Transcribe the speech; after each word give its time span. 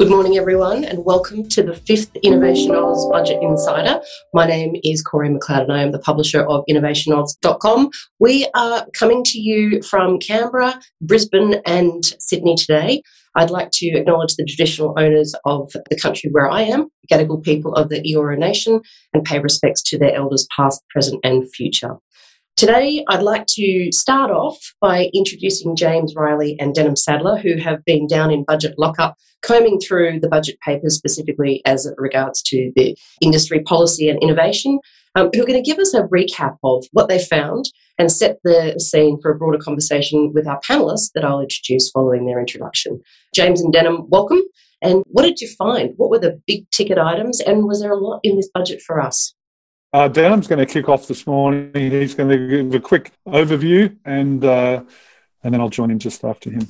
Good 0.00 0.08
morning, 0.08 0.38
everyone, 0.38 0.82
and 0.84 1.04
welcome 1.04 1.46
to 1.50 1.62
the 1.62 1.74
fifth 1.74 2.14
InnovationAus 2.24 3.12
Budget 3.12 3.42
Insider. 3.42 4.00
My 4.32 4.46
name 4.46 4.74
is 4.82 5.02
Corrie 5.02 5.28
McLeod, 5.28 5.64
and 5.64 5.72
I 5.74 5.82
am 5.82 5.92
the 5.92 5.98
publisher 5.98 6.40
of 6.40 6.64
InnovationAus.com. 6.70 7.90
We 8.18 8.48
are 8.54 8.86
coming 8.94 9.22
to 9.24 9.38
you 9.38 9.82
from 9.82 10.18
Canberra, 10.18 10.80
Brisbane, 11.02 11.60
and 11.66 12.02
Sydney 12.18 12.56
today. 12.56 13.02
I'd 13.36 13.50
like 13.50 13.72
to 13.72 13.88
acknowledge 13.88 14.36
the 14.36 14.46
traditional 14.46 14.94
owners 14.96 15.34
of 15.44 15.70
the 15.90 15.98
country 16.00 16.30
where 16.30 16.50
I 16.50 16.62
am, 16.62 16.88
the 17.06 17.14
Gadigal 17.14 17.44
people 17.44 17.74
of 17.74 17.90
the 17.90 18.00
Eora 18.00 18.38
Nation, 18.38 18.80
and 19.12 19.22
pay 19.22 19.38
respects 19.38 19.82
to 19.82 19.98
their 19.98 20.14
elders 20.14 20.46
past, 20.56 20.82
present, 20.88 21.20
and 21.24 21.46
future. 21.52 21.96
Today, 22.60 23.02
I'd 23.08 23.22
like 23.22 23.46
to 23.54 23.90
start 23.90 24.30
off 24.30 24.58
by 24.82 25.08
introducing 25.14 25.74
James 25.74 26.14
Riley 26.14 26.58
and 26.60 26.74
Denham 26.74 26.94
Sadler, 26.94 27.38
who 27.38 27.56
have 27.56 27.82
been 27.86 28.06
down 28.06 28.30
in 28.30 28.44
budget 28.44 28.74
lockup, 28.76 29.16
combing 29.40 29.80
through 29.80 30.20
the 30.20 30.28
budget 30.28 30.60
papers 30.60 30.94
specifically 30.94 31.62
as 31.64 31.86
it 31.86 31.94
regards 31.96 32.42
to 32.42 32.70
the 32.76 32.94
industry 33.22 33.60
policy 33.60 34.10
and 34.10 34.22
innovation, 34.22 34.78
um, 35.14 35.30
who 35.32 35.42
are 35.42 35.46
going 35.46 35.58
to 35.58 35.66
give 35.66 35.78
us 35.78 35.94
a 35.94 36.02
recap 36.08 36.58
of 36.62 36.84
what 36.92 37.08
they 37.08 37.18
found 37.18 37.64
and 37.98 38.12
set 38.12 38.36
the 38.44 38.78
scene 38.78 39.18
for 39.22 39.30
a 39.30 39.38
broader 39.38 39.56
conversation 39.56 40.30
with 40.34 40.46
our 40.46 40.60
panelists 40.60 41.12
that 41.14 41.24
I'll 41.24 41.40
introduce 41.40 41.88
following 41.88 42.26
their 42.26 42.38
introduction. 42.38 43.00
James 43.34 43.62
and 43.62 43.72
Denham, 43.72 44.04
welcome. 44.10 44.42
And 44.82 45.02
what 45.06 45.22
did 45.22 45.40
you 45.40 45.48
find? 45.56 45.94
What 45.96 46.10
were 46.10 46.18
the 46.18 46.38
big 46.46 46.68
ticket 46.68 46.98
items? 46.98 47.40
And 47.40 47.64
was 47.64 47.80
there 47.80 47.92
a 47.92 47.96
lot 47.96 48.20
in 48.22 48.36
this 48.36 48.50
budget 48.52 48.82
for 48.82 49.00
us? 49.00 49.34
Uh, 49.92 50.08
Denham's 50.08 50.46
going 50.46 50.64
to 50.64 50.72
kick 50.72 50.88
off 50.88 51.08
this 51.08 51.26
morning. 51.26 51.72
He's 51.74 52.14
going 52.14 52.28
to 52.28 52.46
give 52.48 52.74
a 52.74 52.80
quick 52.80 53.12
overview, 53.26 53.96
and 54.04 54.44
uh, 54.44 54.82
and 55.42 55.54
then 55.54 55.60
I'll 55.60 55.68
join 55.68 55.90
in 55.90 55.98
just 55.98 56.24
after 56.24 56.50
him. 56.50 56.68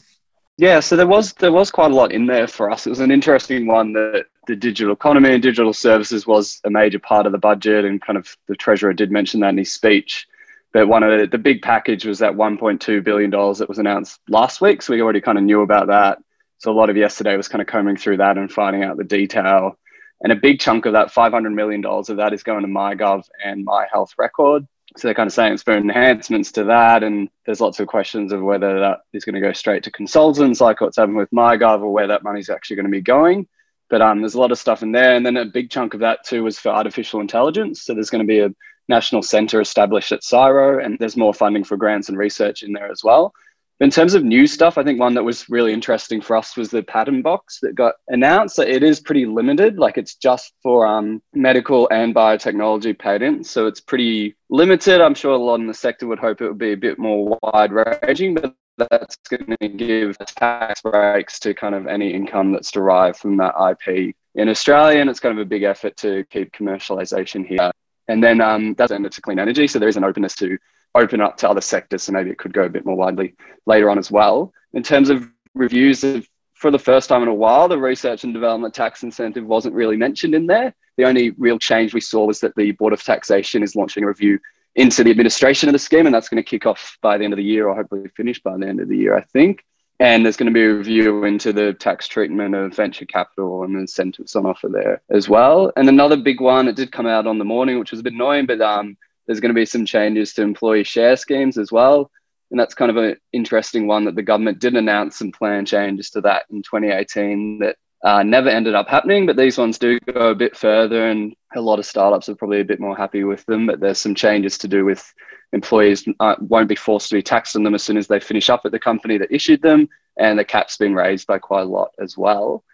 Yeah, 0.57 0.81
so 0.81 0.97
there 0.97 1.07
was 1.07 1.35
there 1.35 1.53
was 1.53 1.71
quite 1.71 1.91
a 1.91 1.95
lot 1.95 2.13
in 2.13 2.27
there 2.27 2.47
for 2.47 2.71
us. 2.71 2.87
It 2.87 2.91
was 2.91 3.01
an 3.01 3.11
interesting 3.11 3.67
one 3.67 3.93
that 3.93 4.27
the 4.47 4.57
digital 4.57 4.93
economy 4.93 5.33
and 5.33 5.43
digital 5.43 5.73
services 5.73 6.27
was 6.27 6.61
a 6.65 6.71
major 6.71 6.99
part 6.99 7.27
of 7.27 7.33
the 7.33 7.39
budget, 7.39 7.85
and 7.85 8.01
kind 8.01 8.19
of 8.19 8.37
the 8.47 8.57
treasurer 8.57 8.93
did 8.93 9.11
mention 9.11 9.41
that 9.41 9.51
in 9.51 9.59
his 9.59 9.73
speech. 9.73 10.27
But 10.73 10.89
one 10.89 11.03
of 11.03 11.19
the, 11.19 11.27
the 11.27 11.39
big 11.39 11.63
package 11.63 12.05
was 12.07 12.21
that 12.21 12.33
1.2 12.33 13.03
billion 13.03 13.31
dollars 13.31 13.59
that 13.59 13.69
was 13.69 13.79
announced 13.79 14.21
last 14.29 14.61
week, 14.61 14.83
so 14.83 14.93
we 14.93 15.03
already 15.03 15.21
kind 15.21 15.37
of 15.37 15.45
knew 15.45 15.63
about 15.63 15.89
that. 15.89 16.19
So 16.59 16.71
a 16.71 16.75
lot 16.75 16.91
of 16.91 16.97
yesterday 16.97 17.37
was 17.37 17.49
kind 17.49 17.63
of 17.63 17.67
combing 17.67 17.97
through 17.97 18.19
that 18.19 18.39
and 18.39 18.53
finding 18.53 18.85
out 18.85 18.97
the 18.97 19.05
detail. 19.05 19.79
And 20.23 20.33
a 20.33 20.37
big 20.37 20.61
chunk 20.61 20.87
of 20.87 20.93
that, 20.93 21.13
$500 21.13 21.55
million 21.55 21.85
of 21.85 22.17
that, 22.17 22.33
is 22.33 22.43
going 22.43 22.63
to 22.63 22.69
MyGov 22.69 23.25
and 23.43 23.65
My 23.65 23.87
Health 23.91 24.15
Record. 24.19 24.67
So 24.97 25.07
they're 25.07 25.15
kind 25.15 25.29
of 25.29 25.33
saying 25.33 25.55
it's 25.55 25.63
for 25.63 25.77
enhancements 25.77 26.53
to 26.53 26.65
that. 26.65 27.03
And 27.03 27.31
there's 27.47 27.61
lots 27.61 27.81
of 27.81 27.87
questions 27.87 28.33
of 28.33 28.43
whether 28.43 28.81
that 28.81 28.99
is 29.13 29.25
going 29.25 29.37
to 29.37 29.41
go 29.41 29.53
straight 29.53 29.85
to 29.85 29.91
consultants, 29.91 30.61
like 30.61 30.81
what's 30.81 30.97
happened 30.97 31.17
with 31.17 31.31
MyGov, 31.31 31.81
or 31.81 31.93
where 31.93 32.09
that 32.09 32.25
money's 32.25 32.51
actually 32.51 32.77
going 32.77 32.87
to 32.87 32.91
be 32.91 33.01
going. 33.01 33.49
But 33.89 34.03
um, 34.03 34.21
there's 34.21 34.35
a 34.35 34.41
lot 34.41 34.53
of 34.53 34.59
stuff 34.59 34.83
in 34.83 34.93
there. 34.93 35.15
And 35.15 35.25
then 35.25 35.37
a 35.37 35.45
big 35.45 35.71
chunk 35.71 35.95
of 35.95 36.01
that, 36.01 36.25
too, 36.25 36.45
was 36.45 36.59
for 36.59 36.69
artificial 36.71 37.21
intelligence. 37.21 37.83
So 37.83 37.95
there's 37.95 38.11
going 38.11 38.27
to 38.27 38.29
be 38.31 38.41
a 38.41 38.55
national 38.89 39.23
center 39.23 39.61
established 39.61 40.13
at 40.13 40.23
CSIRO, 40.23 40.85
and 40.85 40.99
there's 40.99 41.17
more 41.17 41.33
funding 41.33 41.65
for 41.65 41.77
grants 41.77 42.09
and 42.11 42.19
research 42.19 42.63
in 42.63 42.73
there 42.73 42.91
as 42.91 43.03
well. 43.03 43.33
In 43.81 43.89
terms 43.89 44.13
of 44.13 44.25
new 44.25 44.47
stuff, 44.47 44.77
I 44.77 44.85
think 44.85 45.01
one 45.01 45.15
that 45.15 45.25
was 45.25 45.49
really 45.49 45.73
interesting 45.73 46.21
for 46.21 46.37
us 46.37 46.55
was 46.55 46.71
the 46.71 46.83
patent 46.83 47.23
box 47.23 47.61
that 47.63 47.75
got 47.75 47.95
announced. 48.09 48.59
It 48.59 48.83
is 48.83 49.01
pretty 49.01 49.25
limited, 49.25 49.79
like 49.79 49.97
it's 49.97 50.17
just 50.17 50.53
for 50.63 50.87
um, 50.87 51.23
medical 51.33 51.89
and 51.91 52.15
biotechnology 52.15 52.99
patents. 52.99 53.49
So 53.51 53.67
it's 53.67 53.81
pretty 53.81 54.37
limited. 54.51 55.01
I'm 55.01 55.15
sure 55.15 55.33
a 55.33 55.39
lot 55.39 55.61
in 55.61 55.67
the 55.67 55.73
sector 55.73 56.07
would 56.09 56.19
hope 56.19 56.43
it 56.43 56.49
would 56.49 56.59
be 56.59 56.73
a 56.73 56.77
bit 56.77 56.99
more 56.99 57.39
wide 57.43 57.73
ranging, 57.73 58.35
but 58.35 58.55
that's 58.91 59.17
going 59.31 59.57
to 59.59 59.69
give 59.69 60.19
tax 60.19 60.83
breaks 60.83 61.41
to 61.41 61.55
kind 61.55 61.75
of 61.75 61.87
any 61.87 62.13
income 62.13 62.53
that's 62.53 62.71
derived 62.71 63.17
from 63.17 63.39
that 63.39 63.55
IP 63.71 64.15
in 64.35 64.51
Australia. 64.51 65.01
And 65.01 65.09
it's 65.09 65.21
kind 65.21 65.39
of 65.39 65.41
a 65.41 65.49
big 65.49 65.63
effort 65.63 65.97
to 65.99 66.23
keep 66.29 66.53
commercialization 66.53 67.47
here. 67.47 67.73
And 68.09 68.23
then 68.23 68.43
um, 68.43 68.75
that's 68.75 68.93
ended 68.93 69.13
to 69.13 69.23
clean 69.23 69.39
energy. 69.39 69.67
So 69.67 69.79
there 69.79 69.89
is 69.89 69.97
an 69.97 70.05
openness 70.05 70.35
to 70.37 70.59
open 70.95 71.21
up 71.21 71.37
to 71.39 71.49
other 71.49 71.61
sectors. 71.61 72.03
So 72.03 72.13
maybe 72.13 72.31
it 72.31 72.39
could 72.39 72.53
go 72.53 72.65
a 72.65 72.69
bit 72.69 72.85
more 72.85 72.97
widely 72.97 73.35
later 73.67 73.91
on 73.91 73.99
as 73.99 74.11
well. 74.11 74.53
In 74.73 74.83
terms 74.83 75.11
of 75.11 75.29
reviews 75.55 76.05
of 76.05 76.29
for 76.55 76.71
the 76.71 76.79
first 76.79 77.09
time 77.09 77.23
in 77.23 77.29
a 77.29 77.35
while, 77.35 77.69
the 77.69 77.79
research 77.79 78.23
and 78.25 78.35
development 78.35 78.75
tax 78.75 79.03
incentive 79.03 79.47
wasn't 79.47 79.75
really 79.75 79.97
mentioned 79.97 80.35
in 80.35 80.47
there. 80.47 80.75
The 80.99 81.07
only 81.07 81.31
real 81.31 81.59
change 81.59 81.95
we 81.95 82.03
saw 82.03 82.27
was 82.27 82.41
that 82.41 82.55
the 82.55 82.73
Board 82.73 82.93
of 82.93 83.03
Taxation 83.03 83.63
is 83.63 83.75
launching 83.75 84.05
a 84.05 84.07
review 84.07 84.39
into 84.75 85.03
the 85.03 85.11
administration 85.11 85.71
of 85.71 85.73
the 85.73 85.79
scheme, 85.79 86.05
and 86.05 86.15
that's 86.15 86.29
going 86.29 86.43
to 86.43 86.49
kick 86.49 86.67
off 86.67 86.99
by 87.01 87.17
the 87.17 87.25
end 87.25 87.33
of 87.33 87.39
the 87.39 87.45
year, 87.45 87.67
or 87.67 87.75
hopefully 87.75 88.09
finish 88.15 88.43
by 88.43 88.59
the 88.59 88.67
end 88.67 88.79
of 88.79 88.89
the 88.89 88.97
year, 88.97 89.17
I 89.17 89.23
think. 89.23 89.65
And 90.01 90.25
there's 90.25 90.37
going 90.37 90.53
to 90.53 90.53
be 90.53 90.65
a 90.65 90.75
review 90.75 91.25
into 91.25 91.53
the 91.53 91.73
tax 91.73 92.07
treatment 92.07 92.55
of 92.55 92.75
venture 92.75 93.07
capital 93.07 93.65
and 93.65 93.75
incentives 93.77 94.37
on 94.37 94.47
offer 94.47 94.69
there 94.69 95.03
as 95.11 95.29
well. 95.29 95.73
And 95.77 95.89
another 95.89 96.17
big 96.17 96.41
one, 96.41 96.69
it 96.69 96.77
did 96.77 96.93
come 96.93 97.07
out 97.07 97.27
on 97.27 97.39
the 97.39 97.45
morning, 97.45 97.79
which 97.79 97.91
was 97.91 98.01
a 98.01 98.03
bit 98.03 98.13
annoying, 98.13 98.47
but 98.47 98.61
um, 98.61 98.97
there's 99.31 99.39
going 99.39 99.51
to 99.51 99.55
be 99.55 99.65
some 99.65 99.87
changes 99.87 100.35
to 100.35 100.43
employee 100.43 100.83
share 100.83 101.17
schemes 101.17 101.57
as 101.57 101.71
well. 101.71 102.11
And 102.51 102.59
that's 102.59 102.75
kind 102.75 102.91
of 102.91 102.97
an 102.97 103.15
interesting 103.33 103.87
one 103.87 104.05
that 104.07 104.17
the 104.17 104.25
government 104.25 104.59
did 104.59 104.75
announce 104.75 105.17
some 105.17 105.31
plan 105.31 105.65
changes 105.65 106.11
to 106.11 106.21
that 106.23 106.47
in 106.51 106.63
2018 106.63 107.61
that 107.61 107.77
uh, 108.03 108.25
never 108.25 108.49
ended 108.49 108.75
up 108.75 108.89
happening. 108.89 109.27
But 109.27 109.37
these 109.37 109.57
ones 109.57 109.79
do 109.79 110.01
go 110.01 110.31
a 110.31 110.35
bit 110.35 110.57
further, 110.57 111.07
and 111.07 111.33
a 111.55 111.61
lot 111.61 111.79
of 111.79 111.87
startups 111.87 112.29
are 112.29 112.35
probably 112.35 112.59
a 112.59 112.65
bit 112.65 112.81
more 112.81 112.97
happy 112.97 113.23
with 113.23 113.47
them. 113.47 113.69
But 113.69 113.79
there's 113.79 114.01
some 114.01 114.17
changes 114.17 114.59
to 114.59 114.67
do 114.67 114.85
with 114.85 115.15
employees 115.53 116.05
uh, 116.19 116.35
won't 116.41 116.69
be 116.69 116.75
forced 116.75 117.11
to 117.11 117.15
be 117.15 117.23
taxed 117.23 117.55
on 117.55 117.63
them 117.63 117.77
as 117.77 117.85
soon 117.85 117.99
as 117.99 118.09
they 118.09 118.19
finish 118.19 118.51
up 118.51 118.63
at 118.65 118.73
the 118.73 118.81
company 118.81 119.17
that 119.19 119.33
issued 119.33 119.63
them, 119.63 119.89
and 120.19 120.41
the 120.41 120.45
cap's 120.45 120.77
been 120.77 120.97
raised 120.97 121.29
by 121.29 121.39
quite 121.39 121.63
a 121.63 121.67
lot 121.67 121.93
as 122.01 122.19
well. 122.19 122.65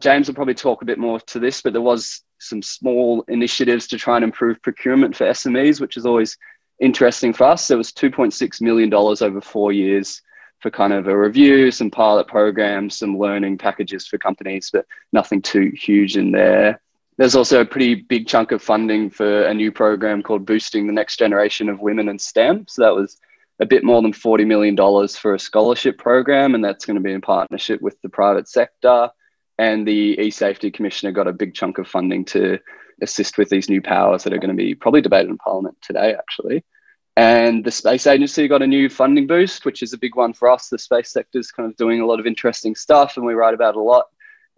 James 0.00 0.28
will 0.28 0.34
probably 0.34 0.54
talk 0.54 0.80
a 0.80 0.86
bit 0.86 0.98
more 0.98 1.20
to 1.20 1.38
this, 1.38 1.60
but 1.60 1.74
there 1.74 1.82
was 1.82 2.22
some 2.38 2.62
small 2.62 3.24
initiatives 3.28 3.86
to 3.88 3.98
try 3.98 4.16
and 4.16 4.24
improve 4.24 4.60
procurement 4.62 5.16
for 5.16 5.26
SMEs, 5.26 5.80
which 5.80 5.96
is 5.96 6.06
always 6.06 6.36
interesting 6.80 7.32
for 7.32 7.44
us. 7.44 7.68
There 7.68 7.78
was 7.78 7.92
$2.6 7.92 8.60
million 8.60 8.92
over 8.92 9.40
four 9.40 9.72
years 9.72 10.22
for 10.60 10.70
kind 10.70 10.92
of 10.92 11.06
a 11.06 11.16
review, 11.16 11.70
some 11.70 11.90
pilot 11.90 12.26
programs, 12.26 12.98
some 12.98 13.18
learning 13.18 13.58
packages 13.58 14.06
for 14.06 14.18
companies, 14.18 14.70
but 14.72 14.86
nothing 15.12 15.42
too 15.42 15.72
huge 15.76 16.16
in 16.16 16.32
there. 16.32 16.80
There's 17.18 17.36
also 17.36 17.60
a 17.60 17.66
pretty 17.66 17.94
big 17.94 18.26
chunk 18.26 18.52
of 18.52 18.62
funding 18.62 19.08
for 19.08 19.44
a 19.44 19.54
new 19.54 19.72
program 19.72 20.22
called 20.22 20.44
Boosting 20.44 20.86
the 20.86 20.92
Next 20.92 21.18
Generation 21.18 21.68
of 21.68 21.80
Women 21.80 22.08
in 22.08 22.18
STEM. 22.18 22.66
So 22.68 22.82
that 22.82 22.94
was 22.94 23.18
a 23.58 23.66
bit 23.66 23.84
more 23.84 24.02
than 24.02 24.12
$40 24.12 24.46
million 24.46 24.76
for 25.08 25.34
a 25.34 25.38
scholarship 25.38 25.96
program, 25.96 26.54
and 26.54 26.62
that's 26.62 26.84
going 26.84 26.96
to 26.96 27.02
be 27.02 27.12
in 27.12 27.22
partnership 27.22 27.80
with 27.80 28.00
the 28.02 28.10
private 28.10 28.48
sector 28.48 29.08
and 29.58 29.86
the 29.86 30.20
e-safety 30.20 30.70
commissioner 30.70 31.12
got 31.12 31.28
a 31.28 31.32
big 31.32 31.54
chunk 31.54 31.78
of 31.78 31.88
funding 31.88 32.24
to 32.26 32.58
assist 33.02 33.38
with 33.38 33.48
these 33.48 33.68
new 33.68 33.80
powers 33.80 34.24
that 34.24 34.32
are 34.32 34.38
going 34.38 34.54
to 34.54 34.62
be 34.62 34.74
probably 34.74 35.00
debated 35.00 35.30
in 35.30 35.38
parliament 35.38 35.76
today 35.82 36.14
actually. 36.14 36.64
And 37.18 37.64
the 37.64 37.70
space 37.70 38.06
agency 38.06 38.46
got 38.46 38.62
a 38.62 38.66
new 38.66 38.88
funding 38.88 39.26
boost 39.26 39.64
which 39.64 39.82
is 39.82 39.92
a 39.92 39.98
big 39.98 40.16
one 40.16 40.32
for 40.32 40.50
us. 40.50 40.68
The 40.68 40.78
space 40.78 41.10
sector 41.10 41.38
is 41.38 41.50
kind 41.50 41.68
of 41.68 41.76
doing 41.76 42.00
a 42.00 42.06
lot 42.06 42.20
of 42.20 42.26
interesting 42.26 42.74
stuff 42.74 43.16
and 43.16 43.24
we 43.24 43.34
write 43.34 43.54
about 43.54 43.76
a 43.76 43.82
lot. 43.82 44.06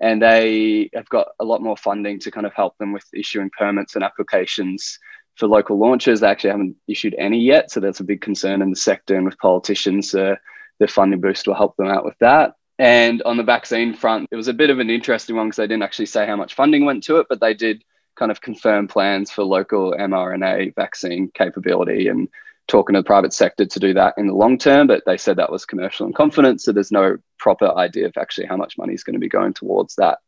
And 0.00 0.22
they 0.22 0.90
have 0.94 1.08
got 1.08 1.28
a 1.40 1.44
lot 1.44 1.62
more 1.62 1.76
funding 1.76 2.20
to 2.20 2.30
kind 2.30 2.46
of 2.46 2.54
help 2.54 2.78
them 2.78 2.92
with 2.92 3.04
issuing 3.12 3.50
permits 3.56 3.96
and 3.96 4.04
applications 4.04 4.98
for 5.34 5.48
local 5.48 5.78
launches. 5.78 6.20
They 6.20 6.28
actually 6.28 6.50
haven't 6.50 6.76
issued 6.86 7.14
any 7.18 7.40
yet 7.40 7.70
so 7.70 7.80
that's 7.80 8.00
a 8.00 8.04
big 8.04 8.20
concern 8.20 8.62
in 8.62 8.70
the 8.70 8.76
sector 8.76 9.16
and 9.16 9.24
with 9.24 9.38
politicians 9.38 10.14
uh, 10.14 10.36
the 10.78 10.86
funding 10.86 11.20
boost 11.20 11.46
will 11.46 11.54
help 11.54 11.76
them 11.76 11.88
out 11.88 12.04
with 12.04 12.16
that 12.20 12.54
and 12.78 13.22
on 13.22 13.36
the 13.36 13.42
vaccine 13.42 13.94
front, 13.94 14.28
it 14.30 14.36
was 14.36 14.48
a 14.48 14.52
bit 14.52 14.70
of 14.70 14.78
an 14.78 14.90
interesting 14.90 15.36
one 15.36 15.48
because 15.48 15.56
they 15.56 15.66
didn't 15.66 15.82
actually 15.82 16.06
say 16.06 16.26
how 16.26 16.36
much 16.36 16.54
funding 16.54 16.84
went 16.84 17.02
to 17.04 17.16
it, 17.16 17.26
but 17.28 17.40
they 17.40 17.54
did 17.54 17.82
kind 18.16 18.30
of 18.30 18.40
confirm 18.40 18.88
plans 18.88 19.30
for 19.30 19.44
local 19.44 19.92
mRNA 19.92 20.74
vaccine 20.74 21.30
capability 21.34 22.08
and 22.08 22.28
talking 22.68 22.94
to 22.94 23.00
the 23.00 23.06
private 23.06 23.32
sector 23.32 23.64
to 23.64 23.80
do 23.80 23.94
that 23.94 24.14
in 24.16 24.26
the 24.26 24.34
long 24.34 24.58
term. 24.58 24.86
But 24.86 25.04
they 25.06 25.16
said 25.16 25.36
that 25.36 25.50
was 25.50 25.64
commercial 25.64 26.06
in 26.06 26.12
confidence. 26.12 26.64
So 26.64 26.72
there's 26.72 26.92
no 26.92 27.16
proper 27.38 27.76
idea 27.76 28.06
of 28.06 28.16
actually 28.16 28.46
how 28.46 28.56
much 28.56 28.78
money 28.78 28.94
is 28.94 29.04
going 29.04 29.14
to 29.14 29.20
be 29.20 29.28
going 29.28 29.54
towards 29.54 29.96
that. 29.96 30.18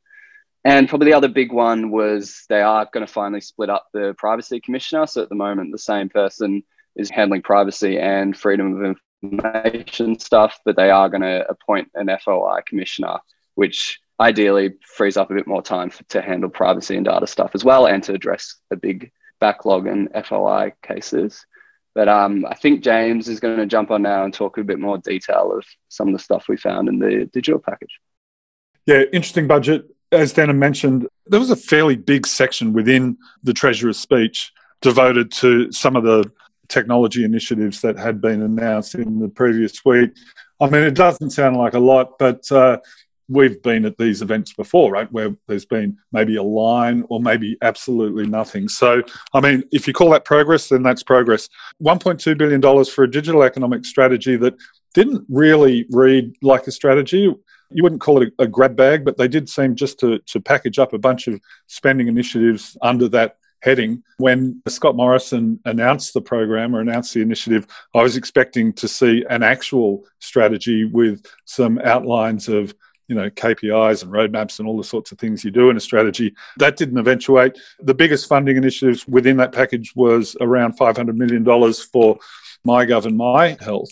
And 0.64 0.88
probably 0.88 1.06
the 1.06 1.16
other 1.16 1.28
big 1.28 1.52
one 1.52 1.90
was 1.90 2.44
they 2.48 2.60
are 2.60 2.86
going 2.92 3.06
to 3.06 3.12
finally 3.12 3.40
split 3.40 3.70
up 3.70 3.86
the 3.92 4.14
privacy 4.18 4.60
commissioner. 4.60 5.06
So 5.06 5.22
at 5.22 5.28
the 5.28 5.34
moment, 5.34 5.72
the 5.72 5.78
same 5.78 6.08
person 6.08 6.64
is 6.96 7.10
handling 7.10 7.42
privacy 7.42 7.98
and 7.98 8.36
freedom 8.36 8.84
of 8.84 8.98
information 9.22 10.18
stuff, 10.18 10.58
but 10.64 10.76
they 10.76 10.90
are 10.90 11.08
going 11.08 11.22
to 11.22 11.46
appoint 11.48 11.88
an 11.94 12.10
FOI 12.22 12.60
commissioner, 12.66 13.18
which 13.54 14.00
ideally 14.20 14.74
frees 14.96 15.16
up 15.16 15.30
a 15.30 15.34
bit 15.34 15.46
more 15.46 15.62
time 15.62 15.90
for, 15.90 16.04
to 16.04 16.20
handle 16.20 16.50
privacy 16.50 16.96
and 16.96 17.06
data 17.06 17.26
stuff 17.26 17.52
as 17.54 17.64
well 17.64 17.86
and 17.86 18.02
to 18.02 18.12
address 18.12 18.56
a 18.70 18.76
big 18.76 19.10
backlog 19.40 19.86
in 19.86 20.08
FOI 20.24 20.72
cases. 20.82 21.44
But 21.94 22.08
um, 22.08 22.46
I 22.46 22.54
think 22.54 22.84
James 22.84 23.28
is 23.28 23.40
going 23.40 23.56
to 23.56 23.66
jump 23.66 23.90
on 23.90 24.02
now 24.02 24.24
and 24.24 24.32
talk 24.32 24.58
a 24.58 24.64
bit 24.64 24.78
more 24.78 24.98
detail 24.98 25.52
of 25.56 25.64
some 25.88 26.08
of 26.08 26.12
the 26.12 26.18
stuff 26.20 26.46
we 26.48 26.56
found 26.56 26.88
in 26.88 26.98
the 26.98 27.28
digital 27.32 27.60
package. 27.60 27.98
Yeah, 28.86 29.02
interesting 29.12 29.46
budget. 29.46 29.86
As 30.12 30.32
Denham 30.32 30.58
mentioned, 30.58 31.08
there 31.26 31.40
was 31.40 31.50
a 31.50 31.56
fairly 31.56 31.96
big 31.96 32.26
section 32.26 32.72
within 32.72 33.18
the 33.42 33.52
Treasurer's 33.52 33.98
speech 33.98 34.52
devoted 34.82 35.30
to 35.30 35.70
some 35.72 35.96
of 35.96 36.04
the 36.04 36.30
technology 36.70 37.24
initiatives 37.24 37.80
that 37.82 37.98
had 37.98 38.20
been 38.20 38.42
announced 38.42 38.94
in 38.94 39.18
the 39.18 39.28
previous 39.28 39.84
week. 39.84 40.10
I 40.60 40.70
mean, 40.70 40.82
it 40.82 40.94
doesn't 40.94 41.30
sound 41.30 41.56
like 41.56 41.74
a 41.74 41.78
lot, 41.78 42.18
but 42.18 42.50
uh, 42.52 42.78
we've 43.30 43.62
been 43.62 43.84
at 43.84 43.96
these 43.96 44.22
events 44.22 44.52
before, 44.52 44.92
right, 44.92 45.10
where 45.12 45.34
there's 45.46 45.64
been 45.64 45.96
maybe 46.12 46.36
a 46.36 46.42
line 46.42 47.04
or 47.08 47.20
maybe 47.20 47.56
absolutely 47.62 48.26
nothing. 48.26 48.68
So, 48.68 49.02
I 49.32 49.40
mean, 49.40 49.62
if 49.72 49.86
you 49.86 49.94
call 49.94 50.10
that 50.10 50.24
progress, 50.24 50.68
then 50.68 50.82
that's 50.82 51.02
progress. 51.02 51.48
$1.2 51.82 52.36
billion 52.36 52.84
for 52.84 53.04
a 53.04 53.10
digital 53.10 53.42
economic 53.42 53.84
strategy 53.84 54.36
that 54.36 54.54
didn't 54.94 55.24
really 55.28 55.86
read 55.90 56.34
like 56.42 56.66
a 56.66 56.72
strategy. 56.72 57.32
You 57.72 57.82
wouldn't 57.82 58.00
call 58.00 58.20
it 58.20 58.32
a, 58.38 58.44
a 58.44 58.46
grab 58.48 58.74
bag, 58.76 59.04
but 59.04 59.16
they 59.16 59.28
did 59.28 59.48
seem 59.48 59.76
just 59.76 60.00
to, 60.00 60.18
to 60.18 60.40
package 60.40 60.78
up 60.78 60.92
a 60.92 60.98
bunch 60.98 61.28
of 61.28 61.40
spending 61.68 62.08
initiatives 62.08 62.76
under 62.82 63.08
that 63.10 63.36
heading. 63.62 64.02
When 64.18 64.62
Scott 64.68 64.96
Morrison 64.96 65.60
announced 65.64 66.14
the 66.14 66.20
program 66.20 66.74
or 66.74 66.80
announced 66.80 67.14
the 67.14 67.22
initiative, 67.22 67.66
I 67.94 68.02
was 68.02 68.16
expecting 68.16 68.72
to 68.74 68.88
see 68.88 69.24
an 69.28 69.42
actual 69.42 70.04
strategy 70.18 70.84
with 70.84 71.24
some 71.44 71.78
outlines 71.84 72.48
of 72.48 72.74
you 73.08 73.16
know 73.16 73.28
KPIs 73.28 74.02
and 74.02 74.12
roadmaps 74.12 74.60
and 74.60 74.68
all 74.68 74.76
the 74.76 74.84
sorts 74.84 75.10
of 75.10 75.18
things 75.18 75.44
you 75.44 75.50
do 75.50 75.68
in 75.68 75.76
a 75.76 75.80
strategy. 75.80 76.34
That 76.58 76.76
didn't 76.76 76.98
eventuate. 76.98 77.58
The 77.80 77.94
biggest 77.94 78.28
funding 78.28 78.56
initiatives 78.56 79.06
within 79.08 79.36
that 79.38 79.52
package 79.52 79.94
was 79.96 80.36
around 80.40 80.78
$500 80.78 81.16
million 81.16 81.44
for 81.44 82.18
MyGov 82.66 83.06
and 83.06 83.16
My 83.16 83.56
Health. 83.60 83.90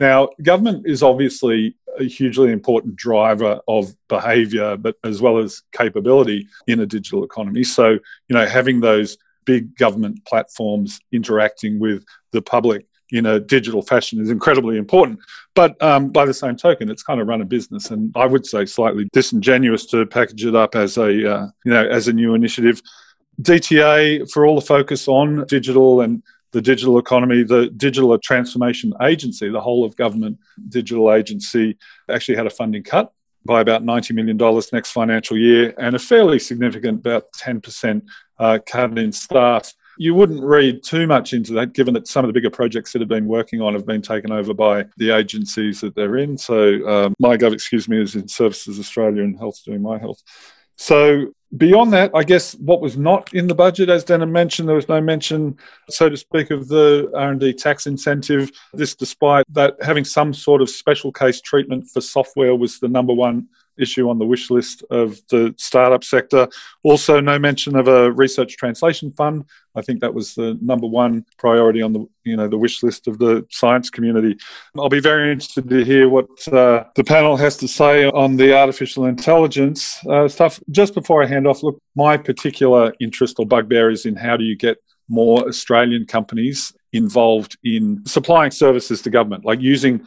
Now, 0.00 0.28
government 0.42 0.86
is 0.86 1.02
obviously 1.02 1.76
a 1.98 2.04
hugely 2.04 2.52
important 2.52 2.96
driver 2.96 3.60
of 3.66 3.94
behavior, 4.08 4.76
but 4.76 4.96
as 5.04 5.20
well 5.20 5.38
as 5.38 5.62
capability 5.72 6.46
in 6.66 6.80
a 6.80 6.86
digital 6.86 7.24
economy. 7.24 7.64
So, 7.64 7.90
you 7.90 8.36
know, 8.36 8.46
having 8.46 8.80
those 8.80 9.18
big 9.44 9.76
government 9.76 10.24
platforms 10.24 11.00
interacting 11.10 11.78
with 11.78 12.04
the 12.32 12.42
public 12.42 12.86
in 13.10 13.26
a 13.26 13.40
digital 13.40 13.82
fashion 13.82 14.20
is 14.20 14.30
incredibly 14.30 14.76
important. 14.76 15.18
But 15.54 15.80
um, 15.82 16.10
by 16.10 16.26
the 16.26 16.34
same 16.34 16.56
token, 16.56 16.90
it's 16.90 17.02
kind 17.02 17.20
of 17.20 17.26
run 17.26 17.40
a 17.40 17.44
business, 17.44 17.90
and 17.90 18.12
I 18.14 18.26
would 18.26 18.46
say 18.46 18.66
slightly 18.66 19.08
disingenuous 19.12 19.86
to 19.86 20.04
package 20.06 20.44
it 20.44 20.54
up 20.54 20.74
as 20.74 20.98
a 20.98 21.06
uh, 21.06 21.46
you 21.64 21.72
know 21.72 21.88
as 21.88 22.08
a 22.08 22.12
new 22.12 22.34
initiative. 22.34 22.82
DTA 23.40 24.30
for 24.30 24.46
all 24.46 24.56
the 24.56 24.66
focus 24.66 25.08
on 25.08 25.46
digital 25.46 26.00
and 26.00 26.22
the 26.52 26.62
digital 26.62 26.98
economy, 26.98 27.42
the 27.42 27.68
Digital 27.76 28.16
Transformation 28.18 28.92
Agency, 29.02 29.48
the 29.48 29.60
whole 29.60 29.84
of 29.84 29.96
government 29.96 30.38
digital 30.68 31.12
agency, 31.12 31.76
actually 32.10 32.36
had 32.36 32.46
a 32.46 32.50
funding 32.50 32.82
cut 32.82 33.12
by 33.44 33.60
about 33.60 33.82
$90 33.82 34.14
million 34.14 34.62
next 34.72 34.92
financial 34.92 35.36
year 35.36 35.74
and 35.78 35.94
a 35.94 35.98
fairly 35.98 36.38
significant, 36.38 37.00
about 37.00 37.32
10% 37.32 38.02
uh, 38.38 38.58
cut 38.66 38.98
in 38.98 39.12
staff. 39.12 39.72
You 39.96 40.14
wouldn't 40.14 40.42
read 40.42 40.82
too 40.84 41.06
much 41.06 41.32
into 41.32 41.52
that, 41.54 41.72
given 41.72 41.94
that 41.94 42.06
some 42.06 42.24
of 42.24 42.28
the 42.28 42.32
bigger 42.32 42.50
projects 42.50 42.92
that 42.92 43.00
have 43.00 43.08
been 43.08 43.26
working 43.26 43.60
on 43.60 43.74
have 43.74 43.86
been 43.86 44.02
taken 44.02 44.30
over 44.30 44.54
by 44.54 44.86
the 44.96 45.10
agencies 45.10 45.80
that 45.80 45.94
they're 45.96 46.18
in. 46.18 46.38
So, 46.38 46.88
um, 46.88 47.14
MyGov, 47.20 47.52
excuse 47.52 47.88
me, 47.88 48.00
is 48.00 48.14
in 48.14 48.28
Services 48.28 48.78
Australia 48.78 49.24
and 49.24 49.36
Health 49.36 49.60
doing 49.64 49.82
My 49.82 49.98
Health. 49.98 50.22
So 50.76 51.32
beyond 51.56 51.92
that, 51.92 52.10
I 52.14 52.24
guess 52.24 52.54
what 52.54 52.80
was 52.80 52.96
not 52.96 53.32
in 53.34 53.46
the 53.46 53.54
budget, 53.54 53.88
as 53.88 54.04
Denham 54.04 54.32
mentioned, 54.32 54.68
there 54.68 54.76
was 54.76 54.88
no 54.88 55.00
mention, 55.00 55.56
so 55.88 56.08
to 56.08 56.16
speak, 56.16 56.50
of 56.50 56.68
the 56.68 57.10
R&D 57.14 57.54
tax 57.54 57.86
incentive. 57.86 58.50
This, 58.74 58.94
despite 58.94 59.44
that 59.52 59.76
having 59.82 60.04
some 60.04 60.34
sort 60.34 60.60
of 60.60 60.68
special 60.68 61.12
case 61.12 61.40
treatment 61.40 61.88
for 61.88 62.00
software 62.00 62.54
was 62.54 62.78
the 62.78 62.88
number 62.88 63.14
one 63.14 63.48
issue 63.78 64.08
on 64.08 64.18
the 64.18 64.26
wish 64.26 64.50
list 64.50 64.84
of 64.90 65.20
the 65.30 65.54
startup 65.58 66.04
sector. 66.04 66.48
Also, 66.82 67.20
no 67.20 67.38
mention 67.38 67.76
of 67.76 67.88
a 67.88 68.12
research 68.12 68.56
translation 68.56 69.10
fund. 69.10 69.44
I 69.74 69.82
think 69.82 70.00
that 70.00 70.12
was 70.12 70.34
the 70.34 70.58
number 70.60 70.86
one 70.86 71.24
priority 71.38 71.82
on 71.82 71.92
the 71.92 72.06
you 72.24 72.36
know 72.36 72.48
the 72.48 72.58
wish 72.58 72.82
list 72.82 73.06
of 73.06 73.18
the 73.18 73.46
science 73.50 73.90
community. 73.90 74.36
I'll 74.76 74.88
be 74.88 75.00
very 75.00 75.32
interested 75.32 75.68
to 75.68 75.84
hear 75.84 76.08
what 76.08 76.26
uh, 76.48 76.84
the 76.96 77.04
panel 77.04 77.36
has 77.36 77.56
to 77.58 77.68
say 77.68 78.06
on 78.06 78.36
the 78.36 78.56
artificial 78.56 79.06
intelligence 79.06 80.04
uh, 80.06 80.28
stuff. 80.28 80.60
Just 80.70 80.94
before 80.94 81.22
I 81.22 81.26
hand 81.26 81.46
off, 81.46 81.62
look, 81.62 81.80
my 81.94 82.16
particular 82.16 82.92
interest 83.00 83.36
or 83.38 83.46
bugbear 83.46 83.90
is 83.90 84.04
in 84.04 84.16
how 84.16 84.36
do 84.36 84.44
you 84.44 84.56
get 84.56 84.78
more 85.08 85.46
Australian 85.48 86.06
companies 86.06 86.72
involved 86.92 87.56
in 87.64 88.04
supplying 88.06 88.50
services 88.50 89.02
to 89.02 89.10
government, 89.10 89.44
like 89.44 89.60
using 89.60 90.04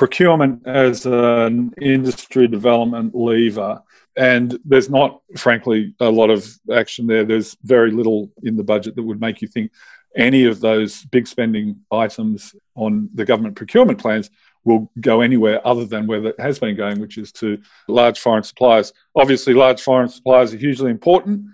procurement 0.00 0.66
as 0.66 1.04
an 1.04 1.74
industry 1.78 2.48
development 2.48 3.14
lever. 3.14 3.82
And 4.16 4.58
there's 4.64 4.88
not, 4.88 5.20
frankly, 5.36 5.94
a 6.00 6.08
lot 6.08 6.30
of 6.30 6.48
action 6.72 7.06
there. 7.06 7.26
There's 7.26 7.54
very 7.64 7.90
little 7.90 8.30
in 8.42 8.56
the 8.56 8.64
budget 8.64 8.96
that 8.96 9.02
would 9.02 9.20
make 9.20 9.42
you 9.42 9.48
think 9.48 9.72
any 10.16 10.46
of 10.46 10.58
those 10.60 11.04
big 11.04 11.26
spending 11.26 11.80
items 11.92 12.54
on 12.76 13.10
the 13.12 13.26
government 13.26 13.56
procurement 13.56 13.98
plans 13.98 14.30
will 14.64 14.90
go 14.98 15.20
anywhere 15.20 15.60
other 15.66 15.84
than 15.84 16.06
where 16.06 16.28
it 16.28 16.40
has 16.40 16.58
been 16.58 16.76
going, 16.76 16.98
which 16.98 17.18
is 17.18 17.30
to 17.32 17.60
large 17.86 18.18
foreign 18.18 18.42
suppliers. 18.42 18.94
Obviously, 19.14 19.52
large 19.52 19.82
foreign 19.82 20.08
suppliers 20.08 20.54
are 20.54 20.56
hugely 20.56 20.90
important, 20.90 21.44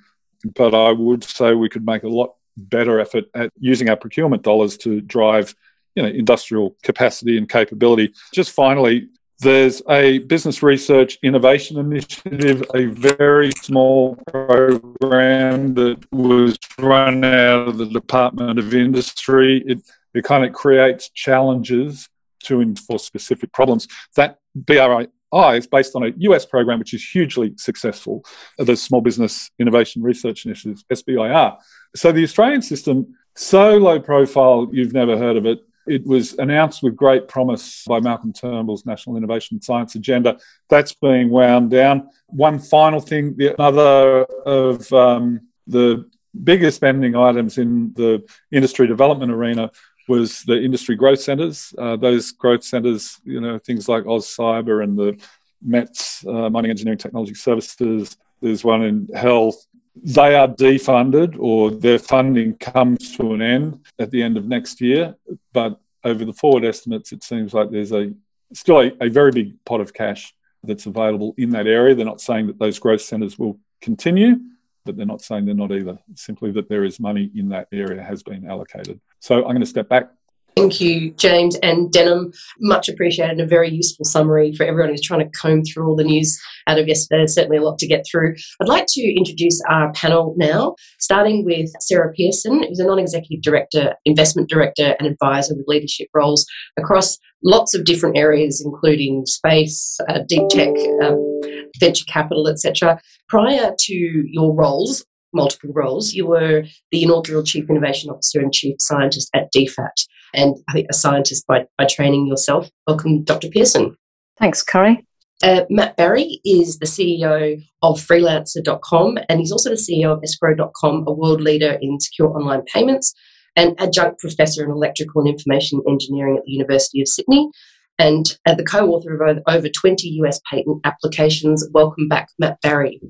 but 0.55 0.73
I 0.73 0.93
would 0.93 1.25
say 1.25 1.53
we 1.55 1.69
could 1.69 1.85
make 1.85 2.05
a 2.05 2.09
lot 2.21 2.37
better 2.57 3.01
effort 3.01 3.25
at 3.35 3.51
using 3.59 3.89
our 3.89 3.97
procurement 3.97 4.45
dollars 4.45 4.77
to 4.79 5.01
drive 5.01 5.53
you 5.97 6.03
know, 6.03 6.09
industrial 6.09 6.77
capacity 6.83 7.39
and 7.39 7.49
capability. 7.49 8.13
Just 8.33 8.53
finally, 8.53 9.09
there's 9.41 9.83
a 9.91 10.19
business 10.21 10.63
research 10.63 11.19
innovation 11.23 11.79
initiative, 11.79 12.63
a 12.75 12.87
very 12.87 13.51
small 13.53 14.17
program 14.29 15.75
that 15.75 15.99
was 16.13 16.59
run 16.79 17.25
out 17.25 17.69
of 17.69 17.79
the 17.79 17.87
Department 17.87 18.59
of 18.59 18.75
Industry. 18.75 19.63
It, 19.67 19.81
it 20.15 20.25
kind 20.25 20.45
of 20.45 20.53
creates 20.53 21.11
challenges 21.11 22.09
to 22.45 22.63
enforce 22.63 23.05
specific 23.05 23.53
problems. 23.53 23.89
That 24.15 24.39
BRI 24.55 25.09
is 25.57 25.67
based 25.67 25.95
on 25.95 26.05
a 26.05 26.13
US 26.19 26.47
program 26.47 26.79
which 26.79 26.95
is 26.95 27.07
hugely 27.07 27.53
successful, 27.59 28.25
the 28.59 28.77
Small 28.77 29.03
Business 29.03 29.51
Innovation 29.59 30.03
Research 30.03 30.47
Initiative, 30.47 30.83
SBIR. 30.91 31.59
So 31.95 32.11
the 32.13 32.25
Australian 32.25 32.63
system, 32.63 33.15
so 33.35 33.77
low 33.77 34.01
profile, 34.01 34.69
you've 34.73 34.95
never 34.95 35.19
heard 35.19 35.37
of 35.37 35.45
it. 35.45 35.61
It 35.87 36.07
was 36.07 36.35
announced 36.35 36.83
with 36.83 36.97
great 36.97 37.29
promise 37.29 37.85
by 37.87 38.01
Malcolm 38.01 38.33
Turnbull's 38.33 38.87
National 38.87 39.17
Innovation 39.17 39.61
Science 39.61 39.95
Agenda. 39.95 40.39
That's 40.69 40.93
being 40.95 41.31
wound 41.31 41.71
down. 41.71 42.11
One 42.27 42.59
final 42.59 43.01
thing, 43.01 43.37
the 43.37 43.61
other 43.61 44.25
of 44.45 44.93
um, 44.93 45.43
the 45.67 46.09
biggest 46.45 46.77
spending 46.77 47.17
items 47.17 47.59
in 47.59 47.93
the 47.95 48.25
industry 48.51 48.87
development 48.87 49.33
arena 49.33 49.71
was 50.09 50.43
the 50.43 50.61
industry 50.61 50.97
growth 50.97 51.21
centres. 51.21 51.75
Uh, 51.79 51.97
those 51.97 52.33
growth 52.33 52.65
centres, 52.65 53.19
you 53.25 53.41
know, 53.41 53.59
things 53.59 53.89
like 53.89 54.05
AusCyber 54.05 54.83
and 54.83 54.99
the 54.99 55.19
METS, 55.63 56.25
uh, 56.27 56.51
Mining 56.51 56.71
Engineering 56.71 56.99
Technology 56.99 57.35
Services. 57.35 58.17
There's 58.41 58.65
one 58.65 58.83
in 58.83 59.09
health, 59.15 59.67
they 60.03 60.35
are 60.35 60.49
defunded 60.49 61.37
or 61.39 61.71
their 61.71 61.99
funding 61.99 62.55
comes 62.59 63.17
to 63.17 63.33
an 63.33 63.43
end 63.43 63.81
at 63.99 64.11
the 64.11 64.23
end 64.23 64.37
of 64.37 64.47
next 64.47 64.81
year. 64.81 65.15
But 65.53 65.81
over 66.05 66.25
the 66.25 66.33
forward 66.33 66.65
estimates, 66.65 67.13
it 67.13 67.23
seems 67.23 67.55
like 67.55 67.71
there's 67.71 67.93
a 67.93 68.13
still 68.53 68.81
a, 68.81 68.93
a 69.01 69.09
very 69.09 69.33
big 69.33 69.65
pot 69.65 69.81
of 69.81 69.93
cash 69.93 70.35
that's 70.63 70.87
available 70.87 71.35
in 71.39 71.51
that 71.51 71.67
area. 71.67 71.95
They're 71.95 72.05
not 72.05 72.21
saying 72.21 72.47
that 72.49 72.59
those 72.59 72.79
growth 72.79 73.01
centres 73.01 73.39
will 73.39 73.59
continue, 73.81 74.37
but 74.85 74.97
they're 74.97 75.07
not 75.07 75.23
saying 75.23 75.45
they're 75.45 75.55
not 75.55 75.73
either. 75.73 75.99
Simply 76.15 76.51
that 76.53 76.69
there 76.69 76.85
is 76.85 77.01
money 77.01 77.31
in 77.35 77.49
that 77.51 77.69
area 77.73 78.03
has 78.03 78.23
been 78.23 78.47
allocated. 78.49 79.01
So 79.21 79.37
I'm 79.37 79.51
going 79.51 79.61
to 79.61 79.67
step 79.67 79.89
back 79.89 80.11
Thank 80.57 80.81
you, 80.81 81.11
James 81.13 81.55
and 81.57 81.93
Denham. 81.93 82.33
Much 82.61 82.89
appreciated 82.89 83.33
and 83.33 83.41
a 83.43 83.47
very 83.47 83.69
useful 83.69 84.07
summary 84.07 84.55
for 84.55 84.65
everyone 84.65 84.89
who's 84.89 85.03
trying 85.03 85.21
to 85.21 85.39
comb 85.39 85.63
through 85.63 85.87
all 85.87 85.95
the 85.95 86.03
news 86.03 86.41
out 86.67 86.79
of 86.79 86.89
yesterday. 86.89 87.19
There's 87.19 87.35
certainly 87.35 87.59
a 87.59 87.63
lot 87.63 87.79
to 87.79 87.87
get 87.87 88.07
through. 88.11 88.35
I'd 88.63 88.67
like 88.67 88.87
to 88.89 89.03
introduce 89.03 89.61
our 89.69 89.93
panel 89.93 90.35
now, 90.39 90.75
starting 90.99 91.45
with 91.45 91.71
Sarah 91.81 92.11
Pearson, 92.15 92.63
who's 92.63 92.79
a 92.79 92.87
non 92.87 92.99
executive 92.99 93.43
director, 93.43 93.97
investment 94.07 94.49
director, 94.49 94.97
and 94.99 95.07
advisor 95.07 95.55
with 95.55 95.69
leadership 95.69 96.09
roles 96.15 96.47
across 96.79 97.19
lots 97.45 97.75
of 97.75 97.85
different 97.85 98.17
areas, 98.17 98.63
including 98.65 99.27
space, 99.27 99.99
uh, 100.09 100.21
deep 100.27 100.49
tech, 100.49 100.75
um, 101.03 101.41
venture 101.79 102.07
capital, 102.07 102.49
etc. 102.49 102.99
Prior 103.29 103.75
to 103.79 103.95
your 103.95 104.55
roles, 104.55 105.05
multiple 105.35 105.71
roles, 105.75 106.15
you 106.15 106.27
were 106.27 106.65
the 106.93 107.03
inaugural 107.03 107.43
Chief 107.43 107.69
Innovation 107.69 108.09
Officer 108.09 108.41
and 108.41 108.55
Chief 108.55 108.77
Scientist 108.79 109.29
at 109.35 109.53
DFAT 109.53 110.07
and 110.35 110.57
I 110.69 110.73
think 110.73 110.89
a 110.91 110.95
scientist 110.95 111.47
by, 111.47 111.67
by 111.79 111.87
training 111.87 112.27
yourself. 112.27 112.71
Welcome, 112.87 113.25
Dr. 113.25 113.49
Pearson. 113.49 113.97
Thanks, 114.39 114.63
Corrie. 114.63 115.07
Uh, 115.43 115.63
Matt 115.69 115.97
Barrie 115.97 116.41
is 116.45 116.79
the 116.79 116.87
CEO 116.87 117.63
of 117.83 118.01
freelancer.com 118.01 119.19
and 119.29 119.39
he's 119.39 119.53
also 119.53 119.71
the 119.71 119.77
CEO 119.77 120.13
of 120.13 120.23
escrow.com, 120.23 121.05
a 121.07 121.13
world 121.13 121.43
leader 121.43 121.79
in 121.81 122.01
secure 122.01 122.29
online 122.29 122.63
payments 122.63 123.13
and 123.55 123.79
adjunct 123.81 124.19
professor 124.19 124.65
in 124.65 124.71
electrical 124.71 125.21
and 125.21 125.29
information 125.29 125.83
engineering 125.89 126.37
at 126.39 126.45
the 126.45 126.53
University 126.53 127.03
of 127.03 127.09
Sydney 127.09 127.51
and 127.99 128.37
uh, 128.47 128.55
the 128.55 128.65
co 128.65 128.89
author 128.91 129.23
of 129.23 129.39
over 129.47 129.69
20 129.69 130.09
US 130.23 130.41
patent 130.51 130.81
applications. 130.85 131.67
Welcome 131.73 132.09
back, 132.09 132.29
Matt 132.39 132.61
Barrie. 132.63 133.01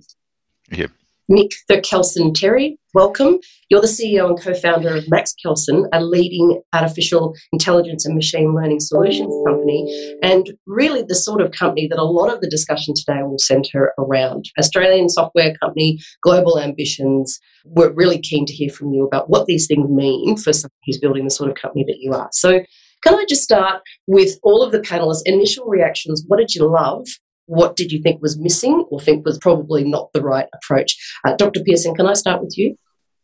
Yeah, 0.70 0.86
Nick 1.28 1.50
Kelson 1.82 2.32
Terry, 2.32 2.78
welcome. 2.94 3.38
You're 3.68 3.80
the 3.80 3.88
CEO 3.88 4.28
and 4.28 4.40
co 4.40 4.54
founder 4.54 4.94
of 4.94 5.10
Max 5.10 5.34
Kelsen, 5.44 5.88
a 5.92 6.00
leading 6.00 6.62
artificial 6.72 7.34
intelligence 7.52 8.06
and 8.06 8.14
machine 8.14 8.54
learning 8.54 8.78
solutions 8.78 9.34
company, 9.44 10.16
and 10.22 10.52
really 10.68 11.02
the 11.02 11.16
sort 11.16 11.40
of 11.40 11.50
company 11.50 11.88
that 11.88 11.98
a 11.98 12.04
lot 12.04 12.32
of 12.32 12.40
the 12.40 12.48
discussion 12.48 12.94
today 12.94 13.22
will 13.24 13.40
centre 13.40 13.92
around. 13.98 14.44
Australian 14.56 15.08
software 15.08 15.56
company, 15.56 15.98
global 16.22 16.60
ambitions. 16.60 17.40
We're 17.64 17.92
really 17.92 18.20
keen 18.20 18.46
to 18.46 18.52
hear 18.52 18.70
from 18.70 18.92
you 18.92 19.04
about 19.04 19.28
what 19.28 19.46
these 19.46 19.66
things 19.66 19.90
mean 19.90 20.36
for 20.36 20.52
someone 20.52 20.70
who's 20.84 20.98
building 20.98 21.24
the 21.24 21.30
sort 21.30 21.50
of 21.50 21.56
company 21.56 21.84
that 21.88 21.98
you 21.98 22.12
are. 22.12 22.28
So, 22.30 22.60
can 23.02 23.14
I 23.14 23.24
just 23.28 23.42
start 23.42 23.82
with 24.06 24.38
all 24.44 24.62
of 24.62 24.70
the 24.70 24.80
panelists' 24.80 25.22
initial 25.24 25.66
reactions? 25.66 26.24
What 26.28 26.38
did 26.38 26.54
you 26.54 26.70
love? 26.70 27.06
What 27.46 27.76
did 27.76 27.92
you 27.92 28.02
think 28.02 28.22
was 28.22 28.38
missing 28.38 28.86
or 28.90 29.00
think 29.00 29.24
was 29.24 29.38
probably 29.38 29.84
not 29.84 30.12
the 30.12 30.22
right 30.22 30.46
approach? 30.52 30.96
Uh, 31.24 31.34
Dr. 31.36 31.62
Pearson, 31.62 31.94
can 31.94 32.06
I 32.06 32.14
start 32.14 32.42
with 32.42 32.56
you? 32.58 32.76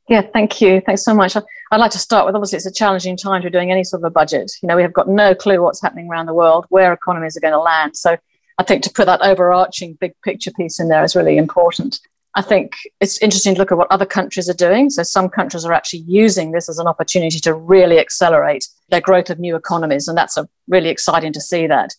Yeah, 0.08 0.22
thank 0.32 0.60
you. 0.60 0.80
Thanks 0.84 1.04
so 1.04 1.14
much. 1.14 1.36
I'd 1.36 1.76
like 1.78 1.92
to 1.92 1.98
start 1.98 2.26
with 2.26 2.34
obviously 2.34 2.56
it's 2.56 2.66
a 2.66 2.72
challenging 2.72 3.16
time 3.16 3.42
to 3.42 3.46
be 3.48 3.52
doing 3.52 3.70
any 3.70 3.84
sort 3.84 4.02
of 4.02 4.06
a 4.06 4.10
budget. 4.10 4.50
You 4.62 4.66
know, 4.66 4.76
we 4.76 4.82
have 4.82 4.92
got 4.92 5.08
no 5.08 5.34
clue 5.34 5.62
what's 5.62 5.80
happening 5.80 6.08
around 6.08 6.26
the 6.26 6.34
world, 6.34 6.66
where 6.68 6.92
economies 6.92 7.36
are 7.36 7.40
going 7.40 7.52
to 7.52 7.60
land. 7.60 7.96
So 7.96 8.16
I 8.58 8.64
think 8.64 8.82
to 8.82 8.92
put 8.92 9.06
that 9.06 9.22
overarching 9.22 9.96
big 10.00 10.12
picture 10.22 10.50
piece 10.50 10.80
in 10.80 10.88
there 10.88 11.04
is 11.04 11.16
really 11.16 11.36
important. 11.36 12.00
I 12.34 12.42
think 12.42 12.72
it's 13.00 13.20
interesting 13.20 13.54
to 13.54 13.60
look 13.60 13.72
at 13.72 13.78
what 13.78 13.90
other 13.90 14.06
countries 14.06 14.48
are 14.48 14.54
doing. 14.54 14.88
So 14.88 15.02
some 15.02 15.28
countries 15.28 15.64
are 15.64 15.72
actually 15.72 16.04
using 16.06 16.52
this 16.52 16.68
as 16.68 16.78
an 16.78 16.86
opportunity 16.86 17.38
to 17.40 17.54
really 17.54 17.98
accelerate 17.98 18.66
their 18.88 19.02
growth 19.02 19.30
of 19.30 19.38
new 19.38 19.54
economies, 19.54 20.08
and 20.08 20.16
that's 20.16 20.38
really 20.66 20.88
exciting 20.88 21.32
to 21.34 21.40
see 21.40 21.66
that 21.66 21.94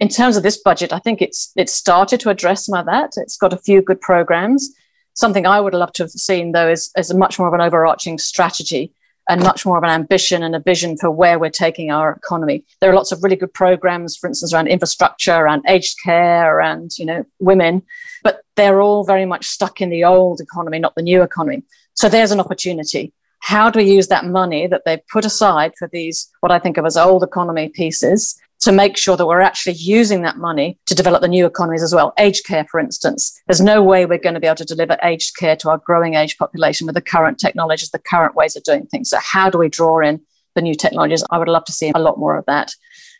in 0.00 0.08
terms 0.08 0.36
of 0.36 0.42
this 0.42 0.60
budget, 0.62 0.92
I 0.92 0.98
think 0.98 1.20
it's 1.20 1.52
it's 1.56 1.72
started 1.72 2.20
to 2.20 2.30
address 2.30 2.66
some 2.66 2.78
of 2.78 2.86
that. 2.86 3.12
It's 3.16 3.36
got 3.36 3.52
a 3.52 3.58
few 3.58 3.82
good 3.82 4.00
programs. 4.00 4.72
Something 5.14 5.46
I 5.46 5.60
would 5.60 5.74
love 5.74 5.92
to 5.94 6.04
have 6.04 6.10
seen, 6.10 6.52
though, 6.52 6.68
is, 6.70 6.92
is 6.96 7.12
much 7.12 7.38
more 7.38 7.48
of 7.48 7.54
an 7.54 7.60
overarching 7.60 8.18
strategy 8.18 8.92
and 9.28 9.42
much 9.42 9.66
more 9.66 9.76
of 9.76 9.82
an 9.82 9.90
ambition 9.90 10.42
and 10.42 10.54
a 10.54 10.60
vision 10.60 10.96
for 10.96 11.10
where 11.10 11.38
we're 11.38 11.50
taking 11.50 11.90
our 11.90 12.12
economy. 12.12 12.64
There 12.80 12.90
are 12.90 12.94
lots 12.94 13.12
of 13.12 13.22
really 13.22 13.36
good 13.36 13.52
programs, 13.52 14.16
for 14.16 14.28
instance, 14.28 14.54
around 14.54 14.68
infrastructure, 14.68 15.34
around 15.34 15.64
aged 15.68 15.96
care, 16.02 16.56
around 16.56 16.98
you 16.98 17.04
know 17.04 17.24
women, 17.40 17.82
but 18.22 18.42
they're 18.56 18.80
all 18.80 19.04
very 19.04 19.26
much 19.26 19.46
stuck 19.46 19.80
in 19.80 19.90
the 19.90 20.04
old 20.04 20.40
economy, 20.40 20.78
not 20.78 20.94
the 20.94 21.02
new 21.02 21.22
economy. 21.22 21.62
So 21.94 22.08
there's 22.08 22.30
an 22.30 22.40
opportunity. 22.40 23.12
How 23.40 23.70
do 23.70 23.80
we 23.80 23.92
use 23.92 24.08
that 24.08 24.24
money 24.24 24.66
that 24.66 24.82
they've 24.84 25.06
put 25.12 25.24
aside 25.24 25.72
for 25.78 25.88
these, 25.88 26.28
what 26.40 26.52
I 26.52 26.58
think 26.58 26.76
of 26.76 26.86
as 26.86 26.96
old 26.96 27.22
economy 27.22 27.68
pieces, 27.68 28.38
to 28.60 28.72
make 28.72 28.96
sure 28.96 29.16
that 29.16 29.26
we're 29.26 29.40
actually 29.40 29.74
using 29.74 30.22
that 30.22 30.36
money 30.36 30.78
to 30.86 30.94
develop 30.94 31.22
the 31.22 31.28
new 31.28 31.46
economies 31.46 31.82
as 31.82 31.94
well. 31.94 32.12
Aged 32.18 32.44
care, 32.44 32.66
for 32.70 32.80
instance. 32.80 33.40
There's 33.46 33.60
no 33.60 33.82
way 33.82 34.04
we're 34.04 34.18
going 34.18 34.34
to 34.34 34.40
be 34.40 34.46
able 34.46 34.56
to 34.56 34.64
deliver 34.64 34.96
aged 35.02 35.36
care 35.36 35.56
to 35.56 35.70
our 35.70 35.78
growing 35.78 36.14
age 36.14 36.36
population 36.38 36.86
with 36.86 36.94
the 36.94 37.00
current 37.00 37.38
technologies, 37.38 37.90
the 37.90 37.98
current 37.98 38.34
ways 38.34 38.56
of 38.56 38.64
doing 38.64 38.86
things. 38.86 39.10
So, 39.10 39.18
how 39.20 39.48
do 39.50 39.58
we 39.58 39.68
draw 39.68 40.00
in 40.00 40.20
the 40.54 40.62
new 40.62 40.74
technologies? 40.74 41.24
I 41.30 41.38
would 41.38 41.48
love 41.48 41.64
to 41.66 41.72
see 41.72 41.92
a 41.94 42.00
lot 42.00 42.18
more 42.18 42.36
of 42.36 42.46
that. 42.46 42.72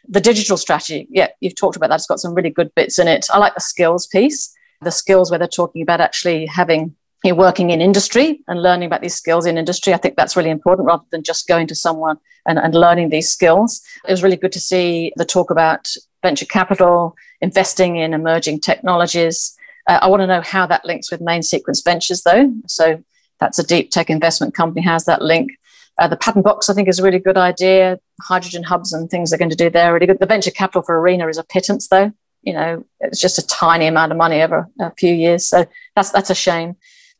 The 0.08 0.20
digital 0.20 0.56
strategy, 0.56 1.06
yeah, 1.10 1.28
you've 1.40 1.56
talked 1.56 1.76
about 1.76 1.90
that. 1.90 1.96
It's 1.96 2.06
got 2.06 2.20
some 2.20 2.34
really 2.34 2.50
good 2.50 2.74
bits 2.74 2.98
in 2.98 3.08
it. 3.08 3.26
I 3.30 3.38
like 3.38 3.54
the 3.54 3.60
skills 3.60 4.06
piece, 4.06 4.52
the 4.80 4.90
skills 4.90 5.30
where 5.30 5.38
they're 5.38 5.48
talking 5.48 5.82
about 5.82 6.00
actually 6.00 6.46
having 6.46 6.96
you're 7.24 7.34
working 7.34 7.70
in 7.70 7.80
industry 7.80 8.40
and 8.46 8.62
learning 8.62 8.86
about 8.86 9.02
these 9.02 9.14
skills 9.14 9.44
in 9.44 9.58
industry. 9.58 9.92
I 9.92 9.96
think 9.96 10.16
that's 10.16 10.36
really 10.36 10.50
important 10.50 10.86
rather 10.86 11.04
than 11.10 11.24
just 11.24 11.48
going 11.48 11.66
to 11.66 11.74
someone 11.74 12.18
and, 12.46 12.58
and 12.58 12.74
learning 12.74 13.08
these 13.08 13.28
skills. 13.28 13.82
It 14.06 14.10
was 14.10 14.22
really 14.22 14.36
good 14.36 14.52
to 14.52 14.60
see 14.60 15.12
the 15.16 15.24
talk 15.24 15.50
about 15.50 15.88
venture 16.22 16.46
capital, 16.46 17.16
investing 17.40 17.96
in 17.96 18.14
emerging 18.14 18.60
technologies. 18.60 19.56
Uh, 19.88 19.98
I 20.00 20.08
want 20.08 20.20
to 20.20 20.26
know 20.26 20.42
how 20.42 20.66
that 20.66 20.84
links 20.84 21.10
with 21.10 21.20
main 21.20 21.42
sequence 21.42 21.82
ventures, 21.82 22.22
though. 22.22 22.52
So 22.66 23.02
that's 23.40 23.58
a 23.58 23.66
deep 23.66 23.90
tech 23.90 24.10
investment 24.10 24.54
company, 24.54 24.82
has 24.82 25.04
that 25.06 25.22
link. 25.22 25.50
Uh, 25.98 26.06
the 26.06 26.16
patent 26.16 26.44
box, 26.44 26.70
I 26.70 26.74
think, 26.74 26.88
is 26.88 27.00
a 27.00 27.02
really 27.02 27.18
good 27.18 27.36
idea. 27.36 27.98
Hydrogen 28.22 28.62
hubs 28.62 28.92
and 28.92 29.10
things 29.10 29.30
they're 29.30 29.38
going 29.38 29.50
to 29.50 29.56
do 29.56 29.70
there 29.70 29.92
really 29.92 30.06
good. 30.06 30.20
The 30.20 30.26
venture 30.26 30.52
capital 30.52 30.82
for 30.82 31.00
Arena 31.00 31.26
is 31.26 31.38
a 31.38 31.44
pittance, 31.44 31.88
though. 31.88 32.12
You 32.42 32.52
know, 32.52 32.84
it's 33.00 33.20
just 33.20 33.38
a 33.38 33.46
tiny 33.46 33.86
amount 33.86 34.12
of 34.12 34.18
money 34.18 34.40
over 34.40 34.68
a 34.80 34.94
few 34.94 35.12
years. 35.12 35.46
So 35.46 35.66
that's 35.96 36.12
that's 36.12 36.30
a 36.30 36.36
shame. 36.36 36.76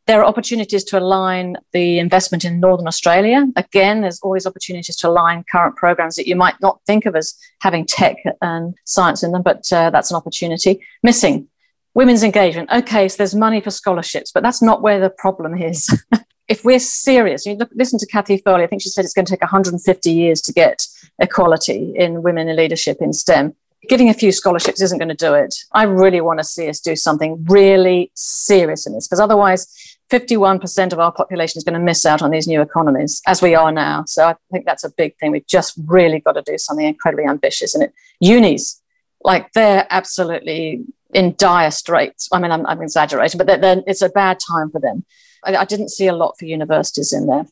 There 0.09 0.23
are 0.23 0.25
opportunities 0.25 0.83
to 0.85 0.97
align 0.97 1.55
the 1.71 1.99
investment 1.99 2.43
in 2.43 2.59
Northern 2.59 2.87
Australia. 2.87 3.45
Again, 3.55 4.01
there's 4.01 4.19
always 4.21 4.47
opportunities 4.47 4.95
to 4.95 5.07
align 5.07 5.45
current 5.51 5.75
programs 5.75 6.15
that 6.15 6.25
you 6.25 6.35
might 6.35 6.59
not 6.63 6.81
think 6.87 7.05
of 7.05 7.15
as 7.15 7.35
having 7.61 7.85
tech 7.85 8.15
and 8.41 8.73
science 8.85 9.21
in 9.21 9.33
them, 9.33 9.43
but 9.43 9.71
uh, 9.71 9.91
that's 9.91 10.09
an 10.09 10.17
opportunity. 10.17 10.83
Missing 11.03 11.47
women's 11.93 12.23
engagement. 12.23 12.71
Okay, 12.71 13.07
so 13.07 13.17
there's 13.17 13.35
money 13.35 13.61
for 13.61 13.69
scholarships, 13.69 14.31
but 14.31 14.41
that's 14.41 14.63
not 14.63 14.81
where 14.81 14.99
the 14.99 15.11
problem 15.11 15.55
is. 15.55 15.87
if 16.47 16.65
we're 16.65 16.79
serious, 16.79 17.45
you 17.45 17.53
look, 17.53 17.69
listen 17.75 17.99
to 17.99 18.07
Cathy 18.07 18.37
Foley, 18.37 18.63
I 18.63 18.67
think 18.67 18.81
she 18.81 18.89
said 18.89 19.05
it's 19.05 19.13
going 19.13 19.27
to 19.27 19.31
take 19.31 19.43
150 19.43 20.11
years 20.11 20.41
to 20.41 20.51
get 20.51 20.87
equality 21.19 21.93
in 21.95 22.23
women 22.23 22.49
in 22.49 22.55
leadership 22.55 22.97
in 22.99 23.13
STEM 23.13 23.53
giving 23.87 24.09
a 24.09 24.13
few 24.13 24.31
scholarships 24.31 24.81
isn't 24.81 24.97
going 24.97 25.09
to 25.09 25.15
do 25.15 25.33
it. 25.33 25.55
I 25.71 25.83
really 25.83 26.21
want 26.21 26.39
to 26.39 26.43
see 26.43 26.67
us 26.67 26.79
do 26.79 26.95
something 26.95 27.45
really 27.49 28.11
serious 28.13 28.85
in 28.85 28.93
this 28.93 29.07
because 29.07 29.19
otherwise 29.21 29.97
51% 30.11 30.91
of 30.91 30.99
our 30.99 31.11
population 31.11 31.57
is 31.57 31.63
going 31.63 31.75
to 31.75 31.79
miss 31.79 32.05
out 32.05 32.21
on 32.21 32.31
these 32.31 32.47
new 32.47 32.61
economies 32.61 33.21
as 33.27 33.41
we 33.41 33.53
are 33.53 33.71
now. 33.71 34.03
So 34.05 34.25
I 34.25 34.35
think 34.51 34.65
that's 34.65 34.83
a 34.83 34.89
big 34.89 35.15
thing. 35.17 35.31
We've 35.31 35.45
just 35.45 35.75
really 35.85 36.19
got 36.19 36.33
to 36.33 36.41
do 36.41 36.57
something 36.57 36.85
incredibly 36.85 37.25
ambitious 37.25 37.75
in 37.75 37.83
it. 37.83 37.93
Unis, 38.19 38.81
like 39.23 39.51
they're 39.53 39.85
absolutely 39.89 40.83
in 41.13 41.35
dire 41.37 41.71
straits. 41.71 42.27
I 42.31 42.39
mean, 42.39 42.51
I'm, 42.51 42.65
I'm 42.65 42.81
exaggerating, 42.81 43.37
but 43.37 43.47
they're, 43.47 43.57
they're, 43.57 43.83
it's 43.85 44.01
a 44.01 44.09
bad 44.09 44.39
time 44.39 44.71
for 44.71 44.79
them. 44.79 45.05
I, 45.43 45.57
I 45.57 45.65
didn't 45.65 45.89
see 45.89 46.07
a 46.07 46.15
lot 46.15 46.35
for 46.39 46.45
universities 46.45 47.13
in 47.13 47.27
there. 47.27 47.45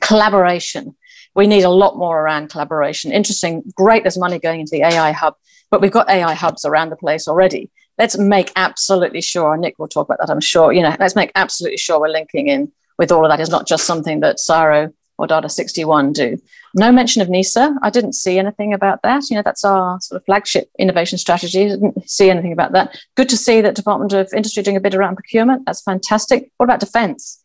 Collaboration. 0.00 0.96
We 1.34 1.46
need 1.46 1.62
a 1.62 1.70
lot 1.70 1.96
more 1.96 2.20
around 2.20 2.48
collaboration. 2.48 3.12
Interesting, 3.12 3.62
great, 3.74 4.04
there's 4.04 4.18
money 4.18 4.38
going 4.38 4.60
into 4.60 4.72
the 4.72 4.82
AI 4.82 5.12
hub, 5.12 5.34
but 5.70 5.80
we've 5.80 5.92
got 5.92 6.08
AI 6.08 6.34
hubs 6.34 6.64
around 6.64 6.90
the 6.90 6.96
place 6.96 7.28
already 7.28 7.70
let's 8.00 8.16
make 8.16 8.50
absolutely 8.56 9.20
sure, 9.20 9.56
Nick 9.58 9.78
will 9.78 9.86
talk 9.86 10.08
about 10.08 10.18
that, 10.20 10.32
I'm 10.32 10.40
sure, 10.40 10.72
you 10.72 10.82
know, 10.82 10.96
let's 10.98 11.14
make 11.14 11.30
absolutely 11.34 11.76
sure 11.76 12.00
we're 12.00 12.08
linking 12.08 12.48
in 12.48 12.72
with 12.96 13.12
all 13.12 13.26
of 13.26 13.30
that. 13.30 13.40
It's 13.40 13.50
not 13.50 13.68
just 13.68 13.84
something 13.84 14.20
that 14.20 14.38
CSIRO 14.38 14.92
or 15.18 15.26
Data 15.26 15.50
61 15.50 16.14
do. 16.14 16.38
No 16.74 16.90
mention 16.90 17.20
of 17.20 17.28
NISA. 17.28 17.76
I 17.82 17.90
didn't 17.90 18.14
see 18.14 18.38
anything 18.38 18.72
about 18.72 19.02
that. 19.02 19.28
You 19.28 19.36
know, 19.36 19.42
that's 19.44 19.66
our 19.66 20.00
sort 20.00 20.18
of 20.18 20.24
flagship 20.24 20.70
innovation 20.78 21.18
strategy. 21.18 21.68
Didn't 21.68 22.08
see 22.08 22.30
anything 22.30 22.54
about 22.54 22.72
that. 22.72 22.98
Good 23.16 23.28
to 23.28 23.36
see 23.36 23.60
that 23.60 23.74
Department 23.74 24.14
of 24.14 24.32
Industry 24.34 24.62
doing 24.62 24.78
a 24.78 24.80
bit 24.80 24.94
around 24.94 25.16
procurement. 25.16 25.66
That's 25.66 25.82
fantastic. 25.82 26.50
What 26.56 26.64
about 26.64 26.80
defence? 26.80 27.44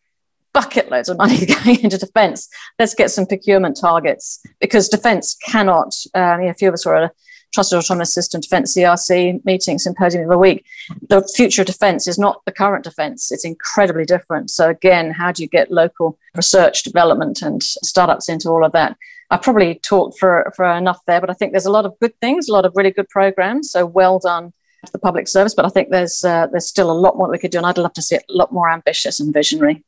Bucket 0.54 0.90
loads 0.90 1.10
of 1.10 1.18
money 1.18 1.44
going 1.64 1.80
into 1.80 1.98
defence. 1.98 2.48
Let's 2.78 2.94
get 2.94 3.10
some 3.10 3.26
procurement 3.26 3.78
targets 3.78 4.40
because 4.58 4.88
defence 4.88 5.36
cannot. 5.44 5.94
Um, 6.14 6.40
you 6.40 6.46
know, 6.46 6.52
a 6.52 6.54
few 6.54 6.68
of 6.68 6.74
us 6.74 6.86
were 6.86 6.94
a 6.94 7.10
Trusted 7.56 7.78
Autonomous 7.78 8.12
System 8.12 8.42
Defence 8.42 8.74
CRC 8.74 9.42
meeting 9.46 9.78
symposium 9.78 10.24
of 10.24 10.28
the 10.28 10.36
week. 10.36 10.62
The 11.08 11.26
future 11.34 11.62
of 11.62 11.66
defence 11.66 12.06
is 12.06 12.18
not 12.18 12.44
the 12.44 12.52
current 12.52 12.84
defence, 12.84 13.32
it's 13.32 13.46
incredibly 13.46 14.04
different. 14.04 14.50
So, 14.50 14.68
again, 14.68 15.10
how 15.10 15.32
do 15.32 15.42
you 15.42 15.48
get 15.48 15.70
local 15.70 16.18
research, 16.34 16.82
development, 16.82 17.40
and 17.40 17.62
startups 17.62 18.28
into 18.28 18.50
all 18.50 18.62
of 18.62 18.72
that? 18.72 18.98
I 19.30 19.38
probably 19.38 19.76
talked 19.76 20.18
for, 20.18 20.52
for 20.54 20.66
enough 20.66 21.00
there, 21.06 21.18
but 21.18 21.30
I 21.30 21.32
think 21.32 21.52
there's 21.52 21.64
a 21.64 21.70
lot 21.70 21.86
of 21.86 21.98
good 21.98 22.12
things, 22.20 22.46
a 22.46 22.52
lot 22.52 22.66
of 22.66 22.74
really 22.76 22.90
good 22.90 23.08
programs. 23.08 23.70
So, 23.70 23.86
well 23.86 24.18
done 24.18 24.52
to 24.84 24.92
the 24.92 24.98
public 24.98 25.26
service. 25.26 25.54
But 25.54 25.64
I 25.64 25.70
think 25.70 25.88
there's, 25.88 26.22
uh, 26.24 26.48
there's 26.48 26.66
still 26.66 26.90
a 26.90 27.00
lot 27.04 27.16
more 27.16 27.30
we 27.30 27.38
could 27.38 27.52
do, 27.52 27.56
and 27.56 27.66
I'd 27.66 27.78
love 27.78 27.94
to 27.94 28.02
see 28.02 28.16
it 28.16 28.24
a 28.28 28.34
lot 28.34 28.52
more 28.52 28.68
ambitious 28.68 29.18
and 29.18 29.32
visionary. 29.32 29.82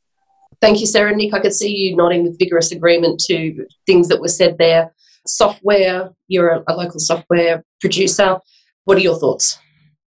Thank 0.59 0.79
you, 0.79 0.87
Sarah. 0.87 1.15
Nick, 1.15 1.35
I 1.35 1.39
could 1.39 1.53
see 1.53 1.69
you 1.69 1.95
nodding 1.95 2.23
with 2.23 2.39
vigorous 2.39 2.71
agreement 2.71 3.19
to 3.27 3.67
things 3.85 4.07
that 4.07 4.19
were 4.19 4.27
said 4.27 4.57
there 4.57 4.91
software, 5.25 6.09
you're 6.27 6.49
a, 6.49 6.63
a 6.67 6.73
local 6.75 6.99
software 6.99 7.63
producer. 7.79 8.37
What 8.85 8.97
are 8.97 9.01
your 9.01 9.19
thoughts? 9.19 9.59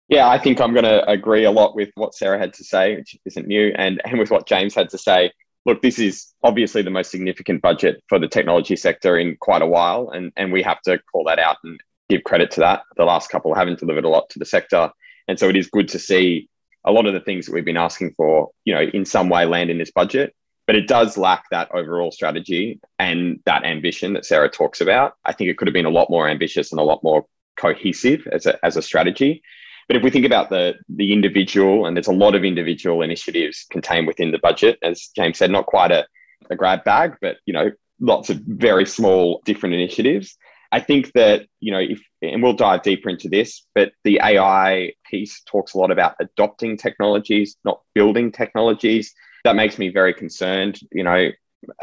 Yeah, 0.07 0.27
I 0.27 0.39
think 0.39 0.59
I'm 0.59 0.73
going 0.73 0.85
to 0.85 1.07
agree 1.07 1.43
a 1.43 1.51
lot 1.51 1.75
with 1.75 1.89
what 1.95 2.15
Sarah 2.15 2.39
had 2.39 2.53
to 2.55 2.63
say, 2.63 2.95
which 2.95 3.15
isn't 3.25 3.47
new, 3.47 3.71
and, 3.75 4.01
and 4.05 4.17
with 4.17 4.31
what 4.31 4.47
James 4.47 4.73
had 4.73 4.89
to 4.89 4.97
say. 4.97 5.31
Look, 5.65 5.81
this 5.81 5.99
is 5.99 6.33
obviously 6.43 6.81
the 6.81 6.89
most 6.89 7.11
significant 7.11 7.61
budget 7.61 8.01
for 8.07 8.17
the 8.17 8.27
technology 8.27 8.75
sector 8.75 9.19
in 9.19 9.37
quite 9.39 9.61
a 9.61 9.67
while, 9.67 10.09
and, 10.09 10.31
and 10.35 10.51
we 10.51 10.63
have 10.63 10.81
to 10.83 10.99
call 11.11 11.25
that 11.25 11.37
out 11.37 11.57
and 11.63 11.79
give 12.09 12.23
credit 12.23 12.49
to 12.51 12.61
that. 12.61 12.83
The 12.97 13.05
last 13.05 13.29
couple 13.29 13.53
haven't 13.53 13.79
delivered 13.79 14.05
a 14.05 14.09
lot 14.09 14.29
to 14.31 14.39
the 14.39 14.45
sector. 14.45 14.89
And 15.27 15.37
so 15.37 15.47
it 15.47 15.55
is 15.55 15.67
good 15.67 15.89
to 15.89 15.99
see 15.99 16.49
a 16.85 16.91
lot 16.91 17.05
of 17.05 17.13
the 17.13 17.19
things 17.19 17.45
that 17.45 17.53
we've 17.53 17.65
been 17.65 17.77
asking 17.77 18.13
for, 18.17 18.49
you 18.65 18.73
know, 18.73 18.81
in 18.81 19.05
some 19.05 19.29
way 19.29 19.45
land 19.45 19.69
in 19.69 19.77
this 19.77 19.91
budget 19.91 20.33
but 20.69 20.75
it 20.75 20.87
does 20.87 21.17
lack 21.17 21.49
that 21.49 21.67
overall 21.73 22.11
strategy 22.11 22.79
and 22.99 23.39
that 23.45 23.63
ambition 23.63 24.13
that 24.13 24.23
Sarah 24.23 24.47
talks 24.47 24.81
about. 24.81 25.13
I 25.25 25.33
think 25.33 25.49
it 25.49 25.57
could 25.57 25.67
have 25.67 25.73
been 25.73 25.87
a 25.87 25.89
lot 25.89 26.11
more 26.11 26.29
ambitious 26.29 26.71
and 26.71 26.79
a 26.79 26.83
lot 26.83 27.03
more 27.03 27.25
cohesive 27.57 28.27
as 28.31 28.45
a, 28.45 28.63
as 28.63 28.77
a 28.77 28.83
strategy. 28.83 29.41
But 29.87 29.97
if 29.97 30.03
we 30.03 30.11
think 30.11 30.27
about 30.27 30.51
the 30.51 30.75
the 30.87 31.11
individual, 31.11 31.87
and 31.87 31.97
there's 31.97 32.05
a 32.05 32.11
lot 32.11 32.35
of 32.35 32.43
individual 32.43 33.01
initiatives 33.01 33.65
contained 33.71 34.05
within 34.05 34.29
the 34.29 34.37
budget, 34.37 34.77
as 34.83 35.09
James 35.15 35.39
said, 35.39 35.49
not 35.49 35.65
quite 35.65 35.91
a, 35.91 36.05
a 36.51 36.55
grab 36.55 36.83
bag, 36.83 37.15
but 37.19 37.37
you 37.47 37.53
know, 37.53 37.71
lots 37.99 38.29
of 38.29 38.37
very 38.45 38.85
small 38.85 39.41
different 39.45 39.73
initiatives. 39.73 40.37
I 40.71 40.81
think 40.81 41.13
that, 41.13 41.47
you 41.61 41.71
know, 41.71 41.79
if 41.79 41.99
and 42.21 42.43
we'll 42.43 42.53
dive 42.53 42.83
deeper 42.83 43.09
into 43.09 43.27
this, 43.27 43.65
but 43.73 43.93
the 44.03 44.19
AI 44.23 44.93
piece 45.09 45.41
talks 45.47 45.73
a 45.73 45.79
lot 45.79 45.89
about 45.89 46.13
adopting 46.19 46.77
technologies, 46.77 47.57
not 47.65 47.81
building 47.95 48.31
technologies 48.31 49.15
that 49.49 49.55
makes 49.55 49.79
me 49.79 49.89
very 49.89 50.13
concerned. 50.13 50.79
You 50.91 51.03
know, 51.03 51.31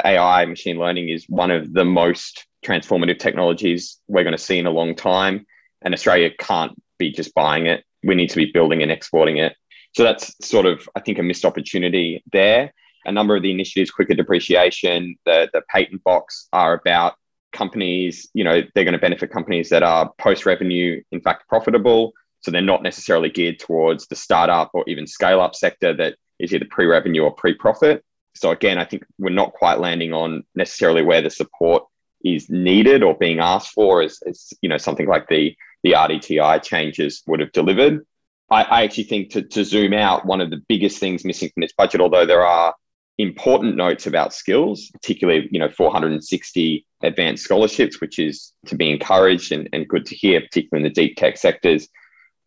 AI, 0.05 0.45
machine 0.45 0.79
learning 0.79 1.09
is 1.09 1.25
one 1.27 1.51
of 1.51 1.73
the 1.73 1.83
most 1.83 2.47
transformative 2.65 3.19
technologies 3.19 3.99
we're 4.07 4.23
going 4.23 4.31
to 4.31 4.37
see 4.37 4.57
in 4.57 4.67
a 4.67 4.71
long 4.71 4.95
time. 4.95 5.45
And 5.81 5.93
Australia 5.93 6.31
can't 6.39 6.81
be 6.97 7.11
just 7.11 7.35
buying 7.35 7.67
it. 7.67 7.83
We 8.03 8.15
need 8.15 8.29
to 8.29 8.37
be 8.37 8.51
building 8.53 8.81
and 8.83 8.91
exporting 8.91 9.35
it. 9.37 9.53
So 9.95 10.03
that's 10.03 10.33
sort 10.41 10.65
of, 10.65 10.87
I 10.95 11.01
think, 11.01 11.19
a 11.19 11.23
missed 11.23 11.43
opportunity 11.43 12.23
there. 12.31 12.73
A 13.05 13.11
number 13.11 13.35
of 13.35 13.43
the 13.43 13.51
initiatives, 13.51 13.91
quicker 13.91 14.13
depreciation, 14.13 15.17
the, 15.25 15.49
the 15.51 15.61
patent 15.69 16.05
box 16.05 16.47
are 16.53 16.73
about 16.73 17.15
companies, 17.51 18.29
you 18.33 18.45
know, 18.45 18.61
they're 18.73 18.85
going 18.85 18.93
to 18.93 18.97
benefit 18.97 19.29
companies 19.29 19.67
that 19.69 19.83
are 19.83 20.09
post 20.17 20.45
revenue, 20.45 21.01
in 21.11 21.19
fact, 21.19 21.49
profitable. 21.49 22.13
So 22.41 22.51
they're 22.51 22.61
not 22.61 22.81
necessarily 22.81 23.29
geared 23.29 23.59
towards 23.59 24.07
the 24.07 24.15
startup 24.15 24.71
or 24.73 24.85
even 24.87 25.05
scale 25.05 25.41
up 25.41 25.53
sector 25.53 25.93
that 25.97 26.15
is 26.39 26.53
either 26.53 26.65
pre 26.69 26.85
revenue 26.85 27.23
or 27.23 27.31
pre 27.31 27.53
profit. 27.53 28.03
So 28.35 28.51
again, 28.51 28.77
I 28.77 28.85
think 28.85 29.03
we're 29.17 29.29
not 29.29 29.53
quite 29.53 29.79
landing 29.79 30.13
on 30.13 30.43
necessarily 30.55 31.01
where 31.01 31.21
the 31.21 31.29
support 31.29 31.83
is 32.23 32.49
needed 32.49 33.03
or 33.03 33.15
being 33.15 33.39
asked 33.39 33.71
for 33.73 34.01
as, 34.01 34.19
as 34.27 34.53
you 34.61 34.69
know 34.69 34.77
something 34.77 35.07
like 35.07 35.27
the 35.27 35.55
the 35.83 35.91
RDTI 35.93 36.63
changes 36.63 37.23
would 37.27 37.39
have 37.39 37.51
delivered. 37.51 38.05
I, 38.49 38.63
I 38.63 38.83
actually 38.83 39.05
think 39.05 39.31
to, 39.31 39.41
to 39.41 39.63
zoom 39.63 39.93
out, 39.93 40.25
one 40.25 40.41
of 40.41 40.49
the 40.49 40.61
biggest 40.67 40.99
things 40.99 41.25
missing 41.25 41.49
from 41.53 41.61
this 41.61 41.73
budget, 41.73 42.01
although 42.01 42.25
there 42.25 42.45
are 42.45 42.73
important 43.17 43.75
notes 43.75 44.07
about 44.07 44.33
skills, 44.33 44.89
particularly, 44.93 45.47
you 45.51 45.59
know, 45.59 45.69
460 45.69 46.85
advanced 47.03 47.43
scholarships, 47.43 47.99
which 47.99 48.19
is 48.19 48.53
to 48.65 48.75
be 48.75 48.89
encouraged 48.89 49.51
and, 49.51 49.69
and 49.73 49.87
good 49.87 50.05
to 50.05 50.15
hear, 50.15 50.41
particularly 50.41 50.85
in 50.85 50.93
the 50.93 51.01
deep 51.01 51.17
tech 51.17 51.37
sectors. 51.37 51.87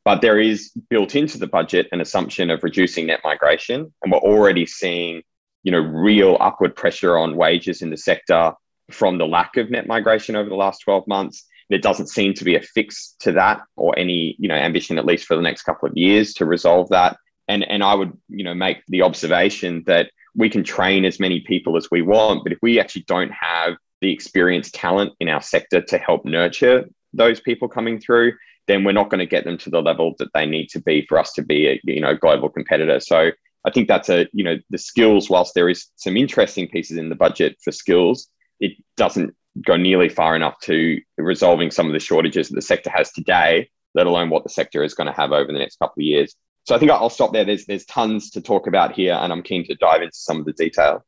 But 0.05 0.23
there 0.23 0.41
is 0.41 0.71
built 0.89 1.15
into 1.15 1.39
the 1.39 1.47
budget 1.47 1.89
an 1.93 2.01
assumption 2.01 2.51
of 2.51 2.65
reducing 2.65 3.07
net 3.07 3.21
migration. 3.23 3.93
And 4.03 4.13
we're 4.13 4.19
already 4.19 4.67
seeing, 4.67 5.23
you 5.63 5.73
know, 5.73 5.79
real 5.79 6.37
upward 6.41 6.75
pressure 6.75 7.19
on 7.19 7.37
wages 7.37 7.83
in 7.83 7.91
the 7.91 7.97
sector 7.97 8.53
from 8.91 9.19
the 9.19 9.27
lack 9.27 9.57
of 9.57 9.71
net 9.71 9.87
migration 9.87 10.37
over 10.37 10.49
the 10.49 10.57
last 10.57 10.81
12 10.81 11.07
months. 11.07 11.47
There 11.69 11.79
doesn't 11.79 12.09
seem 12.09 12.35
to 12.35 12.45
be 12.45 12.57
a 12.57 12.63
fix 12.63 13.15
to 13.21 13.33
that 13.33 13.63
or 13.77 13.97
any, 13.99 14.37
you 14.39 14.49
know, 14.49 14.55
ambition, 14.55 14.99
at 14.99 15.05
least 15.05 15.27
for 15.27 15.37
the 15.37 15.43
next 15.43 15.63
couple 15.63 15.89
of 15.89 15.97
years, 15.97 16.35
to 16.35 16.45
resolve 16.45 16.89
that. 16.89 17.17
And, 17.47 17.63
and 17.65 17.83
I 17.83 17.95
would, 17.95 18.13
you 18.29 18.43
know, 18.43 18.55
make 18.55 18.79
the 18.89 19.03
observation 19.03 19.85
that 19.87 20.11
we 20.35 20.49
can 20.49 20.65
train 20.65 21.05
as 21.05 21.21
many 21.21 21.41
people 21.41 21.77
as 21.77 21.89
we 21.91 22.03
want, 22.03 22.45
but 22.45 22.53
if 22.53 22.59
we 22.63 22.81
actually 22.81 23.03
don't 23.03 23.33
have 23.33 23.77
the 24.01 24.13
experienced 24.13 24.75
talent 24.75 25.13
in 25.21 25.29
our 25.29 25.43
sector 25.43 25.81
to 25.83 25.99
help 25.99 26.25
nurture 26.25 26.85
those 27.13 27.41
people 27.41 27.69
coming 27.69 28.01
through, 28.01 28.33
then 28.71 28.85
we're 28.85 28.93
not 28.93 29.11
going 29.11 29.19
to 29.19 29.27
get 29.27 29.45
them 29.45 29.59
to 29.59 29.71
the 29.71 29.83
level 29.83 30.15
that 30.19 30.33
they 30.33 30.47
need 30.47 30.69
to 30.69 30.81
be 30.81 31.05
for 31.09 31.19
us 31.19 31.33
to 31.33 31.43
be 31.43 31.69
a 31.69 31.81
you 31.85 32.01
know 32.01 32.15
global 32.15 32.49
competitor. 32.49 33.01
So 33.01 33.31
I 33.65 33.71
think 33.71 33.89
that's 33.89 34.09
a 34.09 34.27
you 34.33 34.45
know 34.45 34.57
the 34.71 34.79
skills. 34.79 35.29
Whilst 35.29 35.55
there 35.55 35.69
is 35.69 35.89
some 35.97 36.17
interesting 36.17 36.69
pieces 36.69 36.97
in 36.97 37.09
the 37.09 37.15
budget 37.15 37.57
for 37.63 37.73
skills, 37.73 38.29
it 38.61 38.73
doesn't 38.97 39.35
go 39.67 39.77
nearly 39.77 40.09
far 40.09 40.37
enough 40.37 40.59
to 40.61 41.01
resolving 41.19 41.71
some 41.71 41.87
of 41.87 41.93
the 41.93 41.99
shortages 41.99 42.49
that 42.49 42.55
the 42.55 42.63
sector 42.63 42.91
has 42.91 43.11
today, 43.11 43.69
let 43.95 44.07
alone 44.07 44.31
what 44.31 44.45
the 44.45 44.49
sector 44.49 44.85
is 44.85 44.95
going 44.95 45.09
to 45.09 45.13
have 45.13 45.33
over 45.33 45.53
the 45.53 45.59
next 45.59 45.79
couple 45.81 46.01
of 46.01 46.05
years. 46.05 46.37
So 46.65 46.77
I 46.77 46.79
think 46.79 46.93
I'll 46.93 47.11
stop 47.11 47.33
there. 47.33 47.45
There's 47.45 47.67
there's 47.67 47.85
tons 47.87 48.31
to 48.31 48.41
talk 48.41 48.67
about 48.67 48.93
here, 48.93 49.15
and 49.15 49.33
I'm 49.33 49.43
keen 49.43 49.67
to 49.67 49.75
dive 49.75 50.03
into 50.03 50.17
some 50.17 50.39
of 50.39 50.45
the 50.45 50.53
detail. 50.53 51.05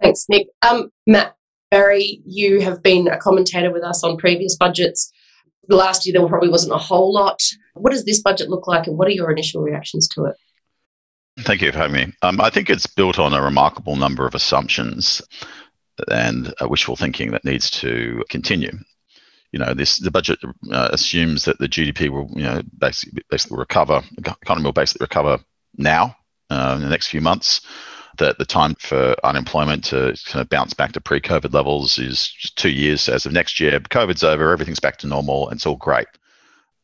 Thanks, 0.00 0.26
Nick. 0.28 0.46
Um, 0.62 0.90
Matt 1.08 1.34
Barrie, 1.70 2.22
you 2.24 2.60
have 2.60 2.82
been 2.82 3.08
a 3.08 3.18
commentator 3.18 3.72
with 3.72 3.82
us 3.82 4.04
on 4.04 4.16
previous 4.16 4.56
budgets. 4.56 5.12
Last 5.68 6.06
year 6.06 6.14
there 6.14 6.26
probably 6.26 6.48
wasn't 6.48 6.72
a 6.72 6.78
whole 6.78 7.12
lot. 7.12 7.40
What 7.74 7.92
does 7.92 8.04
this 8.04 8.20
budget 8.20 8.48
look 8.48 8.66
like, 8.66 8.86
and 8.86 8.96
what 8.96 9.08
are 9.08 9.12
your 9.12 9.30
initial 9.30 9.62
reactions 9.62 10.08
to 10.08 10.24
it? 10.26 10.36
Thank 11.40 11.62
you 11.62 11.70
for 11.70 11.78
having 11.78 12.08
me. 12.08 12.12
Um, 12.22 12.40
I 12.40 12.50
think 12.50 12.68
it's 12.68 12.86
built 12.86 13.18
on 13.18 13.32
a 13.32 13.42
remarkable 13.42 13.96
number 13.96 14.26
of 14.26 14.34
assumptions 14.34 15.22
and 16.10 16.52
wishful 16.62 16.96
thinking 16.96 17.30
that 17.32 17.44
needs 17.44 17.70
to 17.70 18.24
continue 18.28 18.72
you 19.52 19.58
know, 19.58 19.74
this 19.74 19.98
the 19.98 20.10
budget 20.10 20.38
uh, 20.72 20.90
assumes 20.92 21.44
that 21.44 21.58
the 21.58 21.68
GDP 21.68 22.10
will, 22.10 22.30
you 22.34 22.44
know, 22.44 22.62
basically, 22.78 23.22
basically 23.30 23.58
recover, 23.58 24.02
the 24.16 24.36
economy 24.42 24.64
will 24.64 24.72
basically 24.72 25.04
recover 25.04 25.38
now 25.76 26.16
uh, 26.50 26.74
in 26.76 26.82
the 26.82 26.90
next 26.90 27.08
few 27.08 27.20
months. 27.20 27.62
That 28.18 28.38
the 28.38 28.44
time 28.44 28.74
for 28.74 29.14
unemployment 29.24 29.84
to 29.84 30.16
kind 30.26 30.40
of 30.40 30.48
bounce 30.48 30.74
back 30.74 30.92
to 30.92 31.00
pre-COVID 31.00 31.52
levels 31.52 31.98
is 31.98 32.32
two 32.56 32.70
years 32.70 33.08
as 33.08 33.26
of 33.26 33.32
next 33.32 33.60
year. 33.60 33.78
COVID's 33.80 34.24
over, 34.24 34.52
everything's 34.52 34.80
back 34.80 34.98
to 34.98 35.06
normal, 35.06 35.48
and 35.48 35.56
it's 35.56 35.66
all 35.66 35.76
great. 35.76 36.08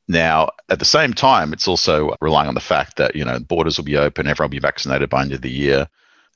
Now, 0.07 0.51
at 0.68 0.79
the 0.79 0.85
same 0.85 1.14
time, 1.14 1.53
it's 1.53 1.66
also 1.66 2.14
relying 2.20 2.49
on 2.49 2.55
the 2.55 2.61
fact 2.61 2.97
that 2.97 3.16
you 3.16 3.25
know 3.25 3.38
borders 3.40 3.79
will 3.79 3.85
be 3.85 3.97
open, 3.97 4.27
everyone 4.27 4.51
will 4.51 4.57
be 4.57 4.59
vaccinated 4.61 5.11
by 5.11 5.18
the 5.18 5.23
end 5.25 5.33
of 5.33 5.42
the 5.42 5.51
year 5.51 5.88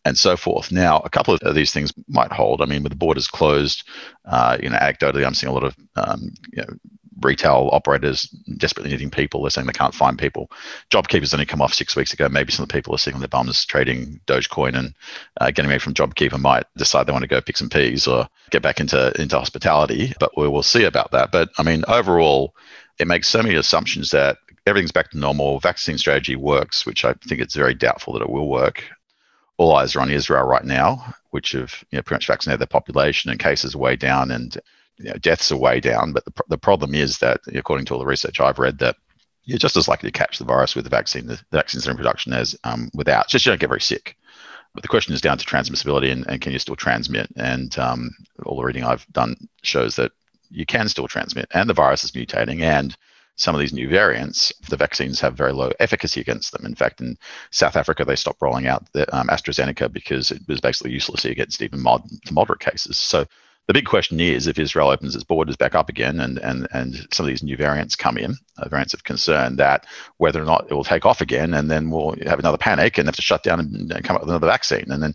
and 0.04 0.16
so 0.16 0.36
forth. 0.36 0.72
Now, 0.72 0.98
a 1.00 1.10
couple 1.10 1.34
of 1.34 1.54
these 1.54 1.72
things 1.72 1.92
might 2.08 2.32
hold. 2.32 2.62
I 2.62 2.66
mean, 2.66 2.82
with 2.82 2.92
the 2.92 2.96
borders 2.96 3.28
closed, 3.28 3.84
uh, 4.24 4.56
you 4.60 4.70
know, 4.70 4.78
anecdotally, 4.78 5.26
I'm 5.26 5.34
seeing 5.34 5.50
a 5.50 5.54
lot 5.54 5.64
of 5.64 5.76
um, 5.96 6.32
you 6.52 6.62
know, 6.62 6.68
retail 7.20 7.70
operators 7.72 8.22
desperately 8.56 8.90
needing 8.90 9.10
people. 9.10 9.42
They're 9.42 9.50
saying 9.50 9.66
they 9.66 9.72
can't 9.72 9.94
find 9.94 10.18
people. 10.18 10.50
JobKeeper's 10.90 11.34
only 11.34 11.46
come 11.46 11.62
off 11.62 11.74
six 11.74 11.96
weeks 11.96 12.12
ago. 12.12 12.28
Maybe 12.28 12.52
some 12.52 12.62
of 12.62 12.68
the 12.68 12.72
people 12.72 12.94
are 12.94 12.98
sitting 12.98 13.16
on 13.16 13.20
their 13.20 13.28
bums 13.28 13.64
trading 13.64 14.20
Dogecoin 14.26 14.78
and 14.78 14.94
uh, 15.40 15.50
getting 15.50 15.70
away 15.70 15.78
from 15.78 15.94
JobKeeper 15.94 16.38
might 16.38 16.66
decide 16.76 17.06
they 17.06 17.12
want 17.12 17.22
to 17.22 17.28
go 17.28 17.40
pick 17.40 17.56
some 17.56 17.68
peas 17.68 18.06
or 18.06 18.28
get 18.50 18.62
back 18.62 18.80
into 18.80 19.12
into 19.20 19.38
hospitality. 19.38 20.12
But 20.18 20.36
we 20.36 20.48
will 20.48 20.62
see 20.62 20.84
about 20.84 21.10
that. 21.12 21.32
But 21.32 21.50
I 21.58 21.62
mean, 21.62 21.84
overall, 21.88 22.54
it 22.98 23.06
makes 23.06 23.28
so 23.28 23.42
many 23.42 23.54
assumptions 23.54 24.10
that 24.10 24.38
everything's 24.66 24.92
back 24.92 25.10
to 25.10 25.18
normal. 25.18 25.60
Vaccine 25.60 25.98
strategy 25.98 26.36
works, 26.36 26.84
which 26.84 27.04
I 27.04 27.14
think 27.26 27.40
it's 27.40 27.54
very 27.54 27.74
doubtful 27.74 28.14
that 28.14 28.22
it 28.22 28.30
will 28.30 28.48
work 28.48 28.84
all 29.58 29.74
eyes 29.74 29.94
are 29.94 30.00
on 30.00 30.10
Israel 30.10 30.44
right 30.44 30.64
now, 30.64 31.14
which 31.30 31.52
have 31.52 31.84
you 31.90 31.98
know, 31.98 32.02
pretty 32.02 32.18
much 32.18 32.26
vaccinated 32.28 32.60
their 32.60 32.66
population 32.66 33.30
and 33.30 33.38
cases 33.38 33.74
are 33.74 33.78
way 33.78 33.96
down 33.96 34.30
and 34.30 34.56
you 34.98 35.10
know, 35.10 35.14
deaths 35.14 35.52
are 35.52 35.56
way 35.56 35.80
down. 35.80 36.12
But 36.12 36.24
the, 36.24 36.32
the 36.48 36.58
problem 36.58 36.94
is 36.94 37.18
that, 37.18 37.40
according 37.54 37.86
to 37.86 37.94
all 37.94 38.00
the 38.00 38.06
research 38.06 38.40
I've 38.40 38.58
read, 38.58 38.78
that 38.78 38.96
you're 39.44 39.58
just 39.58 39.76
as 39.76 39.88
likely 39.88 40.10
to 40.10 40.18
catch 40.18 40.38
the 40.38 40.44
virus 40.44 40.74
with 40.74 40.84
the 40.84 40.90
vaccine, 40.90 41.26
the, 41.26 41.36
the 41.50 41.58
vaccines 41.58 41.86
in 41.86 41.96
production 41.96 42.32
as 42.32 42.56
um, 42.64 42.90
without. 42.94 43.24
It's 43.24 43.32
just 43.32 43.46
you 43.46 43.52
don't 43.52 43.60
get 43.60 43.68
very 43.68 43.80
sick. 43.80 44.16
But 44.74 44.82
the 44.82 44.88
question 44.88 45.14
is 45.14 45.20
down 45.20 45.38
to 45.38 45.46
transmissibility 45.46 46.12
and, 46.12 46.26
and 46.28 46.40
can 46.40 46.52
you 46.52 46.58
still 46.58 46.76
transmit? 46.76 47.28
And 47.36 47.76
um, 47.78 48.10
all 48.44 48.58
the 48.58 48.64
reading 48.64 48.84
I've 48.84 49.06
done 49.12 49.36
shows 49.62 49.96
that 49.96 50.12
you 50.50 50.66
can 50.66 50.88
still 50.88 51.08
transmit 51.08 51.46
and 51.52 51.68
the 51.68 51.74
virus 51.74 52.04
is 52.04 52.12
mutating 52.12 52.60
and 52.60 52.96
some 53.36 53.54
of 53.54 53.60
these 53.60 53.72
new 53.72 53.88
variants, 53.88 54.52
the 54.68 54.76
vaccines 54.76 55.20
have 55.20 55.36
very 55.36 55.52
low 55.52 55.70
efficacy 55.78 56.20
against 56.20 56.50
them. 56.50 56.66
In 56.66 56.74
fact, 56.74 57.00
in 57.00 57.16
South 57.52 57.76
Africa, 57.76 58.04
they 58.04 58.16
stopped 58.16 58.42
rolling 58.42 58.66
out 58.66 58.92
the 58.92 59.16
um, 59.16 59.28
AstraZeneca 59.28 59.92
because 59.92 60.32
it 60.32 60.42
was 60.48 60.60
basically 60.60 60.90
useless 60.90 61.24
against 61.24 61.62
even 61.62 61.80
mod- 61.80 62.08
moderate 62.32 62.58
cases. 62.58 62.98
So 62.98 63.24
the 63.68 63.74
big 63.74 63.84
question 63.84 64.18
is 64.18 64.46
if 64.46 64.58
Israel 64.58 64.88
opens 64.88 65.14
its 65.14 65.24
borders 65.24 65.54
back 65.54 65.74
up 65.74 65.90
again 65.90 66.20
and, 66.20 66.38
and, 66.38 66.66
and 66.72 67.06
some 67.12 67.26
of 67.26 67.28
these 67.28 67.42
new 67.42 67.54
variants 67.54 67.94
come 67.94 68.16
in, 68.16 68.34
uh, 68.56 68.66
variants 68.66 68.94
of 68.94 69.04
concern, 69.04 69.56
that 69.56 69.84
whether 70.16 70.42
or 70.42 70.46
not 70.46 70.66
it 70.70 70.74
will 70.74 70.84
take 70.84 71.04
off 71.04 71.20
again, 71.20 71.52
and 71.52 71.70
then 71.70 71.90
we'll 71.90 72.16
have 72.24 72.38
another 72.38 72.56
panic 72.56 72.96
and 72.96 73.06
have 73.06 73.16
to 73.16 73.22
shut 73.22 73.42
down 73.42 73.60
and, 73.60 73.92
and 73.92 74.04
come 74.04 74.16
up 74.16 74.22
with 74.22 74.30
another 74.30 74.46
vaccine. 74.46 74.90
And 74.90 75.02
then 75.02 75.12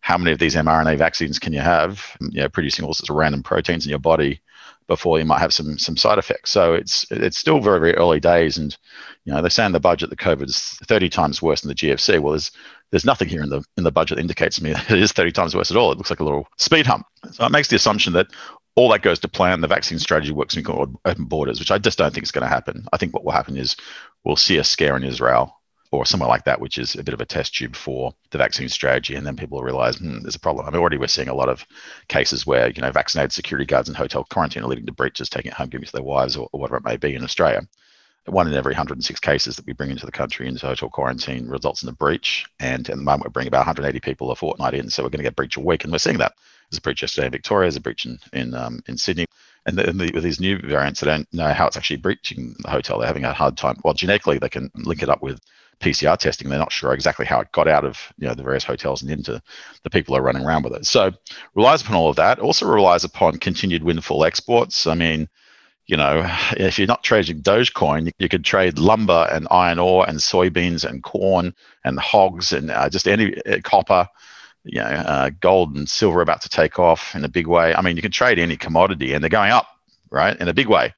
how 0.00 0.18
many 0.18 0.32
of 0.32 0.38
these 0.38 0.54
mRNA 0.54 0.98
vaccines 0.98 1.38
can 1.38 1.54
you 1.54 1.60
have, 1.60 2.14
you 2.20 2.42
know, 2.42 2.48
producing 2.50 2.84
all 2.84 2.92
sorts 2.92 3.08
of 3.08 3.16
random 3.16 3.42
proteins 3.42 3.86
in 3.86 3.90
your 3.90 3.98
body 3.98 4.42
before 4.86 5.18
you 5.18 5.24
might 5.24 5.40
have 5.40 5.54
some 5.54 5.78
some 5.78 5.96
side 5.96 6.18
effects. 6.18 6.50
So 6.50 6.74
it's 6.74 7.06
it's 7.10 7.38
still 7.38 7.60
very 7.60 7.80
very 7.80 7.94
early 7.94 8.20
days, 8.20 8.58
and 8.58 8.76
you 9.24 9.32
know 9.32 9.42
they 9.42 9.48
say 9.48 9.64
in 9.64 9.72
the 9.72 9.80
budget 9.80 10.10
that 10.10 10.18
COVID 10.18 10.48
is 10.48 10.58
30 10.84 11.08
times 11.08 11.42
worse 11.42 11.62
than 11.62 11.68
the 11.68 11.74
GFC. 11.74 12.20
Well, 12.20 12.32
there's 12.32 12.50
there's 12.90 13.04
nothing 13.04 13.28
here 13.28 13.42
in 13.42 13.48
the 13.48 13.62
in 13.76 13.84
the 13.84 13.92
budget 13.92 14.16
that 14.16 14.22
indicates 14.22 14.56
to 14.56 14.64
me 14.64 14.72
that 14.74 14.90
it 14.90 15.02
is 15.02 15.12
30 15.12 15.32
times 15.32 15.54
worse 15.54 15.70
at 15.70 15.76
all. 15.76 15.92
It 15.92 15.98
looks 15.98 16.10
like 16.10 16.20
a 16.20 16.24
little 16.24 16.48
speed 16.58 16.86
hump. 16.86 17.06
So 17.32 17.46
it 17.46 17.52
makes 17.52 17.68
the 17.68 17.76
assumption 17.76 18.12
that 18.14 18.28
all 18.76 18.88
that 18.90 19.02
goes 19.02 19.18
to 19.20 19.28
plan. 19.28 19.60
The 19.60 19.68
vaccine 19.68 19.98
strategy 19.98 20.32
works 20.32 20.56
in 20.56 20.66
open 20.66 21.24
borders, 21.24 21.60
which 21.60 21.70
I 21.70 21.78
just 21.78 21.98
don't 21.98 22.12
think 22.12 22.24
is 22.24 22.32
going 22.32 22.42
to 22.42 22.48
happen. 22.48 22.86
I 22.92 22.96
think 22.96 23.14
what 23.14 23.24
will 23.24 23.32
happen 23.32 23.56
is 23.56 23.76
we'll 24.24 24.36
see 24.36 24.58
a 24.58 24.64
scare 24.64 24.96
in 24.96 25.04
Israel 25.04 25.60
or 25.94 26.06
somewhere 26.06 26.28
like 26.28 26.44
that, 26.44 26.60
which 26.60 26.78
is 26.78 26.94
a 26.94 27.02
bit 27.02 27.14
of 27.14 27.20
a 27.20 27.26
test 27.26 27.54
tube 27.54 27.76
for 27.76 28.14
the 28.30 28.38
vaccine 28.38 28.68
strategy. 28.68 29.14
And 29.14 29.26
then 29.26 29.36
people 29.36 29.62
realize 29.62 29.96
hmm, 29.96 30.20
there's 30.20 30.36
a 30.36 30.40
problem. 30.40 30.66
I 30.66 30.70
mean, 30.70 30.80
already 30.80 30.98
we're 30.98 31.06
seeing 31.06 31.28
a 31.28 31.34
lot 31.34 31.48
of 31.48 31.64
cases 32.08 32.46
where, 32.46 32.70
you 32.70 32.82
know, 32.82 32.90
vaccinated 32.90 33.32
security 33.32 33.64
guards 33.64 33.88
in 33.88 33.94
hotel 33.94 34.24
quarantine 34.24 34.62
are 34.62 34.68
leading 34.68 34.86
to 34.86 34.92
breaches, 34.92 35.28
taking 35.28 35.52
it 35.52 35.56
home, 35.56 35.68
giving 35.68 35.84
it 35.84 35.86
to 35.86 35.92
their 35.92 36.02
wives 36.02 36.36
or, 36.36 36.48
or 36.52 36.60
whatever 36.60 36.76
it 36.76 36.84
may 36.84 36.96
be 36.96 37.14
in 37.14 37.24
Australia. 37.24 37.66
One 38.26 38.48
in 38.48 38.54
every 38.54 38.72
106 38.72 39.20
cases 39.20 39.56
that 39.56 39.66
we 39.66 39.74
bring 39.74 39.90
into 39.90 40.06
the 40.06 40.12
country 40.12 40.48
into 40.48 40.66
hotel 40.66 40.88
quarantine 40.88 41.46
results 41.46 41.82
in 41.82 41.90
a 41.90 41.92
breach. 41.92 42.46
And 42.58 42.88
at 42.88 42.96
the 42.96 43.02
moment, 43.02 43.24
we're 43.24 43.30
bringing 43.30 43.48
about 43.48 43.66
180 43.66 44.00
people 44.00 44.30
a 44.30 44.36
fortnight 44.36 44.72
in. 44.72 44.88
So 44.88 45.02
we're 45.02 45.10
going 45.10 45.18
to 45.18 45.24
get 45.24 45.36
breach 45.36 45.58
a 45.58 45.60
week. 45.60 45.84
And 45.84 45.92
we're 45.92 45.98
seeing 45.98 46.18
that. 46.18 46.32
There's 46.70 46.78
a 46.78 46.80
breach 46.80 47.02
yesterday 47.02 47.26
in 47.26 47.32
Victoria, 47.32 47.66
there's 47.66 47.76
a 47.76 47.80
breach 47.80 48.06
in, 48.06 48.18
in, 48.32 48.54
um, 48.54 48.82
in 48.88 48.96
Sydney. 48.96 49.26
And, 49.66 49.78
the, 49.78 50.10
with 50.14 50.24
these 50.24 50.40
new 50.40 50.58
variants, 50.58 51.00
they 51.00 51.06
don't 51.06 51.32
know 51.32 51.52
how 51.52 51.66
it's 51.66 51.76
actually 51.76 51.96
breaching 51.96 52.54
the 52.60 52.70
hotel. 52.70 52.98
They're 52.98 53.06
having 53.06 53.24
a 53.24 53.32
hard 53.32 53.56
time. 53.56 53.76
Well, 53.84 53.94
genetically, 53.94 54.38
they 54.38 54.48
can 54.48 54.70
link 54.74 55.02
it 55.02 55.08
up 55.08 55.22
with 55.22 55.40
PCR 55.80 56.16
testing. 56.16 56.48
They're 56.48 56.58
not 56.58 56.72
sure 56.72 56.92
exactly 56.92 57.26
how 57.26 57.40
it 57.40 57.52
got 57.52 57.68
out 57.68 57.84
of 57.84 58.12
you 58.18 58.26
know 58.26 58.34
the 58.34 58.42
various 58.42 58.64
hotels 58.64 59.02
and 59.02 59.10
into 59.10 59.42
the 59.82 59.90
people 59.90 60.16
are 60.16 60.22
running 60.22 60.44
around 60.44 60.64
with 60.64 60.74
it. 60.74 60.86
So 60.86 61.12
relies 61.54 61.82
upon 61.82 61.96
all 61.96 62.10
of 62.10 62.16
that. 62.16 62.38
Also 62.38 62.66
relies 62.66 63.04
upon 63.04 63.38
continued 63.38 63.82
windfall 63.82 64.24
exports. 64.24 64.86
I 64.86 64.94
mean, 64.94 65.28
you 65.86 65.96
know, 65.96 66.24
if 66.56 66.78
you're 66.78 66.86
not 66.86 67.02
trading 67.02 67.42
Dogecoin, 67.42 68.12
you 68.18 68.28
could 68.28 68.44
trade 68.44 68.78
lumber 68.78 69.28
and 69.30 69.48
iron 69.50 69.78
ore 69.78 70.08
and 70.08 70.18
soybeans 70.18 70.84
and 70.88 71.02
corn 71.02 71.54
and 71.84 71.98
hogs 71.98 72.52
and 72.52 72.70
uh, 72.70 72.88
just 72.88 73.06
any 73.08 73.40
uh, 73.44 73.60
copper. 73.62 74.08
you 74.64 74.80
know, 74.80 74.86
uh, 74.86 75.30
gold 75.40 75.76
and 75.76 75.88
silver 75.88 76.22
about 76.22 76.40
to 76.42 76.48
take 76.48 76.78
off 76.78 77.14
in 77.14 77.24
a 77.24 77.28
big 77.28 77.46
way. 77.46 77.74
I 77.74 77.82
mean, 77.82 77.96
you 77.96 78.02
can 78.02 78.12
trade 78.12 78.38
any 78.38 78.56
commodity 78.56 79.12
and 79.12 79.22
they're 79.22 79.28
going 79.28 79.52
up, 79.52 79.68
right, 80.10 80.36
in 80.40 80.48
a 80.48 80.54
big 80.54 80.68
way. 80.68 80.94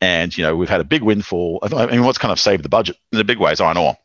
And, 0.00 0.36
you 0.36 0.42
know, 0.42 0.56
we've 0.56 0.68
had 0.68 0.80
a 0.80 0.84
big 0.84 1.02
windfall. 1.02 1.60
I 1.62 1.86
mean, 1.86 2.04
what's 2.04 2.18
kind 2.18 2.32
of 2.32 2.40
saved 2.40 2.62
the 2.62 2.68
budget 2.68 2.96
in 3.12 3.20
a 3.20 3.24
big 3.24 3.38
way 3.38 3.52
is 3.52 3.60
iron 3.60 3.76
ore, 3.76 3.96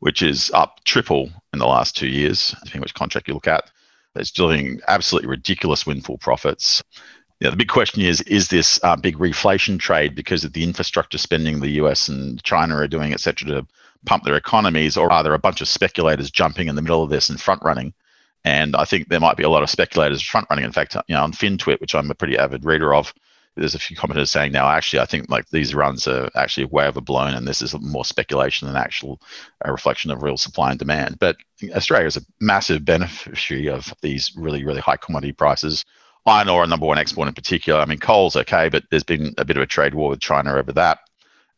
which 0.00 0.22
is 0.22 0.50
up 0.52 0.80
triple 0.84 1.30
in 1.52 1.58
the 1.58 1.66
last 1.66 1.96
two 1.96 2.08
years, 2.08 2.54
depending 2.64 2.82
which 2.82 2.94
contract 2.94 3.28
you 3.28 3.34
look 3.34 3.48
at. 3.48 3.70
It's 4.16 4.30
delivering 4.30 4.80
absolutely 4.88 5.28
ridiculous 5.28 5.86
windfall 5.86 6.18
profits. 6.18 6.82
You 7.38 7.46
know, 7.46 7.50
the 7.52 7.56
big 7.56 7.68
question 7.68 8.02
is 8.02 8.20
is 8.22 8.48
this 8.48 8.80
uh, 8.82 8.96
big 8.96 9.16
reflation 9.16 9.78
trade 9.78 10.14
because 10.14 10.44
of 10.44 10.52
the 10.52 10.64
infrastructure 10.64 11.18
spending 11.18 11.60
the 11.60 11.70
US 11.82 12.08
and 12.08 12.42
China 12.42 12.76
are 12.76 12.88
doing, 12.88 13.12
et 13.12 13.20
cetera, 13.20 13.48
to 13.48 13.66
pump 14.04 14.24
their 14.24 14.36
economies, 14.36 14.96
or 14.96 15.12
are 15.12 15.22
there 15.22 15.34
a 15.34 15.38
bunch 15.38 15.60
of 15.60 15.68
speculators 15.68 16.30
jumping 16.30 16.68
in 16.68 16.74
the 16.74 16.82
middle 16.82 17.02
of 17.02 17.10
this 17.10 17.28
and 17.30 17.40
front 17.40 17.62
running? 17.62 17.94
And 18.44 18.74
I 18.74 18.84
think 18.84 19.08
there 19.08 19.20
might 19.20 19.36
be 19.36 19.42
a 19.42 19.50
lot 19.50 19.62
of 19.62 19.70
speculators 19.70 20.22
front 20.22 20.46
running. 20.50 20.64
In 20.64 20.72
fact, 20.72 20.96
you 21.08 21.14
know, 21.14 21.22
on 21.22 21.32
FinTwit, 21.32 21.80
which 21.80 21.94
I'm 21.94 22.10
a 22.10 22.14
pretty 22.14 22.38
avid 22.38 22.64
reader 22.64 22.94
of, 22.94 23.12
there's 23.56 23.74
a 23.74 23.78
few 23.78 23.96
commenters 23.96 24.28
saying 24.28 24.52
now, 24.52 24.68
actually, 24.68 25.00
I 25.00 25.06
think 25.06 25.28
like 25.28 25.48
these 25.48 25.74
runs 25.74 26.06
are 26.06 26.30
actually 26.34 26.66
way 26.66 26.86
overblown, 26.86 27.34
and 27.34 27.46
this 27.46 27.62
is 27.62 27.78
more 27.80 28.04
speculation 28.04 28.66
than 28.66 28.76
actual 28.76 29.20
a 29.64 29.72
reflection 29.72 30.10
of 30.10 30.22
real 30.22 30.36
supply 30.36 30.70
and 30.70 30.78
demand. 30.78 31.18
But 31.18 31.36
Australia 31.74 32.06
is 32.06 32.16
a 32.16 32.22
massive 32.40 32.84
beneficiary 32.84 33.68
of 33.68 33.92
these 34.02 34.32
really, 34.36 34.64
really 34.64 34.80
high 34.80 34.96
commodity 34.96 35.32
prices. 35.32 35.84
Iron 36.26 36.48
ore, 36.48 36.66
number 36.66 36.86
one 36.86 36.98
export 36.98 37.28
in 37.28 37.34
particular. 37.34 37.80
I 37.80 37.86
mean, 37.86 37.98
coal's 37.98 38.36
okay, 38.36 38.68
but 38.68 38.84
there's 38.90 39.04
been 39.04 39.34
a 39.38 39.44
bit 39.44 39.56
of 39.56 39.62
a 39.62 39.66
trade 39.66 39.94
war 39.94 40.10
with 40.10 40.20
China 40.20 40.54
over 40.54 40.72
that. 40.72 40.98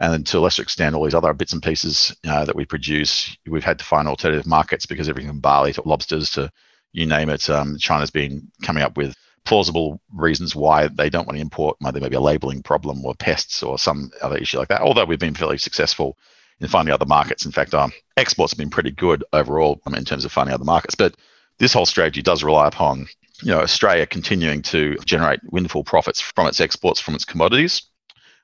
And 0.00 0.12
then 0.12 0.24
to 0.24 0.38
a 0.38 0.40
lesser 0.40 0.62
extent, 0.62 0.94
all 0.94 1.04
these 1.04 1.14
other 1.14 1.32
bits 1.32 1.52
and 1.52 1.62
pieces 1.62 2.16
uh, 2.26 2.44
that 2.44 2.56
we 2.56 2.64
produce, 2.64 3.36
we've 3.46 3.62
had 3.62 3.78
to 3.78 3.84
find 3.84 4.08
alternative 4.08 4.46
markets 4.46 4.86
because 4.86 5.08
everything 5.08 5.30
from 5.30 5.40
barley 5.40 5.72
to 5.74 5.82
lobsters 5.86 6.30
to 6.30 6.50
you 6.92 7.06
name 7.06 7.28
it, 7.28 7.48
um, 7.48 7.78
China's 7.78 8.10
been 8.10 8.50
coming 8.62 8.82
up 8.82 8.96
with 8.96 9.14
plausible 9.44 10.00
reasons 10.14 10.54
why 10.54 10.88
they 10.88 11.10
don't 11.10 11.26
want 11.26 11.36
to 11.36 11.42
import. 11.42 11.76
There 11.80 12.00
may 12.00 12.08
be 12.08 12.16
a 12.16 12.20
labeling 12.20 12.62
problem 12.62 13.04
or 13.04 13.14
pests 13.14 13.62
or 13.62 13.78
some 13.78 14.10
other 14.22 14.36
issue 14.36 14.58
like 14.58 14.68
that. 14.68 14.82
Although 14.82 15.04
we've 15.04 15.18
been 15.18 15.34
fairly 15.34 15.58
successful 15.58 16.16
in 16.62 16.68
finding 16.68 16.94
other 16.94 17.06
markets. 17.06 17.44
In 17.44 17.52
fact, 17.52 17.74
our 17.74 17.90
exports 18.16 18.52
have 18.52 18.58
been 18.58 18.70
pretty 18.70 18.92
good 18.92 19.24
overall 19.32 19.80
um, 19.86 19.94
in 19.94 20.04
terms 20.04 20.24
of 20.24 20.32
finding 20.32 20.54
other 20.54 20.64
markets. 20.64 20.94
But 20.94 21.16
this 21.58 21.72
whole 21.72 21.86
strategy 21.86 22.22
does 22.22 22.44
rely 22.44 22.68
upon 22.68 23.08
you 23.42 23.50
know 23.50 23.60
Australia 23.60 24.06
continuing 24.06 24.62
to 24.62 24.96
generate 25.04 25.40
windfall 25.50 25.84
profits 25.84 26.20
from 26.20 26.46
its 26.46 26.60
exports 26.60 27.00
from 27.00 27.14
its 27.14 27.24
commodities. 27.24 27.82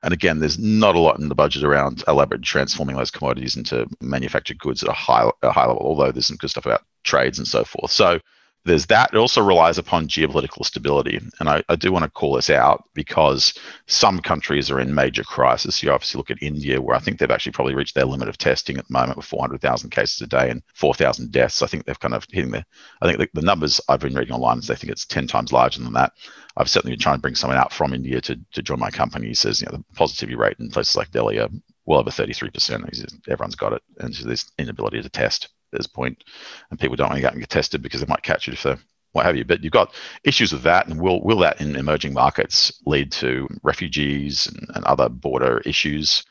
And 0.02 0.12
again, 0.12 0.38
there's 0.38 0.58
not 0.58 0.94
a 0.94 1.00
lot 1.00 1.18
in 1.18 1.28
the 1.28 1.34
budget 1.34 1.64
around 1.64 2.04
elaborate 2.06 2.42
transforming 2.42 2.96
those 2.96 3.10
commodities 3.10 3.56
into 3.56 3.88
manufactured 4.00 4.58
goods 4.58 4.82
at 4.82 4.88
a 4.88 4.92
high, 4.92 5.28
a 5.42 5.50
high 5.50 5.66
level, 5.66 5.82
although 5.82 6.12
there's 6.12 6.26
some 6.26 6.36
good 6.36 6.50
stuff 6.50 6.66
about 6.66 6.84
trades 7.02 7.38
and 7.38 7.48
so 7.48 7.64
forth. 7.64 7.90
So 7.90 8.20
there's 8.64 8.86
that. 8.86 9.10
It 9.12 9.16
also 9.16 9.42
relies 9.42 9.78
upon 9.78 10.08
geopolitical 10.08 10.64
stability. 10.64 11.20
And 11.40 11.48
I, 11.48 11.62
I, 11.68 11.76
do 11.76 11.90
want 11.90 12.04
to 12.04 12.10
call 12.10 12.34
this 12.34 12.50
out 12.50 12.84
because 12.94 13.54
some 13.86 14.20
countries 14.20 14.70
are 14.70 14.80
in 14.80 14.94
major 14.94 15.24
crisis. 15.24 15.82
You 15.82 15.90
obviously 15.90 16.18
look 16.18 16.30
at 16.30 16.42
India, 16.42 16.80
where 16.80 16.96
I 16.96 16.98
think 16.98 17.18
they've 17.18 17.30
actually 17.30 17.52
probably 17.52 17.74
reached 17.74 17.94
their 17.94 18.04
limit 18.04 18.28
of 18.28 18.36
testing 18.36 18.76
at 18.76 18.86
the 18.86 18.92
moment 18.92 19.16
with 19.16 19.26
400,000 19.26 19.90
cases 19.90 20.20
a 20.20 20.26
day 20.26 20.50
and 20.50 20.62
4,000 20.74 21.32
deaths. 21.32 21.62
I 21.62 21.66
think 21.66 21.84
they've 21.84 21.98
kind 21.98 22.14
of 22.14 22.26
hitting 22.30 22.50
the, 22.50 22.64
I 23.00 23.06
think 23.06 23.18
the, 23.18 23.40
the 23.40 23.46
numbers 23.46 23.80
I've 23.88 24.00
been 24.00 24.14
reading 24.14 24.34
online, 24.34 24.58
is 24.58 24.66
they 24.66 24.74
think 24.74 24.92
it's 24.92 25.06
10 25.06 25.26
times 25.26 25.52
larger 25.52 25.82
than 25.82 25.94
that. 25.94 26.12
I've 26.56 26.68
certainly 26.68 26.92
been 26.96 27.00
trying 27.00 27.16
to 27.16 27.22
bring 27.22 27.36
someone 27.36 27.58
out 27.58 27.72
from 27.72 27.94
India 27.94 28.20
to, 28.20 28.38
to 28.52 28.62
join 28.62 28.80
my 28.80 28.90
company. 28.90 29.28
He 29.28 29.34
says, 29.34 29.60
you 29.60 29.66
know, 29.66 29.78
the 29.78 29.84
positivity 29.94 30.36
rate 30.36 30.56
in 30.58 30.68
places 30.68 30.96
like 30.96 31.10
Delhi 31.10 31.38
are 31.38 31.48
well 31.86 32.00
over 32.00 32.10
33%. 32.10 33.28
Everyone's 33.28 33.54
got 33.54 33.72
it. 33.72 33.82
And 33.98 34.14
so 34.14 34.26
there's 34.26 34.50
inability 34.58 35.00
to 35.00 35.08
test 35.08 35.48
this 35.72 35.86
point, 35.86 36.24
and 36.70 36.78
people 36.78 36.96
don't 36.96 37.08
want 37.08 37.16
to 37.16 37.22
go 37.22 37.28
and 37.28 37.40
get 37.40 37.50
tested 37.50 37.82
because 37.82 38.00
they 38.00 38.06
might 38.06 38.22
catch 38.22 38.46
you 38.46 38.56
for 38.56 38.78
what 39.12 39.26
have 39.26 39.36
you. 39.36 39.44
But 39.44 39.62
you've 39.62 39.72
got 39.72 39.94
issues 40.24 40.52
with 40.52 40.62
that, 40.62 40.86
and 40.86 41.00
will 41.00 41.22
will 41.22 41.38
that 41.38 41.60
in 41.60 41.76
emerging 41.76 42.12
markets 42.12 42.72
lead 42.86 43.12
to 43.12 43.48
refugees 43.62 44.46
and, 44.46 44.66
and 44.74 44.84
other 44.84 45.08
border 45.08 45.58
issues? 45.64 46.24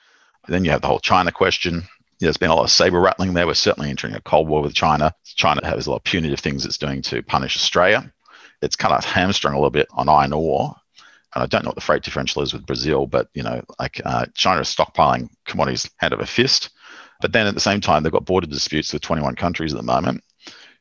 And 0.45 0.53
then 0.53 0.63
you 0.63 0.71
have 0.71 0.81
the 0.81 0.87
whole 0.87 0.99
China 0.99 1.31
question. 1.31 1.83
There's 2.19 2.37
been 2.37 2.49
a 2.49 2.55
lot 2.55 2.63
of 2.63 2.71
saber 2.71 2.99
rattling 2.99 3.33
there. 3.33 3.45
We're 3.45 3.53
certainly 3.53 3.89
entering 3.89 4.15
a 4.15 4.21
cold 4.21 4.47
war 4.47 4.61
with 4.61 4.73
China. 4.73 5.13
China 5.23 5.65
has 5.65 5.85
a 5.85 5.91
lot 5.91 5.97
of 5.97 6.03
punitive 6.03 6.39
things 6.39 6.65
it's 6.65 6.77
doing 6.77 7.01
to 7.03 7.21
punish 7.21 7.55
Australia. 7.55 8.11
It's 8.61 8.75
kind 8.75 8.93
of 8.93 9.05
hamstrung 9.05 9.53
a 9.53 9.57
little 9.57 9.69
bit 9.69 9.87
on 9.91 10.09
iron 10.09 10.33
ore. 10.33 10.75
And 11.35 11.43
I 11.43 11.45
don't 11.45 11.63
know 11.63 11.69
what 11.69 11.75
the 11.75 11.81
freight 11.81 12.01
differential 12.01 12.41
is 12.41 12.53
with 12.53 12.65
Brazil, 12.65 13.05
but 13.05 13.29
you 13.33 13.43
know, 13.43 13.61
like 13.79 14.01
uh, 14.03 14.25
China 14.33 14.61
is 14.61 14.73
stockpiling 14.73 15.29
commodities 15.45 15.89
hand 15.97 16.13
over 16.13 16.25
fist. 16.25 16.71
But 17.21 17.33
then 17.33 17.47
at 17.47 17.53
the 17.53 17.59
same 17.59 17.81
time, 17.81 18.03
they've 18.03 18.11
got 18.11 18.25
border 18.25 18.47
disputes 18.47 18.93
with 18.93 19.01
21 19.01 19.35
countries 19.35 19.73
at 19.73 19.77
the 19.77 19.83
moment. 19.83 20.23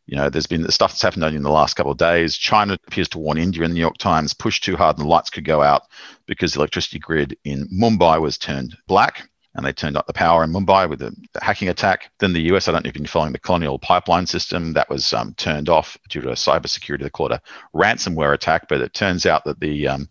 You 0.07 0.17
know, 0.17 0.31
there's 0.31 0.47
been 0.47 0.63
the 0.63 0.71
stuff 0.71 0.93
that's 0.93 1.03
happened 1.03 1.25
only 1.25 1.37
in 1.37 1.43
the 1.43 1.51
last 1.51 1.75
couple 1.75 1.93
of 1.93 1.99
days. 1.99 2.37
China 2.37 2.75
appears 2.87 3.09
to 3.09 3.19
warn 3.19 3.39
India 3.39 3.65
in 3.65 3.71
the 3.71 3.75
New 3.75 3.81
York 3.81 3.99
Times 3.99 4.35
push 4.35 4.61
too 4.61 4.77
hard 4.77 4.97
and 4.97 5.05
the 5.05 5.11
lights 5.11 5.31
could 5.31 5.45
go 5.45 5.63
out 5.63 5.83
because 6.27 6.53
the 6.53 6.61
electricity 6.61 7.01
grid 7.01 7.37
in 7.45 7.69
Mumbai 7.69 8.21
was 8.21 8.39
turned 8.39 8.77
black 8.87 9.29
and 9.57 9.65
they 9.65 9.73
turned 9.73 9.97
up 9.97 10.07
the 10.07 10.13
power 10.13 10.45
in 10.45 10.53
Mumbai 10.53 10.89
with 10.89 11.01
the, 11.01 11.13
hacking 11.41 11.69
attack. 11.69 12.11
Then 12.21 12.35
the 12.35 12.55
US, 12.55 12.69
I 12.69 12.73
don't 12.73 12.85
know 12.85 12.91
if 12.91 12.95
you've 12.95 13.03
been 13.03 13.07
following 13.07 13.33
the 13.33 13.39
colonial 13.39 13.79
pipeline 13.79 14.27
system, 14.27 14.75
that 14.75 14.91
was 14.91 15.13
um, 15.13 15.35
turned 15.35 15.69
off 15.69 15.97
due 16.09 16.21
to 16.21 16.31
a 16.31 16.35
cybersecurity, 16.35 17.03
they 17.03 17.11
call 17.11 17.33
it 17.33 17.41
a 17.41 17.43
ransomware 17.75 18.35
attack. 18.35 18.69
But 18.69 18.83
it 18.83 18.93
turns 18.93 19.27
out 19.27 19.45
that 19.45 19.59
the 19.59 19.89
um, 19.89 20.09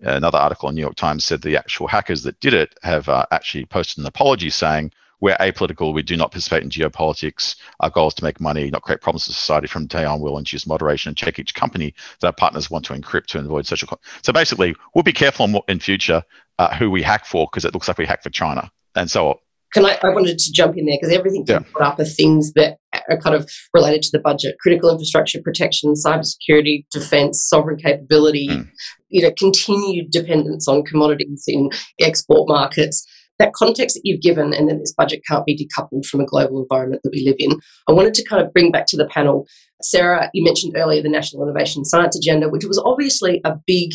another 0.00 0.38
article 0.38 0.68
in 0.68 0.76
New 0.76 0.80
York 0.80 0.94
Times 0.94 1.24
said 1.24 1.42
the 1.42 1.56
actual 1.56 1.88
hackers 1.88 2.22
that 2.22 2.40
did 2.40 2.54
it 2.54 2.74
have 2.82 3.08
uh, 3.08 3.26
actually 3.30 3.66
posted 3.66 3.98
an 3.98 4.06
apology 4.06 4.48
saying, 4.48 4.92
we're 5.20 5.36
apolitical. 5.36 5.94
We 5.94 6.02
do 6.02 6.16
not 6.16 6.30
participate 6.30 6.62
in 6.62 6.70
geopolitics. 6.70 7.56
Our 7.80 7.90
goal 7.90 8.08
is 8.08 8.14
to 8.14 8.24
make 8.24 8.40
money, 8.40 8.70
not 8.70 8.82
create 8.82 9.00
problems 9.00 9.24
to 9.26 9.32
society. 9.32 9.66
From 9.66 9.86
day 9.86 10.04
on, 10.04 10.20
we'll 10.20 10.38
introduce 10.38 10.66
moderation 10.66 11.10
and 11.10 11.16
check 11.16 11.38
each 11.38 11.54
company 11.54 11.94
that 12.20 12.26
our 12.28 12.32
partners 12.32 12.70
want 12.70 12.84
to 12.86 12.94
encrypt 12.94 13.26
to 13.26 13.38
avoid 13.38 13.66
social. 13.66 13.88
Co- 13.88 14.00
so 14.22 14.32
basically, 14.32 14.74
we'll 14.94 15.02
be 15.02 15.12
careful 15.12 15.64
in 15.68 15.80
future 15.80 16.22
uh, 16.58 16.74
who 16.74 16.90
we 16.90 17.02
hack 17.02 17.26
for 17.26 17.46
because 17.50 17.64
it 17.64 17.74
looks 17.74 17.88
like 17.88 17.98
we 17.98 18.06
hack 18.06 18.22
for 18.22 18.30
China 18.30 18.70
and 18.94 19.10
so 19.10 19.28
on. 19.28 19.34
can 19.72 19.84
I, 19.84 19.98
I 20.02 20.10
wanted 20.10 20.38
to 20.38 20.52
jump 20.52 20.76
in 20.76 20.86
there 20.86 20.96
because 21.00 21.14
everything 21.14 21.44
yeah. 21.46 21.60
put 21.72 21.82
up 21.82 21.98
are 21.98 22.04
things 22.04 22.52
that 22.52 22.78
are 23.10 23.18
kind 23.18 23.34
of 23.34 23.50
related 23.72 24.02
to 24.02 24.10
the 24.12 24.20
budget 24.20 24.56
critical 24.60 24.90
infrastructure 24.90 25.40
protection 25.42 25.94
cybersecurity 25.94 26.86
defense 26.92 27.44
sovereign 27.44 27.76
capability 27.76 28.48
mm. 28.48 28.68
you 29.08 29.22
know 29.22 29.32
continued 29.36 30.10
dependence 30.10 30.68
on 30.68 30.84
commodities 30.84 31.44
in 31.48 31.70
export 32.00 32.48
markets 32.48 33.04
that 33.38 33.52
context 33.52 33.96
that 33.96 34.02
you've 34.04 34.22
given 34.22 34.52
and 34.54 34.68
that 34.68 34.78
this 34.78 34.94
budget 34.94 35.22
can't 35.28 35.44
be 35.44 35.56
decoupled 35.56 36.06
from 36.06 36.20
a 36.20 36.26
global 36.26 36.62
environment 36.62 37.02
that 37.02 37.12
we 37.12 37.24
live 37.24 37.36
in. 37.38 37.58
I 37.88 37.92
wanted 37.92 38.14
to 38.14 38.24
kind 38.24 38.44
of 38.44 38.52
bring 38.52 38.70
back 38.70 38.86
to 38.86 38.96
the 38.96 39.06
panel. 39.06 39.46
Sarah, 39.82 40.30
you 40.32 40.44
mentioned 40.44 40.74
earlier 40.76 41.02
the 41.02 41.08
National 41.08 41.42
Innovation 41.42 41.84
Science 41.84 42.16
Agenda, 42.16 42.48
which 42.48 42.64
was 42.64 42.82
obviously 42.84 43.40
a 43.44 43.56
big 43.66 43.92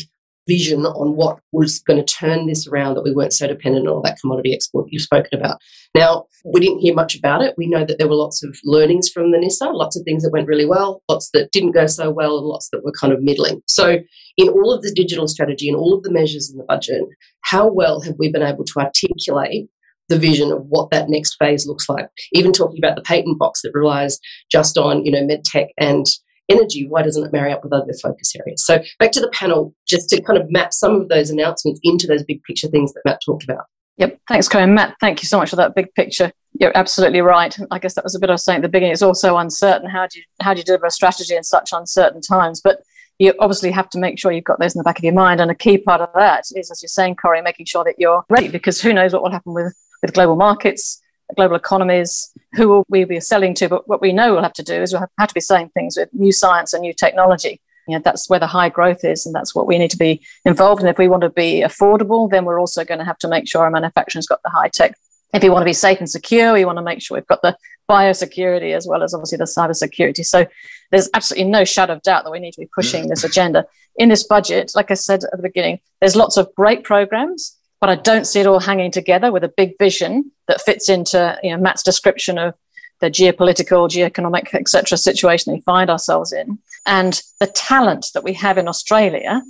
vision 0.50 0.84
on 0.84 1.14
what 1.14 1.38
was 1.52 1.78
going 1.78 2.04
to 2.04 2.14
turn 2.14 2.46
this 2.46 2.66
around 2.66 2.94
that 2.94 3.04
we 3.04 3.14
weren't 3.14 3.32
so 3.32 3.46
dependent 3.46 3.86
on 3.86 3.94
all 3.94 4.02
that 4.02 4.18
commodity 4.20 4.52
export 4.52 4.88
you've 4.90 5.02
spoken 5.02 5.38
about. 5.38 5.60
Now, 5.94 6.24
we 6.44 6.60
didn't 6.60 6.80
hear 6.80 6.92
much 6.92 7.16
about 7.16 7.40
it. 7.40 7.54
We 7.56 7.68
know 7.68 7.84
that 7.84 7.98
there 7.98 8.08
were 8.08 8.16
lots 8.16 8.42
of 8.42 8.58
learnings 8.64 9.08
from 9.08 9.30
the 9.30 9.38
NISA, 9.38 9.66
lots 9.70 9.96
of 9.96 10.02
things 10.04 10.24
that 10.24 10.32
went 10.32 10.48
really 10.48 10.66
well, 10.66 11.02
lots 11.08 11.30
that 11.34 11.52
didn't 11.52 11.72
go 11.72 11.86
so 11.86 12.10
well, 12.10 12.36
and 12.38 12.46
lots 12.46 12.68
that 12.72 12.84
were 12.84 12.92
kind 13.00 13.12
of 13.12 13.22
middling. 13.22 13.62
So, 13.66 13.98
in 14.36 14.48
all 14.48 14.72
of 14.72 14.82
the 14.82 14.92
digital 14.92 15.28
strategy 15.28 15.68
and 15.68 15.76
all 15.76 15.94
of 15.94 16.02
the 16.02 16.12
measures 16.12 16.50
in 16.50 16.58
the 16.58 16.64
budget, 16.64 17.02
how 17.42 17.68
well 17.68 18.00
have 18.00 18.16
we 18.18 18.32
been 18.32 18.42
able 18.42 18.64
to 18.64 18.80
articulate 18.80 19.68
the 20.08 20.18
vision 20.18 20.50
of 20.50 20.64
what 20.68 20.90
that 20.90 21.08
next 21.08 21.36
phase 21.38 21.66
looks 21.66 21.88
like? 21.88 22.08
Even 22.32 22.52
talking 22.52 22.78
about 22.78 22.96
the 22.96 23.02
patent 23.02 23.38
box 23.38 23.62
that 23.62 23.70
relies 23.74 24.18
just 24.50 24.76
on, 24.76 25.04
you 25.04 25.12
know, 25.12 25.24
medtech 25.26 25.68
and 25.78 26.06
energy, 26.50 26.86
why 26.88 27.02
doesn't 27.02 27.24
it 27.24 27.32
marry 27.32 27.52
up 27.52 27.62
with 27.62 27.72
other 27.72 27.92
focus 28.02 28.34
areas? 28.36 28.64
So 28.64 28.82
back 28.98 29.12
to 29.12 29.20
the 29.20 29.30
panel, 29.30 29.74
just 29.86 30.08
to 30.10 30.20
kind 30.20 30.38
of 30.38 30.50
map 30.50 30.72
some 30.72 30.94
of 30.94 31.08
those 31.08 31.30
announcements 31.30 31.80
into 31.82 32.06
those 32.06 32.24
big 32.24 32.42
picture 32.42 32.68
things 32.68 32.92
that 32.92 33.02
Matt 33.04 33.20
talked 33.24 33.44
about. 33.44 33.64
Yep, 33.96 34.18
thanks, 34.28 34.48
Cohen. 34.48 34.74
Matt, 34.74 34.96
thank 35.00 35.22
you 35.22 35.28
so 35.28 35.38
much 35.38 35.50
for 35.50 35.56
that 35.56 35.74
big 35.74 35.94
picture. 35.94 36.32
You're 36.58 36.76
absolutely 36.76 37.20
right. 37.20 37.56
I 37.70 37.78
guess 37.78 37.94
that 37.94 38.04
was 38.04 38.14
a 38.14 38.18
bit 38.18 38.30
was 38.30 38.44
saying 38.44 38.56
at 38.56 38.62
the 38.62 38.68
beginning. 38.68 38.92
It's 38.92 39.02
also 39.02 39.36
uncertain. 39.36 39.88
How 39.88 40.06
do 40.06 40.18
you 40.18 40.24
how 40.40 40.54
do 40.54 40.58
you 40.58 40.64
deliver 40.64 40.86
a 40.86 40.90
strategy 40.90 41.36
in 41.36 41.44
such 41.44 41.70
uncertain 41.72 42.20
times? 42.20 42.60
But 42.62 42.80
you 43.20 43.34
obviously 43.38 43.70
have 43.70 43.90
to 43.90 43.98
make 43.98 44.18
sure 44.18 44.32
you've 44.32 44.44
got 44.44 44.58
those 44.58 44.74
in 44.74 44.78
the 44.78 44.84
back 44.84 44.98
of 44.98 45.04
your 45.04 45.12
mind. 45.12 45.40
And 45.40 45.50
a 45.50 45.54
key 45.54 45.76
part 45.76 46.00
of 46.00 46.08
that 46.14 46.44
is, 46.56 46.70
as 46.70 46.82
you're 46.82 46.88
saying, 46.88 47.16
Corrie, 47.16 47.42
making 47.42 47.66
sure 47.66 47.84
that 47.84 47.96
you're 47.98 48.24
ready 48.30 48.48
because 48.48 48.80
who 48.80 48.94
knows 48.94 49.12
what 49.12 49.22
will 49.22 49.30
happen 49.30 49.52
with, 49.52 49.74
with 50.00 50.14
global 50.14 50.36
markets, 50.36 51.02
global 51.36 51.56
economies, 51.56 52.32
who 52.54 52.68
will 52.68 52.84
we 52.88 53.04
be 53.04 53.20
selling 53.20 53.54
to? 53.54 53.68
But 53.68 53.88
what 53.88 54.00
we 54.00 54.12
know 54.12 54.32
we'll 54.32 54.42
have 54.42 54.52
to 54.54 54.62
do 54.62 54.74
is 54.74 54.92
we'll 54.92 55.06
have 55.18 55.28
to 55.28 55.34
be 55.34 55.40
selling 55.40 55.68
things 55.70 55.96
with 55.96 56.08
new 56.12 56.32
science 56.32 56.72
and 56.72 56.82
new 56.82 56.92
technology. 56.92 57.60
You 57.88 57.96
know, 57.96 58.02
that's 58.04 58.28
where 58.28 58.38
the 58.38 58.46
high 58.46 58.68
growth 58.68 59.04
is, 59.04 59.26
and 59.26 59.34
that's 59.34 59.54
what 59.54 59.66
we 59.66 59.78
need 59.78 59.90
to 59.90 59.96
be 59.96 60.24
involved 60.44 60.82
in. 60.82 60.88
If 60.88 60.98
we 60.98 61.08
want 61.08 61.22
to 61.22 61.30
be 61.30 61.62
affordable, 61.62 62.30
then 62.30 62.44
we're 62.44 62.60
also 62.60 62.84
going 62.84 62.98
to 62.98 63.04
have 63.04 63.18
to 63.18 63.28
make 63.28 63.48
sure 63.48 63.62
our 63.62 63.70
manufacturing's 63.70 64.26
got 64.26 64.42
the 64.44 64.50
high 64.50 64.68
tech. 64.68 64.96
If 65.32 65.42
we 65.42 65.50
want 65.50 65.62
to 65.62 65.66
be 65.66 65.72
safe 65.72 65.98
and 65.98 66.10
secure, 66.10 66.52
we 66.52 66.64
want 66.64 66.78
to 66.78 66.82
make 66.82 67.00
sure 67.00 67.16
we've 67.16 67.26
got 67.26 67.42
the 67.42 67.56
biosecurity 67.88 68.76
as 68.76 68.86
well 68.86 69.02
as 69.02 69.14
obviously 69.14 69.38
the 69.38 69.44
cybersecurity. 69.44 70.24
So 70.24 70.46
there's 70.90 71.08
absolutely 71.14 71.50
no 71.50 71.64
shadow 71.64 71.94
of 71.94 72.02
doubt 72.02 72.24
that 72.24 72.30
we 72.30 72.40
need 72.40 72.52
to 72.52 72.60
be 72.60 72.68
pushing 72.74 73.04
mm. 73.04 73.08
this 73.08 73.24
agenda. 73.24 73.64
In 73.96 74.08
this 74.08 74.24
budget, 74.24 74.72
like 74.74 74.90
I 74.90 74.94
said 74.94 75.24
at 75.24 75.36
the 75.36 75.42
beginning, 75.42 75.80
there's 76.00 76.16
lots 76.16 76.36
of 76.36 76.52
great 76.54 76.84
programs 76.84 77.56
but 77.80 77.90
I 77.90 77.94
don't 77.96 78.26
see 78.26 78.40
it 78.40 78.46
all 78.46 78.60
hanging 78.60 78.90
together 78.90 79.32
with 79.32 79.44
a 79.44 79.52
big 79.56 79.78
vision 79.78 80.30
that 80.48 80.60
fits 80.60 80.88
into 80.88 81.38
you 81.42 81.50
know, 81.50 81.58
Matt's 81.58 81.82
description 81.82 82.38
of 82.38 82.54
the 83.00 83.10
geopolitical, 83.10 83.88
geoeconomic, 83.88 84.54
etc. 84.54 84.98
situation 84.98 85.54
we 85.54 85.60
find 85.62 85.88
ourselves 85.88 86.32
in, 86.32 86.58
and 86.86 87.22
the 87.40 87.46
talent 87.46 88.08
that 88.12 88.24
we 88.24 88.34
have 88.34 88.58
in 88.58 88.68
Australia, 88.68 89.42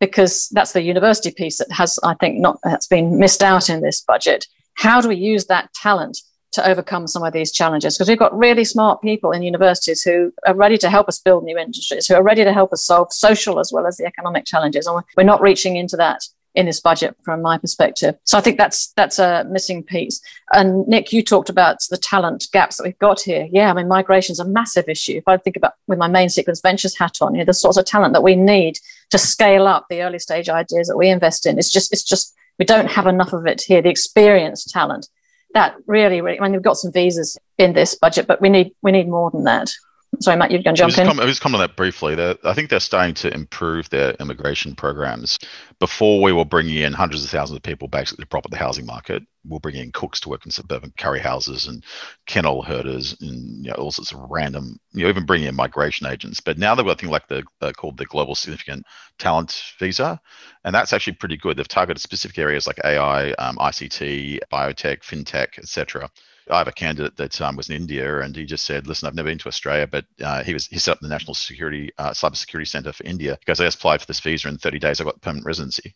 because 0.00 0.48
that's 0.52 0.72
the 0.72 0.82
university 0.82 1.30
piece 1.30 1.58
that 1.58 1.70
has, 1.70 1.98
I 2.02 2.14
think, 2.14 2.40
not 2.40 2.58
that's 2.64 2.86
been 2.86 3.18
missed 3.18 3.42
out 3.42 3.68
in 3.68 3.82
this 3.82 4.00
budget. 4.00 4.46
How 4.74 5.00
do 5.00 5.08
we 5.08 5.16
use 5.16 5.46
that 5.46 5.72
talent 5.74 6.18
to 6.52 6.66
overcome 6.66 7.06
some 7.06 7.22
of 7.22 7.34
these 7.34 7.52
challenges? 7.52 7.96
Because 7.96 8.08
we've 8.08 8.18
got 8.18 8.36
really 8.36 8.64
smart 8.64 9.02
people 9.02 9.32
in 9.32 9.42
universities 9.42 10.02
who 10.02 10.32
are 10.46 10.54
ready 10.54 10.78
to 10.78 10.88
help 10.88 11.08
us 11.08 11.20
build 11.20 11.44
new 11.44 11.58
industries, 11.58 12.06
who 12.06 12.14
are 12.14 12.22
ready 12.22 12.42
to 12.42 12.54
help 12.54 12.72
us 12.72 12.86
solve 12.86 13.12
social 13.12 13.60
as 13.60 13.70
well 13.70 13.86
as 13.86 13.98
the 13.98 14.06
economic 14.06 14.46
challenges, 14.46 14.86
and 14.86 15.04
we're 15.16 15.24
not 15.24 15.42
reaching 15.42 15.76
into 15.76 15.96
that 15.98 16.22
in 16.54 16.66
this 16.66 16.80
budget 16.80 17.16
from 17.24 17.42
my 17.42 17.58
perspective. 17.58 18.16
So 18.24 18.38
I 18.38 18.40
think 18.40 18.58
that's 18.58 18.92
that's 18.92 19.18
a 19.18 19.44
missing 19.48 19.82
piece. 19.82 20.20
And 20.52 20.86
Nick, 20.86 21.12
you 21.12 21.22
talked 21.22 21.48
about 21.48 21.78
the 21.90 21.96
talent 21.96 22.46
gaps 22.52 22.76
that 22.76 22.84
we've 22.84 22.98
got 22.98 23.20
here. 23.20 23.48
Yeah, 23.50 23.70
I 23.70 23.74
mean 23.74 23.88
migration 23.88 24.32
is 24.32 24.40
a 24.40 24.44
massive 24.44 24.88
issue. 24.88 25.16
If 25.16 25.26
I 25.26 25.36
think 25.36 25.56
about 25.56 25.74
with 25.86 25.98
my 25.98 26.08
main 26.08 26.28
sequence 26.28 26.60
ventures 26.60 26.96
hat 26.96 27.18
on, 27.20 27.34
you 27.34 27.40
know, 27.40 27.44
the 27.44 27.54
sorts 27.54 27.76
of 27.76 27.84
talent 27.84 28.12
that 28.14 28.22
we 28.22 28.36
need 28.36 28.78
to 29.10 29.18
scale 29.18 29.66
up 29.66 29.86
the 29.88 30.02
early 30.02 30.18
stage 30.18 30.48
ideas 30.48 30.88
that 30.88 30.96
we 30.96 31.08
invest 31.08 31.46
in. 31.46 31.58
It's 31.58 31.70
just 31.70 31.92
it's 31.92 32.04
just 32.04 32.34
we 32.58 32.64
don't 32.64 32.90
have 32.90 33.06
enough 33.06 33.32
of 33.32 33.46
it 33.46 33.62
here. 33.62 33.82
The 33.82 33.90
experienced 33.90 34.70
talent 34.70 35.08
that 35.54 35.76
really, 35.86 36.20
really. 36.20 36.38
I 36.38 36.42
mean, 36.42 36.52
we've 36.52 36.62
got 36.62 36.76
some 36.76 36.92
visas 36.92 37.38
in 37.58 37.72
this 37.72 37.94
budget, 37.94 38.26
but 38.26 38.40
we 38.40 38.48
need 38.48 38.72
we 38.82 38.92
need 38.92 39.08
more 39.08 39.30
than 39.30 39.44
that. 39.44 39.72
Sorry, 40.20 40.36
Matt, 40.36 40.50
you're 40.50 40.62
going 40.62 40.74
to 40.76 40.78
jump 40.78 40.96
in. 40.98 41.20
I 41.20 41.24
was 41.24 41.38
comment 41.38 41.62
on 41.62 41.68
that 41.68 41.76
briefly. 41.76 42.14
They're, 42.14 42.36
I 42.44 42.54
think 42.54 42.70
they're 42.70 42.80
starting 42.80 43.14
to 43.16 43.32
improve 43.32 43.88
their 43.90 44.12
immigration 44.20 44.74
programs. 44.74 45.38
Before 45.78 46.22
we 46.22 46.32
were 46.32 46.44
bringing 46.44 46.76
in 46.76 46.92
hundreds 46.92 47.24
of 47.24 47.30
thousands 47.30 47.56
of 47.56 47.62
people 47.62 47.88
basically 47.88 48.22
to 48.22 48.28
prop 48.28 48.44
up 48.44 48.50
the 48.50 48.56
housing 48.56 48.86
market. 48.86 49.22
We'll 49.46 49.60
bring 49.60 49.76
in 49.76 49.92
cooks 49.92 50.20
to 50.20 50.30
work 50.30 50.46
in 50.46 50.50
suburban 50.50 50.92
curry 50.96 51.20
houses 51.20 51.66
and 51.66 51.84
kennel 52.26 52.62
herders 52.62 53.14
and 53.20 53.64
you 53.64 53.70
know, 53.70 53.76
all 53.76 53.90
sorts 53.90 54.12
of 54.12 54.20
random, 54.30 54.78
you 54.92 55.04
know, 55.04 55.10
even 55.10 55.26
bringing 55.26 55.48
in 55.48 55.54
migration 55.54 56.06
agents. 56.06 56.40
But 56.40 56.56
now 56.56 56.74
they've 56.74 56.86
got 56.86 56.98
things 56.98 57.12
like 57.12 57.28
the 57.28 57.44
uh, 57.60 57.72
called 57.72 57.98
the 57.98 58.06
Global 58.06 58.34
Significant 58.34 58.84
Talent 59.18 59.62
Visa, 59.78 60.18
and 60.64 60.74
that's 60.74 60.92
actually 60.94 61.14
pretty 61.14 61.36
good. 61.36 61.56
They've 61.58 61.68
targeted 61.68 62.02
specific 62.02 62.38
areas 62.38 62.66
like 62.66 62.80
AI, 62.84 63.32
um, 63.32 63.56
ICT, 63.56 64.38
biotech, 64.50 65.00
fintech, 65.02 65.58
etc. 65.58 66.08
I 66.50 66.58
have 66.58 66.68
a 66.68 66.72
candidate 66.72 67.16
that 67.16 67.40
um, 67.40 67.56
was 67.56 67.70
in 67.70 67.76
India, 67.76 68.20
and 68.20 68.36
he 68.36 68.44
just 68.44 68.66
said, 68.66 68.86
"Listen, 68.86 69.08
I've 69.08 69.14
never 69.14 69.28
been 69.28 69.38
to 69.38 69.48
Australia, 69.48 69.86
but 69.86 70.04
uh, 70.22 70.42
he 70.42 70.52
was 70.52 70.66
he 70.66 70.78
set 70.78 70.92
up 70.92 71.00
the 71.00 71.08
National 71.08 71.34
Security 71.34 71.90
uh, 71.98 72.10
Cyber 72.10 72.36
Security 72.36 72.68
Center 72.68 72.92
for 72.92 73.04
India 73.04 73.38
because 73.40 73.60
I 73.60 73.66
applied 73.66 74.00
for 74.00 74.06
this 74.06 74.20
visa 74.20 74.48
in 74.48 74.58
30 74.58 74.78
days. 74.78 75.00
I 75.00 75.04
got 75.04 75.20
permanent 75.22 75.46
residency. 75.46 75.94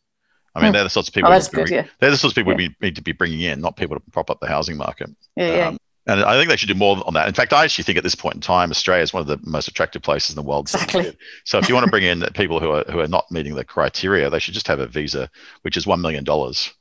I 0.55 0.61
mean, 0.61 0.69
hmm. 0.69 0.75
they're 0.75 0.85
the 0.85 0.91
sorts 0.91 1.09
of 1.09 1.15
people. 1.15 1.31
Oh, 1.31 1.33
that's 1.33 1.49
good, 1.49 1.69
yeah. 1.69 1.87
They're 2.01 2.11
the 2.11 2.17
sorts 2.17 2.33
of 2.33 2.37
people 2.37 2.53
yeah. 2.53 2.69
we 2.81 2.87
need 2.87 2.97
to 2.97 3.03
be 3.03 3.13
bringing 3.13 3.41
in, 3.41 3.61
not 3.61 3.77
people 3.77 3.97
to 3.97 4.03
prop 4.11 4.31
up 4.31 4.41
the 4.41 4.49
housing 4.49 4.77
market. 4.77 5.11
Yeah, 5.37 5.57
yeah. 5.57 5.69
Um, 5.69 5.79
and 6.07 6.25
I 6.25 6.39
think 6.39 6.49
they 6.49 6.57
should 6.57 6.69
do 6.69 6.75
more 6.75 7.03
on 7.07 7.13
that. 7.15 7.29
In 7.29 7.35
fact, 7.35 7.53
I 7.53 7.65
actually 7.65 7.85
think 7.85 7.99
at 7.99 8.03
this 8.03 8.15
point 8.15 8.37
in 8.37 8.41
time, 8.41 8.71
Australia 8.71 9.03
is 9.03 9.13
one 9.13 9.21
of 9.21 9.27
the 9.27 9.39
most 9.43 9.69
attractive 9.69 10.01
places 10.01 10.31
in 10.31 10.37
the 10.37 10.49
world. 10.49 10.65
Exactly. 10.73 11.15
So 11.45 11.59
if 11.59 11.69
you 11.69 11.75
want 11.75 11.85
to 11.85 11.91
bring 11.91 12.05
in 12.05 12.23
people 12.33 12.61
who 12.61 12.71
are 12.71 12.85
who 12.85 13.01
are 13.01 13.09
not 13.09 13.31
meeting 13.31 13.55
the 13.55 13.65
criteria, 13.65 14.31
they 14.31 14.39
should 14.39 14.55
just 14.55 14.69
have 14.69 14.81
a 14.81 14.87
visa, 14.87 15.31
which 15.63 15.77
is 15.77 15.87
one 15.87 16.01
million 16.01 16.25
dollars. 16.25 16.73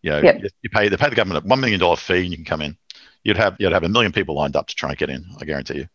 You 0.00 0.12
know, 0.12 0.22
yep. 0.22 0.40
you 0.62 0.70
pay 0.70 0.88
they 0.88 0.96
pay 0.96 1.10
the 1.10 1.14
government 1.14 1.44
a 1.44 1.48
one 1.48 1.60
million 1.60 1.78
dollar 1.78 1.96
fee, 1.96 2.22
and 2.22 2.30
you 2.30 2.36
can 2.38 2.46
come 2.46 2.62
in 2.62 2.78
you'd 3.24 3.36
have 3.36 3.56
you'd 3.58 3.72
have 3.72 3.84
a 3.84 3.88
million 3.88 4.12
people 4.12 4.34
lined 4.34 4.56
up 4.56 4.66
to 4.68 4.74
try 4.74 4.90
and 4.90 4.98
get 4.98 5.10
in. 5.10 5.24
I 5.40 5.44
guarantee 5.44 5.78
you. 5.78 5.88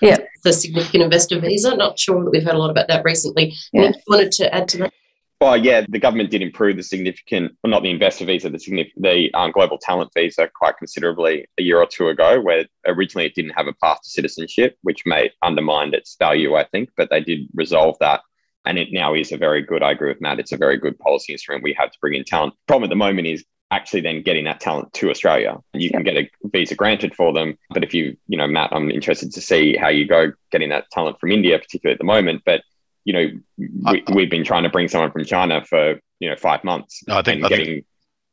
Yeah, 0.00 0.18
the 0.42 0.52
significant 0.52 1.04
investor 1.04 1.38
visa. 1.38 1.76
Not 1.76 1.98
sure 1.98 2.24
that 2.24 2.30
we've 2.30 2.42
heard 2.42 2.54
a 2.54 2.58
lot 2.58 2.70
about 2.70 2.88
that 2.88 3.04
recently. 3.04 3.54
Yeah. 3.72 3.90
Nick, 3.90 4.02
wanted 4.08 4.32
to 4.32 4.52
add 4.52 4.68
to 4.68 4.78
that. 4.78 4.92
Well, 5.40 5.56
yeah, 5.56 5.84
the 5.88 5.98
government 5.98 6.30
did 6.30 6.40
improve 6.40 6.76
the 6.76 6.84
significant, 6.84 7.56
well, 7.64 7.72
not 7.72 7.82
the 7.82 7.90
investor 7.90 8.24
visa, 8.24 8.48
the 8.48 8.60
significant, 8.60 9.02
the 9.02 9.34
um, 9.34 9.50
global 9.50 9.76
talent 9.76 10.12
visa 10.14 10.48
quite 10.54 10.78
considerably 10.78 11.46
a 11.58 11.62
year 11.64 11.78
or 11.78 11.86
two 11.86 12.06
ago, 12.10 12.40
where 12.40 12.66
originally 12.86 13.26
it 13.26 13.34
didn't 13.34 13.50
have 13.56 13.66
a 13.66 13.72
path 13.72 13.98
to 14.04 14.08
citizenship, 14.08 14.76
which 14.82 15.02
may 15.04 15.32
undermine 15.42 15.94
its 15.94 16.14
value, 16.16 16.54
I 16.54 16.64
think, 16.66 16.90
but 16.96 17.10
they 17.10 17.20
did 17.20 17.48
resolve 17.54 17.96
that. 17.98 18.20
And 18.64 18.78
it 18.78 18.90
now 18.92 19.14
is 19.14 19.32
a 19.32 19.36
very 19.36 19.62
good, 19.62 19.82
I 19.82 19.90
agree 19.90 20.10
with 20.10 20.20
Matt, 20.20 20.38
it's 20.38 20.52
a 20.52 20.56
very 20.56 20.78
good 20.78 20.96
policy 21.00 21.32
instrument 21.32 21.64
we 21.64 21.74
have 21.76 21.90
to 21.90 21.98
bring 22.00 22.14
in 22.14 22.22
talent. 22.22 22.54
Problem 22.68 22.84
at 22.84 22.90
the 22.90 22.94
moment 22.94 23.26
is 23.26 23.44
actually 23.72 24.02
then 24.02 24.22
getting 24.22 24.44
that 24.44 24.60
talent 24.60 24.92
to 24.92 25.10
Australia. 25.10 25.58
You 25.72 25.90
can 25.90 26.02
get 26.02 26.16
a 26.16 26.30
visa 26.44 26.74
granted 26.74 27.14
for 27.14 27.32
them. 27.32 27.58
But 27.70 27.82
if 27.82 27.94
you, 27.94 28.16
you 28.28 28.36
know, 28.36 28.46
Matt, 28.46 28.70
I'm 28.70 28.90
interested 28.90 29.32
to 29.32 29.40
see 29.40 29.76
how 29.76 29.88
you 29.88 30.06
go 30.06 30.32
getting 30.52 30.68
that 30.68 30.90
talent 30.90 31.18
from 31.18 31.32
India, 31.32 31.58
particularly 31.58 31.94
at 31.94 31.98
the 31.98 32.04
moment. 32.04 32.42
But, 32.44 32.62
you 33.04 33.14
know, 33.14 33.30
we, 33.56 34.22
have 34.22 34.30
been 34.30 34.44
trying 34.44 34.64
to 34.64 34.68
bring 34.68 34.88
someone 34.88 35.10
from 35.10 35.24
China 35.24 35.64
for, 35.64 35.98
you 36.20 36.28
know, 36.28 36.36
five 36.36 36.62
months. 36.64 37.02
I 37.08 37.22
think, 37.22 37.44
I 37.44 37.48
getting, 37.48 37.66
think, 37.66 37.86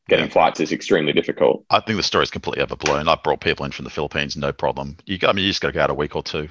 getting 0.09 0.25
yeah. 0.25 0.31
flights 0.31 0.59
is 0.59 0.73
extremely 0.73 1.13
difficult. 1.13 1.63
I 1.69 1.79
think 1.79 1.95
the 1.95 2.03
story 2.03 2.23
is 2.23 2.31
completely 2.31 2.61
overblown. 2.61 3.07
I've 3.07 3.23
brought 3.23 3.39
people 3.39 3.65
in 3.65 3.71
from 3.71 3.85
the 3.85 3.91
Philippines, 3.91 4.35
no 4.35 4.51
problem. 4.51 4.97
You, 5.05 5.17
I 5.23 5.31
mean, 5.31 5.45
you 5.45 5.51
just 5.51 5.61
got 5.61 5.69
to 5.69 5.73
go 5.73 5.81
out 5.81 5.89
a 5.89 5.93
week 5.93 6.17
or 6.17 6.21
two 6.21 6.49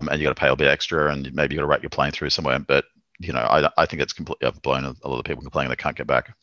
um, 0.00 0.08
and 0.08 0.20
you 0.20 0.26
got 0.26 0.34
to 0.36 0.40
pay 0.40 0.48
a 0.48 0.56
bit 0.56 0.66
extra 0.66 1.12
and 1.12 1.32
maybe 1.32 1.54
you 1.54 1.60
got 1.60 1.66
to 1.66 1.70
rate 1.70 1.82
your 1.82 1.90
plane 1.90 2.10
through 2.10 2.30
somewhere. 2.30 2.58
But, 2.58 2.84
you 3.20 3.32
know, 3.32 3.40
I, 3.40 3.70
I 3.78 3.86
think 3.86 4.02
it's 4.02 4.12
completely 4.12 4.48
overblown. 4.48 4.84
A 4.84 5.08
lot 5.08 5.20
of 5.20 5.24
people 5.24 5.42
complaining 5.42 5.70
they 5.70 5.76
can't 5.76 5.96
get 5.96 6.08
back 6.08 6.34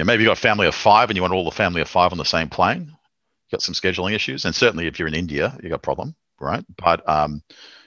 know, 0.00 0.04
maybe 0.04 0.22
you've 0.22 0.28
got 0.28 0.38
a 0.38 0.40
family 0.40 0.66
of 0.66 0.74
five 0.74 1.10
and 1.10 1.16
you 1.16 1.22
want 1.22 1.34
all 1.34 1.44
the 1.44 1.50
family 1.50 1.80
of 1.80 1.88
five 1.88 2.12
on 2.12 2.18
the 2.18 2.24
same 2.24 2.48
plane. 2.48 2.82
You've 2.82 3.52
got 3.52 3.62
some 3.62 3.74
scheduling 3.74 4.14
issues, 4.14 4.44
and 4.44 4.54
certainly 4.54 4.86
if 4.86 4.98
you're 4.98 5.08
in 5.08 5.14
India, 5.14 5.56
you've 5.62 5.70
got 5.70 5.76
a 5.76 5.78
problem, 5.78 6.14
right? 6.40 6.64
But 6.76 7.08
um, 7.08 7.42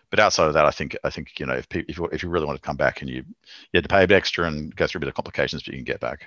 but 0.10 0.20
outside 0.20 0.48
of 0.48 0.54
that, 0.54 0.66
I 0.66 0.72
think 0.72 0.98
I 1.04 1.10
think 1.10 1.40
you 1.40 1.46
know 1.46 1.54
if 1.54 1.68
if 1.72 1.98
you, 1.98 2.06
if 2.08 2.24
you 2.24 2.30
really 2.30 2.46
want 2.46 2.62
to 2.62 2.66
come 2.66 2.78
back 2.78 3.02
and 3.02 3.10
you 3.10 3.18
you 3.18 3.78
had 3.78 3.84
to 3.84 3.90
pay 3.90 4.04
a 4.04 4.08
bit 4.08 4.16
extra 4.16 4.48
and 4.48 4.76
go 4.76 4.88
through 4.88 5.00
a 5.00 5.02
bit 5.02 5.10
of 5.10 5.16
complications, 5.16 5.64
but 5.64 5.74
you 5.74 5.80
can 5.80 5.86
get 5.86 6.00
back. 6.00 6.26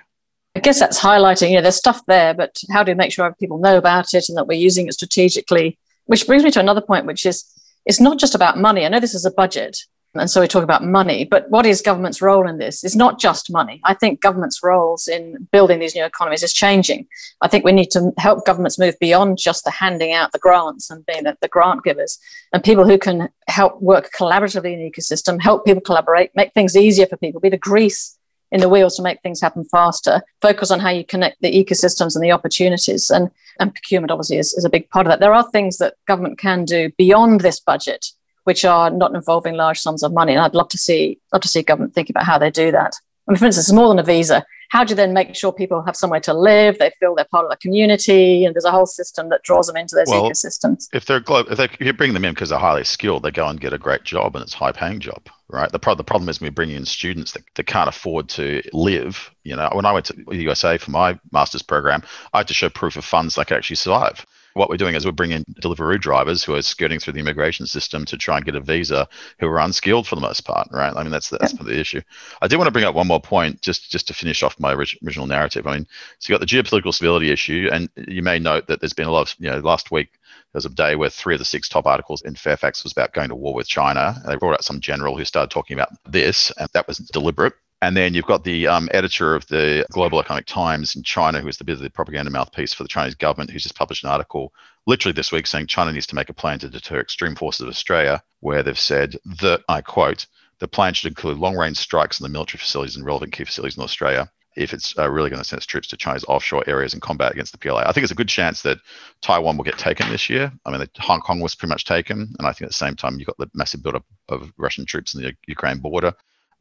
I 0.55 0.59
guess 0.59 0.79
that's 0.79 0.99
highlighting, 0.99 1.49
you 1.49 1.55
know, 1.55 1.63
there's 1.63 1.77
stuff 1.77 2.05
there, 2.05 2.33
but 2.35 2.61
how 2.71 2.83
do 2.83 2.91
we 2.91 2.95
make 2.95 3.11
sure 3.11 3.33
people 3.39 3.57
know 3.57 3.75
about 3.75 4.13
it 4.13 4.29
and 4.29 4.37
that 4.37 4.45
we're 4.45 4.59
using 4.59 4.87
it 4.87 4.93
strategically? 4.93 5.79
Which 6.05 6.27
brings 6.27 6.43
me 6.43 6.51
to 6.51 6.59
another 6.59 6.81
point, 6.81 7.07
which 7.07 7.25
is 7.25 7.43
it's 7.85 7.99
not 7.99 8.19
just 8.19 8.35
about 8.35 8.59
money. 8.59 8.85
I 8.85 8.89
know 8.89 8.99
this 8.99 9.15
is 9.15 9.25
a 9.25 9.31
budget, 9.31 9.79
and 10.15 10.29
so 10.29 10.41
we 10.41 10.47
talk 10.47 10.63
about 10.63 10.83
money, 10.83 11.25
but 11.25 11.49
what 11.49 11.65
is 11.65 11.81
government's 11.81 12.21
role 12.21 12.47
in 12.47 12.59
this? 12.59 12.83
It's 12.83 12.95
not 12.95 13.19
just 13.19 13.51
money. 13.51 13.81
I 13.83 13.95
think 13.95 14.21
government's 14.21 14.61
roles 14.61 15.07
in 15.07 15.47
building 15.51 15.79
these 15.79 15.95
new 15.95 16.05
economies 16.05 16.43
is 16.43 16.53
changing. 16.53 17.07
I 17.41 17.47
think 17.47 17.65
we 17.65 17.71
need 17.71 17.89
to 17.91 18.11
help 18.19 18.45
governments 18.45 18.77
move 18.77 18.97
beyond 18.99 19.39
just 19.39 19.63
the 19.63 19.71
handing 19.71 20.13
out 20.13 20.31
the 20.31 20.39
grants 20.39 20.91
and 20.91 21.03
being 21.07 21.23
the, 21.23 21.35
the 21.41 21.47
grant 21.47 21.83
givers 21.83 22.19
and 22.51 22.63
people 22.63 22.87
who 22.87 22.99
can 22.99 23.29
help 23.47 23.81
work 23.81 24.11
collaboratively 24.15 24.73
in 24.73 24.79
the 24.79 24.91
ecosystem, 24.91 25.41
help 25.41 25.65
people 25.65 25.81
collaborate, 25.81 26.29
make 26.35 26.53
things 26.53 26.77
easier 26.77 27.07
for 27.07 27.17
people, 27.17 27.41
be 27.41 27.49
the 27.49 27.57
grease 27.57 28.17
in 28.51 28.61
the 28.61 28.69
wheels 28.69 28.95
to 28.95 29.01
make 29.01 29.19
things 29.21 29.41
happen 29.41 29.65
faster, 29.65 30.21
focus 30.39 30.69
on 30.69 30.79
how 30.79 30.91
you 30.91 31.03
connect 31.03 31.41
the 31.41 31.51
ecosystems 31.51 32.13
and 32.15 32.23
the 32.23 32.31
opportunities. 32.31 33.09
And, 33.09 33.31
and 33.59 33.73
procurement 33.73 34.11
obviously 34.11 34.37
is, 34.37 34.53
is 34.53 34.63
a 34.63 34.69
big 34.69 34.87
part 34.91 35.07
of 35.07 35.11
that. 35.11 35.19
There 35.19 35.33
are 35.33 35.49
things 35.49 35.79
that 35.79 35.95
government 36.07 36.37
can 36.37 36.65
do 36.65 36.91
beyond 36.99 37.41
this 37.41 37.59
budget 37.59 38.05
which 38.43 38.65
are 38.65 38.89
not 38.89 39.15
involving 39.15 39.55
large 39.55 39.79
sums 39.79 40.03
of 40.03 40.13
money. 40.13 40.33
And 40.33 40.41
I'd 40.41 40.55
love 40.55 40.69
to 40.69 40.77
see 40.77 41.19
love 41.31 41.41
to 41.41 41.47
see 41.47 41.63
government 41.63 41.93
thinking 41.93 42.13
about 42.13 42.25
how 42.25 42.37
they 42.37 42.51
do 42.51 42.71
that. 42.71 42.93
I 43.27 43.31
mean, 43.31 43.37
for 43.37 43.45
instance, 43.45 43.67
it's 43.67 43.73
more 43.73 43.87
than 43.87 43.99
a 43.99 44.03
visa. 44.03 44.45
How 44.73 44.83
do 44.83 44.91
you 44.91 44.95
then 44.95 45.13
make 45.13 45.35
sure 45.35 45.53
people 45.53 45.83
have 45.83 45.95
somewhere 45.95 46.19
to 46.21 46.33
live? 46.33 46.79
They 46.79 46.91
feel 46.99 47.13
they're 47.13 47.25
part 47.25 47.45
of 47.45 47.51
the 47.51 47.57
community, 47.57 48.43
and 48.43 48.55
there's 48.55 48.65
a 48.65 48.71
whole 48.71 48.87
system 48.87 49.29
that 49.29 49.43
draws 49.43 49.67
them 49.67 49.77
into 49.77 49.95
those 49.95 50.07
well, 50.07 50.27
ecosystems. 50.27 50.87
If 50.93 51.05
they're 51.05 51.21
if, 51.27 51.57
they, 51.57 51.65
if 51.65 51.81
you 51.81 51.93
bring 51.93 52.13
them 52.13 52.25
in 52.25 52.33
because 52.33 52.49
they're 52.49 52.57
highly 52.57 52.83
skilled, 52.83 53.21
they 53.21 53.29
go 53.29 53.47
and 53.47 53.61
get 53.61 53.71
a 53.71 53.77
great 53.77 54.03
job, 54.03 54.35
and 54.35 54.41
it's 54.41 54.55
a 54.55 54.57
high 54.57 54.71
paying 54.71 54.99
job, 54.99 55.29
right? 55.47 55.71
The, 55.71 55.77
pro- 55.77 55.93
the 55.93 56.03
problem 56.03 56.27
is 56.27 56.41
we 56.41 56.49
bring 56.49 56.71
in 56.71 56.85
students 56.85 57.33
that, 57.33 57.43
that 57.53 57.67
can't 57.67 57.87
afford 57.87 58.29
to 58.29 58.63
live. 58.73 59.29
You 59.43 59.55
know, 59.55 59.69
when 59.73 59.85
I 59.85 59.91
went 59.91 60.07
to 60.07 60.13
the 60.13 60.37
USA 60.37 60.79
for 60.79 60.89
my 60.89 61.19
master's 61.31 61.61
program, 61.61 62.01
I 62.33 62.39
had 62.39 62.47
to 62.47 62.55
show 62.55 62.69
proof 62.69 62.95
of 62.95 63.05
funds 63.05 63.35
that 63.35 63.41
I 63.41 63.43
could 63.43 63.57
actually 63.57 63.75
survive. 63.75 64.25
What 64.53 64.69
we're 64.69 64.77
doing 64.77 64.95
is 64.95 65.05
we're 65.05 65.11
bringing 65.11 65.43
Deliveroo 65.61 65.99
drivers 65.99 66.43
who 66.43 66.55
are 66.55 66.61
skirting 66.61 66.99
through 66.99 67.13
the 67.13 67.19
immigration 67.19 67.65
system 67.65 68.05
to 68.05 68.17
try 68.17 68.37
and 68.37 68.45
get 68.45 68.55
a 68.55 68.59
visa 68.59 69.07
who 69.39 69.47
are 69.47 69.59
unskilled 69.59 70.07
for 70.07 70.15
the 70.15 70.21
most 70.21 70.41
part, 70.41 70.67
right? 70.71 70.93
I 70.95 71.03
mean, 71.03 71.11
that's 71.11 71.29
that's 71.29 71.53
yeah. 71.53 71.63
the 71.63 71.79
issue. 71.79 72.01
I 72.41 72.47
do 72.47 72.57
want 72.57 72.67
to 72.67 72.71
bring 72.71 72.85
up 72.85 72.95
one 72.95 73.07
more 73.07 73.21
point 73.21 73.61
just 73.61 73.89
just 73.89 74.07
to 74.07 74.13
finish 74.13 74.43
off 74.43 74.59
my 74.59 74.73
original 74.73 75.27
narrative. 75.27 75.67
I 75.67 75.73
mean, 75.75 75.87
so 76.19 76.31
you 76.31 76.37
got 76.37 76.47
the 76.47 76.55
geopolitical 76.55 76.93
stability 76.93 77.31
issue, 77.31 77.69
and 77.71 77.89
you 78.07 78.21
may 78.21 78.39
note 78.39 78.67
that 78.67 78.79
there's 78.79 78.93
been 78.93 79.07
a 79.07 79.11
lot 79.11 79.31
of, 79.31 79.35
you 79.39 79.49
know, 79.49 79.59
last 79.59 79.91
week 79.91 80.11
there 80.53 80.59
was 80.59 80.65
a 80.65 80.69
day 80.69 80.95
where 80.95 81.09
three 81.09 81.35
of 81.35 81.39
the 81.39 81.45
six 81.45 81.67
top 81.67 81.87
articles 81.87 82.21
in 82.21 82.35
Fairfax 82.35 82.83
was 82.83 82.91
about 82.91 83.13
going 83.13 83.29
to 83.29 83.35
war 83.35 83.53
with 83.53 83.67
China. 83.67 84.21
They 84.27 84.35
brought 84.35 84.53
out 84.53 84.63
some 84.63 84.79
general 84.79 85.17
who 85.17 85.25
started 85.25 85.49
talking 85.49 85.73
about 85.73 85.89
this, 86.05 86.51
and 86.57 86.69
that 86.73 86.87
was 86.87 86.97
deliberate. 86.97 87.53
And 87.83 87.97
then 87.97 88.13
you've 88.13 88.25
got 88.25 88.45
the 88.45 88.65
um, 88.65 88.87
editor 88.93 89.35
of 89.35 89.45
the 89.47 89.85
Global 89.91 90.21
Economic 90.21 90.45
Times 90.45 90.95
in 90.95 91.03
China, 91.03 91.41
who 91.41 91.49
is 91.49 91.57
the 91.57 91.65
bit 91.65 91.73
of 91.73 91.81
the 91.81 91.89
propaganda 91.89 92.31
mouthpiece 92.31 92.73
for 92.73 92.83
the 92.83 92.87
Chinese 92.87 93.13
government, 93.13 93.49
who's 93.49 93.63
just 93.63 93.75
published 93.75 94.05
an 94.05 94.09
article 94.09 94.53
literally 94.87 95.11
this 95.11 95.33
week 95.33 95.45
saying 95.45 95.67
China 95.67 95.91
needs 95.91 96.07
to 96.07 96.15
make 96.15 96.29
a 96.29 96.33
plan 96.33 96.59
to 96.59 96.69
deter 96.69 97.01
extreme 97.01 97.35
forces 97.35 97.59
of 97.59 97.67
Australia, 97.67 98.23
where 98.39 98.63
they've 98.63 98.79
said 98.79 99.17
that, 99.41 99.63
I 99.67 99.81
quote, 99.81 100.27
the 100.59 100.67
plan 100.69 100.93
should 100.93 101.09
include 101.09 101.39
long 101.39 101.57
range 101.57 101.75
strikes 101.75 102.21
on 102.21 102.23
the 102.23 102.31
military 102.31 102.59
facilities 102.59 102.95
and 102.95 103.05
relevant 103.05 103.33
key 103.33 103.43
facilities 103.43 103.75
in 103.75 103.83
Australia 103.83 104.31
if 104.55 104.71
it's 104.71 104.97
uh, 104.97 105.09
really 105.09 105.29
going 105.29 105.41
to 105.41 105.45
send 105.45 105.57
its 105.57 105.65
troops 105.65 105.89
to 105.89 105.97
China's 105.97 106.23
offshore 106.29 106.63
areas 106.67 106.93
in 106.93 107.01
combat 107.01 107.33
against 107.33 107.51
the 107.51 107.57
PLA. 107.57 107.83
I 107.85 107.91
think 107.91 108.03
it's 108.03 108.13
a 108.13 108.15
good 108.15 108.29
chance 108.29 108.61
that 108.61 108.77
Taiwan 109.19 109.57
will 109.57 109.65
get 109.65 109.77
taken 109.77 110.07
this 110.07 110.29
year. 110.29 110.53
I 110.65 110.71
mean, 110.71 110.87
Hong 110.99 111.19
Kong 111.19 111.41
was 111.41 111.53
pretty 111.53 111.71
much 111.71 111.83
taken, 111.83 112.33
and 112.39 112.47
I 112.47 112.53
think 112.53 112.61
at 112.61 112.69
the 112.69 112.75
same 112.75 112.95
time 112.95 113.19
you've 113.19 113.27
got 113.27 113.37
the 113.39 113.49
massive 113.53 113.83
buildup 113.83 114.05
of 114.29 114.53
Russian 114.55 114.85
troops 114.85 115.15
in 115.15 115.21
the 115.21 115.35
Ukraine 115.47 115.79
border 115.79 116.13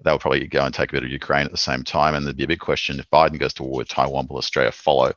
they'll 0.04 0.18
probably 0.18 0.46
go 0.46 0.64
and 0.64 0.74
take 0.74 0.90
a 0.90 0.94
bit 0.94 1.04
of 1.04 1.10
Ukraine 1.10 1.46
at 1.46 1.52
the 1.52 1.58
same 1.58 1.84
time. 1.84 2.14
And 2.14 2.26
there'd 2.26 2.36
be 2.36 2.44
a 2.44 2.48
big 2.48 2.60
question 2.60 2.98
if 2.98 3.10
Biden 3.10 3.38
goes 3.38 3.54
to 3.54 3.62
war 3.62 3.78
with 3.78 3.88
Taiwan, 3.88 4.26
will 4.28 4.38
Australia 4.38 4.72
follow? 4.72 5.12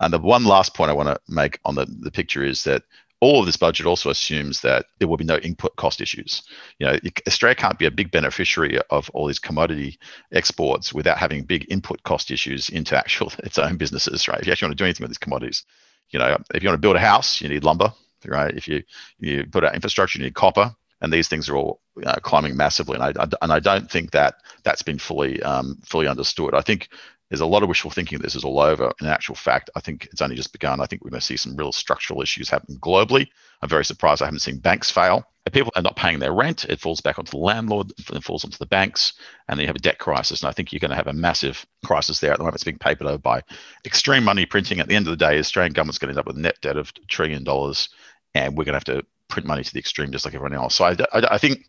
And 0.00 0.12
the 0.12 0.18
one 0.18 0.44
last 0.44 0.74
point 0.74 0.90
I 0.90 0.94
want 0.94 1.08
to 1.08 1.20
make 1.28 1.58
on 1.64 1.74
the, 1.74 1.86
the 2.00 2.10
picture 2.10 2.44
is 2.44 2.64
that 2.64 2.82
all 3.20 3.40
of 3.40 3.46
this 3.46 3.56
budget 3.56 3.86
also 3.86 4.10
assumes 4.10 4.60
that 4.60 4.86
there 4.98 5.08
will 5.08 5.16
be 5.16 5.24
no 5.24 5.38
input 5.38 5.74
cost 5.76 6.02
issues. 6.02 6.42
You 6.78 6.86
know, 6.86 6.98
Australia 7.26 7.54
can't 7.54 7.78
be 7.78 7.86
a 7.86 7.90
big 7.90 8.10
beneficiary 8.10 8.78
of 8.90 9.08
all 9.14 9.26
these 9.26 9.38
commodity 9.38 9.98
exports 10.32 10.92
without 10.92 11.16
having 11.16 11.44
big 11.44 11.66
input 11.70 12.02
cost 12.02 12.30
issues 12.30 12.68
into 12.68 12.96
actual 12.96 13.32
its 13.38 13.58
own 13.58 13.78
businesses, 13.78 14.28
right? 14.28 14.40
If 14.40 14.46
you 14.46 14.52
actually 14.52 14.66
want 14.66 14.78
to 14.78 14.82
do 14.82 14.86
anything 14.86 15.04
with 15.04 15.10
these 15.10 15.18
commodities, 15.18 15.64
you 16.10 16.18
know, 16.18 16.36
if 16.54 16.62
you 16.62 16.68
want 16.68 16.76
to 16.76 16.86
build 16.86 16.96
a 16.96 17.00
house, 17.00 17.40
you 17.40 17.48
need 17.48 17.64
lumber, 17.64 17.92
right? 18.26 18.54
If 18.54 18.68
you 18.68 18.82
you 19.18 19.46
put 19.46 19.64
out 19.64 19.74
infrastructure, 19.74 20.18
you 20.18 20.24
need 20.24 20.34
copper, 20.34 20.74
and 21.00 21.12
these 21.12 21.28
things 21.28 21.48
are 21.48 21.56
all 21.56 21.80
uh, 22.04 22.16
climbing 22.22 22.56
massively. 22.56 22.98
And 22.98 23.18
I, 23.18 23.28
and 23.42 23.52
I 23.52 23.60
don't 23.60 23.90
think 23.90 24.12
that 24.12 24.36
that's 24.64 24.82
been 24.82 24.98
fully 24.98 25.42
um, 25.42 25.78
fully 25.84 26.08
understood. 26.08 26.54
I 26.54 26.62
think 26.62 26.88
there's 27.30 27.40
a 27.40 27.46
lot 27.46 27.62
of 27.62 27.68
wishful 27.68 27.90
thinking 27.90 28.18
that 28.18 28.24
this 28.24 28.36
is 28.36 28.44
all 28.44 28.60
over. 28.60 28.92
In 29.00 29.08
actual 29.08 29.34
fact, 29.34 29.68
I 29.74 29.80
think 29.80 30.06
it's 30.12 30.22
only 30.22 30.36
just 30.36 30.52
begun. 30.52 30.80
I 30.80 30.86
think 30.86 31.02
we're 31.02 31.10
going 31.10 31.20
to 31.20 31.26
see 31.26 31.36
some 31.36 31.56
real 31.56 31.72
structural 31.72 32.22
issues 32.22 32.48
happen 32.48 32.76
globally. 32.76 33.26
I'm 33.62 33.68
very 33.68 33.84
surprised 33.84 34.22
I 34.22 34.26
haven't 34.26 34.40
seen 34.40 34.58
banks 34.58 34.90
fail. 34.90 35.26
If 35.44 35.52
people 35.52 35.72
are 35.76 35.82
not 35.82 35.96
paying 35.96 36.18
their 36.18 36.32
rent, 36.32 36.64
it 36.66 36.80
falls 36.80 37.00
back 37.00 37.18
onto 37.18 37.30
the 37.30 37.38
landlord, 37.38 37.92
it 37.98 38.24
falls 38.24 38.44
onto 38.44 38.58
the 38.58 38.66
banks, 38.66 39.14
and 39.48 39.58
then 39.58 39.62
you 39.62 39.68
have 39.68 39.76
a 39.76 39.80
debt 39.80 39.98
crisis. 39.98 40.42
And 40.42 40.48
I 40.48 40.52
think 40.52 40.72
you're 40.72 40.80
going 40.80 40.90
to 40.90 40.96
have 40.96 41.06
a 41.06 41.12
massive 41.12 41.64
crisis 41.84 42.20
there. 42.20 42.32
At 42.32 42.38
the 42.38 42.42
moment, 42.42 42.56
it's 42.56 42.64
being 42.64 42.78
papered 42.78 43.06
over 43.06 43.18
by 43.18 43.42
extreme 43.84 44.24
money 44.24 44.44
printing. 44.46 44.80
At 44.80 44.88
the 44.88 44.94
end 44.94 45.06
of 45.06 45.16
the 45.16 45.24
day, 45.24 45.38
Australian 45.38 45.72
government's 45.72 45.98
going 45.98 46.08
to 46.08 46.12
end 46.12 46.18
up 46.18 46.26
with 46.26 46.36
a 46.36 46.40
net 46.40 46.60
debt 46.62 46.76
of 46.76 46.92
a 46.96 47.06
trillion 47.06 47.44
dollars, 47.44 47.88
and 48.34 48.56
we're 48.56 48.64
going 48.64 48.78
to 48.78 48.90
have 48.90 49.02
to 49.02 49.06
print 49.28 49.46
money 49.46 49.64
to 49.64 49.72
the 49.72 49.78
extreme 49.80 50.12
just 50.12 50.24
like 50.24 50.34
everyone 50.34 50.54
else. 50.54 50.76
So 50.76 50.84
I, 50.84 50.96
I, 51.12 51.34
I 51.34 51.38
think 51.38 51.66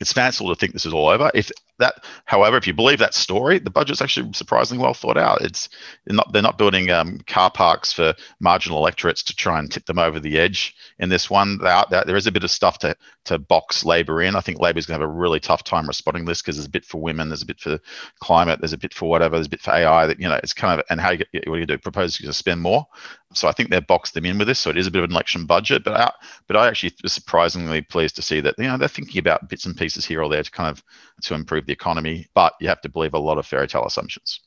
it's 0.00 0.14
fanciful 0.14 0.48
to 0.48 0.58
think 0.58 0.72
this 0.72 0.86
is 0.86 0.94
all 0.94 1.08
over. 1.08 1.30
If 1.34 1.50
that, 1.78 2.04
however, 2.24 2.56
if 2.56 2.66
you 2.66 2.72
believe 2.72 2.98
that 3.00 3.12
story, 3.12 3.58
the 3.58 3.70
budget's 3.70 4.00
actually 4.00 4.32
surprisingly 4.32 4.82
well 4.82 4.94
thought 4.94 5.18
out. 5.18 5.42
It's 5.42 5.68
they're 6.06 6.16
not 6.16 6.32
they're 6.32 6.40
not 6.40 6.56
building 6.56 6.90
um, 6.90 7.18
car 7.26 7.50
parks 7.50 7.92
for 7.92 8.14
marginal 8.40 8.78
electorates 8.78 9.22
to 9.24 9.36
try 9.36 9.58
and 9.58 9.70
tip 9.70 9.84
them 9.84 9.98
over 9.98 10.18
the 10.18 10.38
edge. 10.38 10.74
In 10.98 11.10
this 11.10 11.28
one, 11.28 11.58
there, 11.58 11.84
there 11.90 12.16
is 12.16 12.26
a 12.26 12.32
bit 12.32 12.44
of 12.44 12.50
stuff 12.50 12.78
to 12.78 12.96
to 13.26 13.38
box 13.38 13.84
Labor 13.84 14.22
in. 14.22 14.36
I 14.36 14.40
think 14.40 14.58
Labor's 14.58 14.86
going 14.86 14.98
to 14.98 15.04
have 15.04 15.10
a 15.10 15.18
really 15.18 15.40
tough 15.40 15.64
time 15.64 15.86
responding 15.86 16.24
to 16.24 16.30
this 16.30 16.40
because 16.40 16.56
there's 16.56 16.66
a 16.66 16.70
bit 16.70 16.86
for 16.86 17.00
women, 17.00 17.28
there's 17.28 17.42
a 17.42 17.46
bit 17.46 17.60
for 17.60 17.78
climate, 18.20 18.60
there's 18.60 18.72
a 18.72 18.78
bit 18.78 18.94
for 18.94 19.08
whatever, 19.08 19.36
there's 19.36 19.48
a 19.48 19.50
bit 19.50 19.60
for 19.60 19.72
AI. 19.74 20.06
That 20.06 20.18
you 20.18 20.28
know, 20.28 20.40
it's 20.42 20.54
kind 20.54 20.80
of 20.80 20.86
and 20.88 20.98
how 20.98 21.10
you 21.10 21.24
what 21.46 21.56
do 21.56 21.60
you 21.60 21.66
do? 21.66 21.76
Propose 21.76 22.16
to 22.16 22.32
spend 22.32 22.62
more. 22.62 22.86
So 23.32 23.46
I 23.46 23.52
think 23.52 23.70
they've 23.70 23.86
boxed 23.86 24.14
them 24.14 24.26
in 24.26 24.38
with 24.38 24.48
this. 24.48 24.58
So 24.58 24.70
it 24.70 24.76
is 24.76 24.86
a 24.86 24.90
bit 24.90 25.02
of 25.02 25.08
an 25.08 25.14
election 25.14 25.46
budget, 25.46 25.84
but 25.84 25.94
I, 25.94 26.12
but 26.48 26.56
I 26.56 26.66
actually 26.66 26.94
was 27.02 27.12
surprisingly 27.12 27.80
pleased 27.80 28.16
to 28.16 28.22
see 28.22 28.40
that 28.40 28.56
you 28.58 28.64
know 28.64 28.76
they're 28.76 28.88
thinking 28.88 29.20
about 29.20 29.48
bits 29.48 29.66
and 29.66 29.76
pieces 29.76 30.04
here 30.04 30.22
or 30.22 30.28
there 30.28 30.42
to 30.42 30.50
kind 30.50 30.68
of 30.68 30.82
to 31.22 31.34
improve 31.34 31.66
the 31.66 31.72
economy. 31.72 32.26
But 32.34 32.54
you 32.60 32.68
have 32.68 32.80
to 32.82 32.88
believe 32.88 33.14
a 33.14 33.18
lot 33.18 33.38
of 33.38 33.46
fairy 33.46 33.68
tale 33.68 33.86
assumptions. 33.86 34.40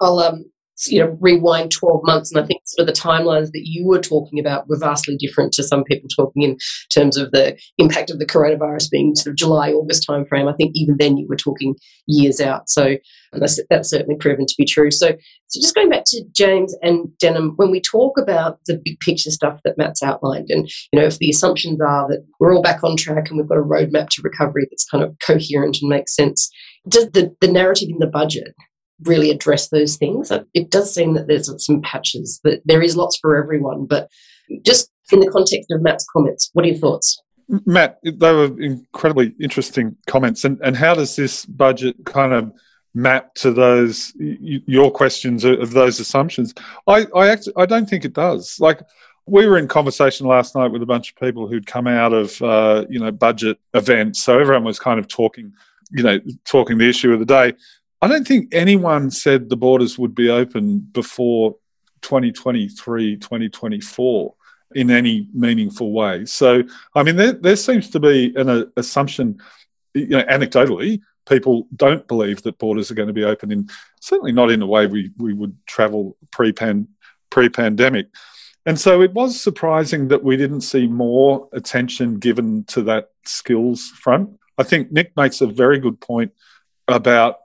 I'll 0.00 0.18
um, 0.20 0.44
you 0.86 0.98
know 0.98 1.16
rewind 1.20 1.70
12 1.70 2.00
months 2.04 2.32
and 2.32 2.42
i 2.42 2.46
think 2.46 2.62
sort 2.64 2.88
of 2.88 2.94
the 2.94 3.00
timelines 3.00 3.50
that 3.52 3.62
you 3.64 3.86
were 3.86 4.00
talking 4.00 4.38
about 4.38 4.68
were 4.68 4.78
vastly 4.78 5.16
different 5.16 5.52
to 5.52 5.62
some 5.62 5.84
people 5.84 6.08
talking 6.14 6.42
in 6.42 6.56
terms 6.90 7.16
of 7.16 7.30
the 7.32 7.58
impact 7.78 8.10
of 8.10 8.18
the 8.18 8.26
coronavirus 8.26 8.90
being 8.90 9.14
sort 9.14 9.32
of 9.32 9.36
july 9.36 9.72
august 9.72 10.06
timeframe. 10.08 10.52
I 10.52 10.56
think 10.56 10.72
even 10.74 10.96
then 10.98 11.16
you 11.16 11.26
were 11.28 11.36
talking 11.36 11.74
years 12.06 12.40
out. 12.40 12.68
So 12.68 12.96
that's, 13.32 13.60
that's 13.68 13.90
certainly 13.90 14.16
proven 14.16 14.46
to 14.46 14.54
be 14.56 14.64
true. 14.64 14.90
So 14.90 15.08
so 15.50 15.60
just 15.60 15.74
going 15.74 15.88
back 15.88 16.04
to 16.06 16.22
james 16.32 16.76
and 16.82 17.08
denham 17.18 17.54
when 17.56 17.70
we 17.70 17.80
talk 17.80 18.18
about 18.18 18.58
the 18.66 18.80
big 18.84 19.00
picture 19.00 19.30
stuff 19.30 19.58
that 19.64 19.78
matt's 19.78 20.02
outlined 20.02 20.48
and 20.50 20.68
you 20.92 21.00
know 21.00 21.06
if 21.06 21.18
the 21.18 21.30
assumptions 21.30 21.80
are 21.80 22.06
that 22.08 22.22
we're 22.38 22.54
all 22.54 22.62
back 22.62 22.84
on 22.84 22.96
track 22.96 23.28
and 23.28 23.38
we've 23.38 23.48
got 23.48 23.56
a 23.56 23.62
roadmap 23.62 24.10
to 24.10 24.22
recovery 24.22 24.66
that's 24.70 24.84
kind 24.84 25.02
of 25.02 25.16
coherent 25.26 25.78
and 25.80 25.88
makes 25.88 26.14
sense 26.14 26.50
does 26.86 27.10
the, 27.12 27.34
the 27.40 27.48
narrative 27.48 27.88
in 27.88 27.98
the 27.98 28.06
budget 28.06 28.54
really 29.04 29.30
address 29.30 29.68
those 29.68 29.96
things. 29.96 30.32
It 30.54 30.70
does 30.70 30.94
seem 30.94 31.14
that 31.14 31.26
there's 31.26 31.52
some 31.64 31.82
patches, 31.82 32.40
that 32.44 32.62
there 32.64 32.82
is 32.82 32.96
lots 32.96 33.18
for 33.18 33.36
everyone. 33.36 33.86
But 33.86 34.10
just 34.62 34.90
in 35.12 35.20
the 35.20 35.30
context 35.30 35.70
of 35.70 35.82
Matt's 35.82 36.06
comments, 36.12 36.50
what 36.52 36.64
are 36.64 36.68
your 36.68 36.78
thoughts? 36.78 37.20
Matt, 37.64 37.98
they 38.02 38.32
were 38.32 38.60
incredibly 38.60 39.34
interesting 39.40 39.96
comments. 40.06 40.44
And, 40.44 40.60
and 40.62 40.76
how 40.76 40.94
does 40.94 41.16
this 41.16 41.46
budget 41.46 41.96
kind 42.04 42.32
of 42.32 42.52
map 42.94 43.34
to 43.34 43.52
those 43.52 44.12
your 44.18 44.90
questions 44.90 45.44
of 45.44 45.70
those 45.70 46.00
assumptions? 46.00 46.54
I 46.86 47.06
I, 47.14 47.28
actually, 47.28 47.54
I 47.56 47.66
don't 47.66 47.88
think 47.88 48.04
it 48.04 48.12
does. 48.12 48.58
Like 48.60 48.80
we 49.26 49.46
were 49.46 49.58
in 49.58 49.68
conversation 49.68 50.26
last 50.26 50.54
night 50.54 50.68
with 50.68 50.82
a 50.82 50.86
bunch 50.86 51.10
of 51.10 51.16
people 51.16 51.46
who'd 51.46 51.66
come 51.66 51.86
out 51.86 52.12
of 52.12 52.40
uh, 52.42 52.84
you 52.90 52.98
know 52.98 53.10
budget 53.10 53.58
events, 53.74 54.22
so 54.22 54.38
everyone 54.38 54.64
was 54.64 54.78
kind 54.78 54.98
of 54.98 55.08
talking 55.08 55.52
you 55.90 56.02
know 56.02 56.18
talking 56.44 56.78
the 56.78 56.88
issue 56.88 57.12
of 57.12 57.18
the 57.18 57.26
day. 57.26 57.54
I 58.00 58.08
don't 58.08 58.26
think 58.26 58.54
anyone 58.54 59.10
said 59.10 59.48
the 59.48 59.56
borders 59.56 59.98
would 59.98 60.14
be 60.14 60.30
open 60.30 60.78
before 60.78 61.56
2023, 62.02 63.16
2024 63.16 64.34
in 64.74 64.90
any 64.90 65.28
meaningful 65.32 65.92
way. 65.92 66.24
So, 66.26 66.62
I 66.94 67.02
mean, 67.02 67.16
there, 67.16 67.32
there 67.32 67.56
seems 67.56 67.90
to 67.90 68.00
be 68.00 68.32
an 68.36 68.48
uh, 68.48 68.64
assumption, 68.76 69.40
you 69.94 70.08
know, 70.08 70.22
anecdotally, 70.24 71.00
people 71.28 71.66
don't 71.74 72.06
believe 72.06 72.42
that 72.42 72.58
borders 72.58 72.90
are 72.90 72.94
going 72.94 73.08
to 73.08 73.14
be 73.14 73.24
open 73.24 73.50
in 73.50 73.68
certainly 74.00 74.32
not 74.32 74.50
in 74.50 74.60
the 74.60 74.66
way 74.66 74.86
we, 74.86 75.10
we 75.18 75.32
would 75.32 75.56
travel 75.66 76.16
pre-pan, 76.30 76.88
pre-pandemic. 77.30 78.08
And 78.64 78.78
so 78.78 79.02
it 79.02 79.12
was 79.12 79.40
surprising 79.40 80.08
that 80.08 80.22
we 80.22 80.36
didn't 80.36 80.60
see 80.60 80.86
more 80.86 81.48
attention 81.52 82.18
given 82.18 82.64
to 82.64 82.82
that 82.82 83.10
skills 83.24 83.88
front. 83.88 84.38
I 84.56 84.62
think 84.62 84.92
Nick 84.92 85.16
makes 85.16 85.40
a 85.40 85.46
very 85.46 85.78
good 85.78 86.00
point 86.00 86.32
about 86.86 87.36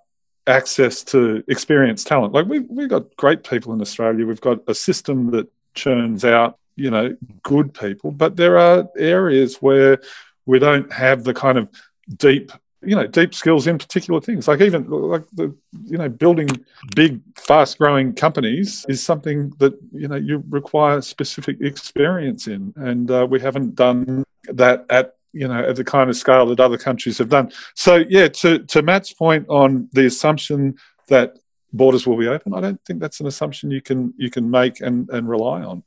access 0.47 1.03
to 1.03 1.43
experienced 1.47 2.07
talent. 2.07 2.33
Like 2.33 2.47
we've, 2.47 2.65
we've 2.69 2.89
got 2.89 3.15
great 3.15 3.43
people 3.43 3.73
in 3.73 3.81
Australia. 3.81 4.25
We've 4.25 4.41
got 4.41 4.59
a 4.67 4.75
system 4.75 5.31
that 5.31 5.47
churns 5.73 6.25
out, 6.25 6.57
you 6.75 6.91
know, 6.91 7.15
good 7.43 7.73
people, 7.73 8.11
but 8.11 8.35
there 8.35 8.57
are 8.57 8.87
areas 8.97 9.57
where 9.57 9.99
we 10.45 10.59
don't 10.59 10.91
have 10.91 11.23
the 11.23 11.33
kind 11.33 11.57
of 11.57 11.69
deep, 12.17 12.51
you 12.81 12.95
know, 12.95 13.07
deep 13.07 13.33
skills 13.33 13.67
in 13.67 13.77
particular 13.77 14.19
things. 14.19 14.47
Like 14.47 14.59
even 14.59 14.89
like 14.89 15.23
the, 15.31 15.55
you 15.85 15.97
know, 15.97 16.09
building 16.09 16.49
big, 16.95 17.21
fast 17.37 17.77
growing 17.77 18.13
companies 18.13 18.85
is 18.89 19.01
something 19.01 19.53
that, 19.59 19.73
you 19.93 20.09
know, 20.09 20.17
you 20.17 20.43
require 20.49 21.01
specific 21.01 21.61
experience 21.61 22.47
in. 22.47 22.73
And 22.75 23.09
uh, 23.09 23.25
we 23.29 23.39
haven't 23.39 23.75
done 23.75 24.25
that 24.49 24.85
at 24.89 25.15
you 25.33 25.47
know, 25.47 25.67
at 25.67 25.75
the 25.75 25.83
kind 25.83 26.09
of 26.09 26.15
scale 26.15 26.45
that 26.45 26.59
other 26.59 26.77
countries 26.77 27.17
have 27.17 27.29
done. 27.29 27.51
So, 27.75 28.03
yeah, 28.07 28.27
to, 28.29 28.59
to 28.59 28.81
Matt's 28.81 29.11
point 29.11 29.45
on 29.49 29.89
the 29.91 30.05
assumption 30.05 30.77
that 31.07 31.37
borders 31.73 32.07
will 32.07 32.17
be 32.17 32.27
open, 32.27 32.53
I 32.53 32.61
don't 32.61 32.83
think 32.85 32.99
that's 32.99 33.19
an 33.19 33.27
assumption 33.27 33.71
you 33.71 33.81
can 33.81 34.13
you 34.17 34.29
can 34.29 34.49
make 34.49 34.79
and, 34.79 35.09
and 35.09 35.27
rely 35.27 35.63
on. 35.63 35.83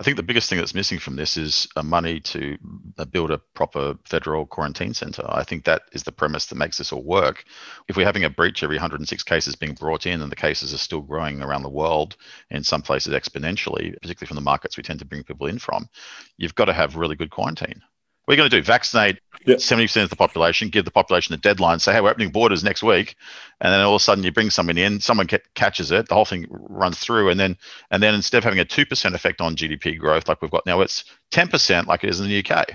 I 0.00 0.04
think 0.04 0.16
the 0.16 0.22
biggest 0.22 0.48
thing 0.48 0.58
that's 0.58 0.76
missing 0.76 1.00
from 1.00 1.16
this 1.16 1.36
is 1.36 1.66
money 1.82 2.20
to 2.20 2.56
uh, 2.98 3.04
build 3.04 3.32
a 3.32 3.38
proper 3.38 3.96
federal 4.04 4.46
quarantine 4.46 4.94
centre. 4.94 5.24
I 5.28 5.42
think 5.42 5.64
that 5.64 5.82
is 5.92 6.04
the 6.04 6.12
premise 6.12 6.46
that 6.46 6.54
makes 6.54 6.78
this 6.78 6.92
all 6.92 7.02
work. 7.02 7.44
If 7.88 7.96
we're 7.96 8.06
having 8.06 8.22
a 8.22 8.30
breach 8.30 8.62
every 8.62 8.76
106 8.76 9.24
cases 9.24 9.56
being 9.56 9.74
brought 9.74 10.06
in 10.06 10.22
and 10.22 10.30
the 10.30 10.36
cases 10.36 10.72
are 10.72 10.78
still 10.78 11.00
growing 11.00 11.42
around 11.42 11.64
the 11.64 11.68
world, 11.68 12.16
in 12.50 12.62
some 12.62 12.80
places 12.80 13.12
exponentially, 13.12 13.92
particularly 14.00 14.28
from 14.28 14.36
the 14.36 14.40
markets 14.40 14.76
we 14.76 14.84
tend 14.84 15.00
to 15.00 15.04
bring 15.04 15.24
people 15.24 15.48
in 15.48 15.58
from, 15.58 15.88
you've 16.36 16.54
got 16.54 16.66
to 16.66 16.72
have 16.72 16.94
really 16.94 17.16
good 17.16 17.30
quarantine. 17.30 17.82
What 18.28 18.34
are 18.34 18.36
going 18.36 18.50
to 18.50 18.56
do? 18.58 18.62
Vaccinate 18.62 19.20
yep. 19.46 19.56
70% 19.56 20.02
of 20.02 20.10
the 20.10 20.16
population, 20.16 20.68
give 20.68 20.84
the 20.84 20.90
population 20.90 21.32
a 21.32 21.38
deadline, 21.38 21.78
say, 21.78 21.94
hey, 21.94 22.02
we're 22.02 22.10
opening 22.10 22.28
borders 22.28 22.62
next 22.62 22.82
week. 22.82 23.16
And 23.62 23.72
then 23.72 23.80
all 23.80 23.94
of 23.94 24.02
a 24.02 24.04
sudden 24.04 24.22
you 24.22 24.30
bring 24.30 24.50
someone 24.50 24.76
in, 24.76 25.00
someone 25.00 25.26
catches 25.54 25.90
it, 25.90 26.10
the 26.10 26.14
whole 26.14 26.26
thing 26.26 26.44
runs 26.50 26.98
through. 26.98 27.30
And 27.30 27.40
then, 27.40 27.56
and 27.90 28.02
then 28.02 28.14
instead 28.14 28.36
of 28.36 28.44
having 28.44 28.60
a 28.60 28.66
2% 28.66 29.14
effect 29.14 29.40
on 29.40 29.56
GDP 29.56 29.98
growth 29.98 30.28
like 30.28 30.42
we've 30.42 30.50
got 30.50 30.66
now, 30.66 30.82
it's 30.82 31.04
10% 31.30 31.86
like 31.86 32.04
it 32.04 32.10
is 32.10 32.20
in 32.20 32.28
the 32.28 32.44
UK 32.44 32.66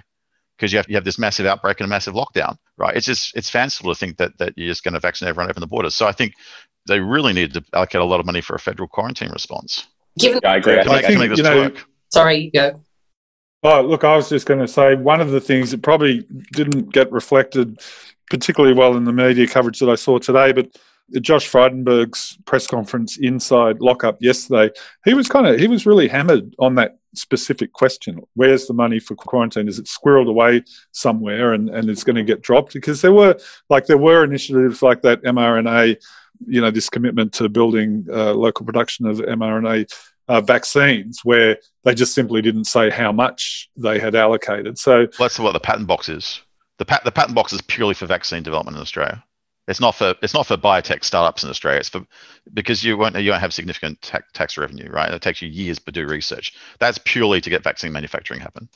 because 0.58 0.74
you 0.74 0.78
have, 0.78 0.90
you 0.90 0.96
have 0.96 1.06
this 1.06 1.20
massive 1.20 1.46
outbreak 1.46 1.80
and 1.80 1.86
a 1.86 1.88
massive 1.88 2.16
lockdown, 2.16 2.58
right? 2.78 2.98
It's 2.98 3.06
just, 3.06 3.38
it's 3.38 3.52
fanciful 3.52 3.94
to 3.94 4.00
think 4.00 4.18
that, 4.18 4.36
that 4.40 4.54
you're 4.58 4.70
just 4.70 4.84
going 4.84 4.96
to 4.96 5.00
vaccinate 5.00 5.30
everyone 5.30 5.52
open 5.52 5.62
the 5.62 5.68
borders. 5.68 5.94
So 5.94 6.08
I 6.08 6.14
think 6.14 6.34
they 6.88 7.00
really 7.00 7.34
need 7.34 7.54
to 7.54 7.64
allocate 7.74 8.02
a 8.02 8.06
lot 8.06 8.20
of 8.20 8.26
money 8.26 8.42
for 8.42 8.56
a 8.56 8.60
federal 8.60 8.88
quarantine 8.88 9.30
response. 9.30 9.86
Given, 10.18 10.40
yeah, 10.42 10.50
I 10.50 10.56
agree. 10.56 10.80
I, 10.80 10.82
I 10.82 11.02
think, 11.04 11.38
you 11.38 11.44
know, 11.44 11.58
work. 11.58 11.86
Sorry, 12.12 12.50
go. 12.52 12.82
Oh, 13.66 13.82
look, 13.82 14.04
I 14.04 14.16
was 14.16 14.28
just 14.28 14.46
going 14.46 14.60
to 14.60 14.68
say 14.68 14.96
one 14.96 15.22
of 15.22 15.32
the 15.32 15.40
things 15.40 15.72
that 15.72 15.82
probably 15.82 16.28
didn't 16.52 16.92
get 16.92 17.12
reflected 17.12 17.80
particularly 18.30 18.76
well 18.76 18.98
in 18.98 19.06
the 19.06 19.14
media 19.14 19.48
coverage 19.48 19.80
that 19.80 19.90
I 19.90 19.96
saw 19.96 20.18
today, 20.18 20.52
but 20.52 20.76
Josh 21.22 21.50
Frydenberg's 21.50 22.38
press 22.46 22.68
conference 22.68 23.18
inside 23.18 23.80
lockup 23.80 24.18
yesterday, 24.22 24.74
he 25.06 25.14
was 25.14 25.28
kind 25.28 25.48
of 25.48 25.60
he 25.60 25.68
was 25.68 25.86
really 25.86 26.08
hammered 26.08 26.56
on 26.60 26.76
that 26.76 26.98
specific 27.14 27.74
question: 27.74 28.22
Where's 28.34 28.68
the 28.68 28.74
money 28.74 29.00
for 29.00 29.16
quarantine? 29.16 29.68
Is 29.68 29.80
it 29.80 29.86
squirreled 29.86 30.30
away 30.30 30.64
somewhere 30.92 31.54
and 31.54 31.70
and 31.70 31.90
it's 31.90 32.04
going 32.04 32.16
to 32.16 32.24
get 32.24 32.42
dropped? 32.42 32.74
Because 32.74 33.02
there 33.02 33.14
were 33.14 33.38
like 33.70 33.86
there 33.86 33.98
were 33.98 34.24
initiatives 34.24 34.82
like 34.82 35.02
that 35.04 35.22
mRNA, 35.24 35.98
you 36.48 36.62
know, 36.62 36.72
this 36.72 36.90
commitment 36.90 37.34
to 37.34 37.50
building 37.50 38.08
uh, 38.12 38.34
local 38.34 38.66
production 38.66 39.06
of 39.06 39.18
mRNA 39.18 39.92
uh, 40.28 40.42
vaccines 40.42 41.22
where 41.24 41.58
they 41.84 41.94
just 41.94 42.14
simply 42.14 42.42
didn't 42.42 42.66
say 42.66 42.90
how 42.90 43.12
much 43.12 43.70
they 43.76 44.00
had 44.00 44.16
allocated. 44.16 44.78
So 44.78 45.00
well, 45.00 45.10
that's 45.20 45.40
what 45.40 45.54
the 45.54 45.60
patent 45.60 45.88
box 45.88 46.10
is. 46.10 46.42
The, 46.80 46.86
pat- 46.86 47.04
the 47.04 47.12
patent 47.12 47.36
box 47.36 47.54
is 47.54 47.62
purely 47.62 47.94
for 47.94 48.06
vaccine 48.06 48.44
development 48.44 48.78
in 48.78 48.82
Australia. 48.82 49.24
It's 49.68 49.80
not 49.80 49.96
for 49.96 50.14
it's 50.22 50.34
not 50.34 50.46
for 50.46 50.58
biotech 50.58 51.06
startups 51.06 51.44
in 51.44 51.50
Australia. 51.50 51.80
It's 51.80 51.88
for 51.88 52.06
because 52.54 52.84
you 52.84 52.98
won't 52.98 53.16
you 53.16 53.32
won't 53.32 53.42
have 53.42 53.54
significant 53.54 54.02
ta- 54.02 54.20
tax 54.34 54.58
revenue, 54.58 54.90
right? 54.90 55.10
It 55.10 55.22
takes 55.22 55.42
you 55.42 55.48
years 55.48 55.80
to 55.80 55.92
do 55.92 56.06
research. 56.06 56.54
That's 56.80 57.00
purely 57.06 57.40
to 57.40 57.50
get 57.50 57.64
vaccine 57.64 57.94
manufacturing 57.94 58.42
happen. 58.42 58.68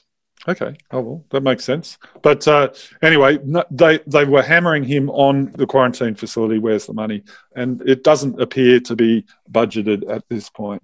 Okay. 0.47 0.77
Oh 0.91 1.01
well, 1.01 1.25
that 1.31 1.43
makes 1.43 1.65
sense. 1.65 1.97
But 2.21 2.47
uh, 2.47 2.69
anyway, 3.01 3.37
no, 3.43 3.65
they 3.69 3.99
they 4.07 4.23
were 4.23 4.41
hammering 4.41 4.83
him 4.83 5.09
on 5.09 5.51
the 5.57 5.67
quarantine 5.67 6.15
facility. 6.15 6.57
Where's 6.57 6.85
the 6.85 6.93
money? 6.93 7.23
And 7.53 7.81
it 7.81 8.05
doesn't 8.05 8.39
appear 8.39 8.79
to 8.81 8.95
be 8.95 9.25
budgeted 9.51 10.09
at 10.09 10.23
this 10.29 10.49
point. 10.49 10.81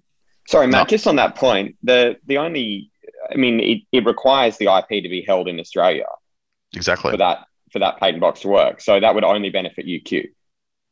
Sorry, 0.48 0.68
Matt. 0.68 0.88
No. 0.88 0.90
Just 0.90 1.08
on 1.08 1.16
that 1.18 1.36
point, 1.36 1.76
the 1.84 2.18
the 2.26 2.38
only, 2.38 2.92
I 3.32 3.36
mean, 3.36 3.60
it, 3.60 3.82
it 3.92 4.06
requires 4.06 4.58
the 4.58 4.66
IP 4.66 5.04
to 5.04 5.10
be 5.10 5.24
held 5.26 5.48
in 5.48 5.60
Australia. 5.60 6.06
Exactly. 6.76 7.12
For 7.12 7.18
that 7.18 7.48
for 7.72 7.80
that 7.80 8.00
patent 8.00 8.22
box 8.22 8.42
to 8.42 8.50
work, 8.50 8.82
so 8.82 9.00
that 9.00 9.16
would 9.16 9.24
only 9.24 9.50
benefit 9.50 9.86
UQ. 9.86 10.30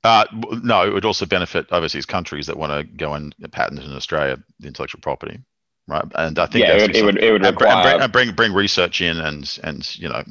Uh, 0.03 0.25
no, 0.63 0.87
it 0.87 0.93
would 0.93 1.05
also 1.05 1.27
benefit 1.27 1.67
overseas 1.71 2.07
countries 2.07 2.47
that 2.47 2.57
want 2.57 2.71
to 2.71 2.83
go 2.97 3.13
and 3.13 3.35
patent 3.51 3.79
in 3.81 3.91
Australia 3.93 4.37
the 4.59 4.67
intellectual 4.67 4.99
property 4.99 5.39
right? 5.87 6.05
And 6.15 6.39
I 6.39 6.45
think 6.47 6.65
yeah, 6.65 6.77
it 6.77 6.81
would, 6.81 6.95
it 6.95 7.03
would, 7.03 7.17
it 7.17 7.31
would 7.31 7.45
require... 7.45 7.97
bring, 7.99 8.11
bring, 8.11 8.35
bring 8.35 8.53
research 8.53 9.01
in 9.01 9.19
and 9.19 9.59
and 9.63 9.99
you 9.99 10.09
know, 10.09 10.23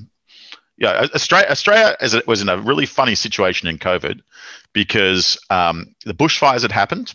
yeah, 0.79 1.07
Australia 1.15 1.49
Australia 1.51 1.97
was 2.27 2.41
in 2.41 2.49
a 2.49 2.59
really 2.59 2.87
funny 2.87 3.15
situation 3.15 3.69
in 3.69 3.79
COVID 3.79 4.21
because 4.73 5.39
um, 5.51 5.95
the 6.05 6.15
bushfires 6.15 6.63
had 6.63 6.73
happened. 6.73 7.15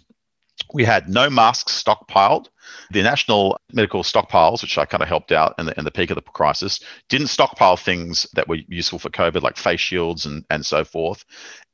We 0.76 0.84
had 0.84 1.08
no 1.08 1.30
masks 1.30 1.82
stockpiled. 1.82 2.48
The 2.92 3.02
national 3.02 3.58
medical 3.72 4.04
stockpiles, 4.04 4.62
which 4.62 4.78
I 4.78 4.84
kind 4.84 5.02
of 5.02 5.08
helped 5.08 5.32
out 5.32 5.56
in 5.58 5.68
the, 5.68 5.78
in 5.78 5.86
the 5.86 5.92
peak 5.92 6.10
of 6.10 6.16
the 6.16 6.22
crisis, 6.22 6.82
didn't 7.08 7.28
stockpile 7.28 7.78
things 7.78 8.28
that 8.34 8.50
were 8.50 8.58
useful 8.68 9.00
for 9.00 9.10
COVID, 9.10 9.42
like 9.42 9.56
face 9.56 9.80
shields 9.80 10.26
and, 10.26 10.44
and 10.50 10.66
so 10.66 10.84
forth. 10.84 11.24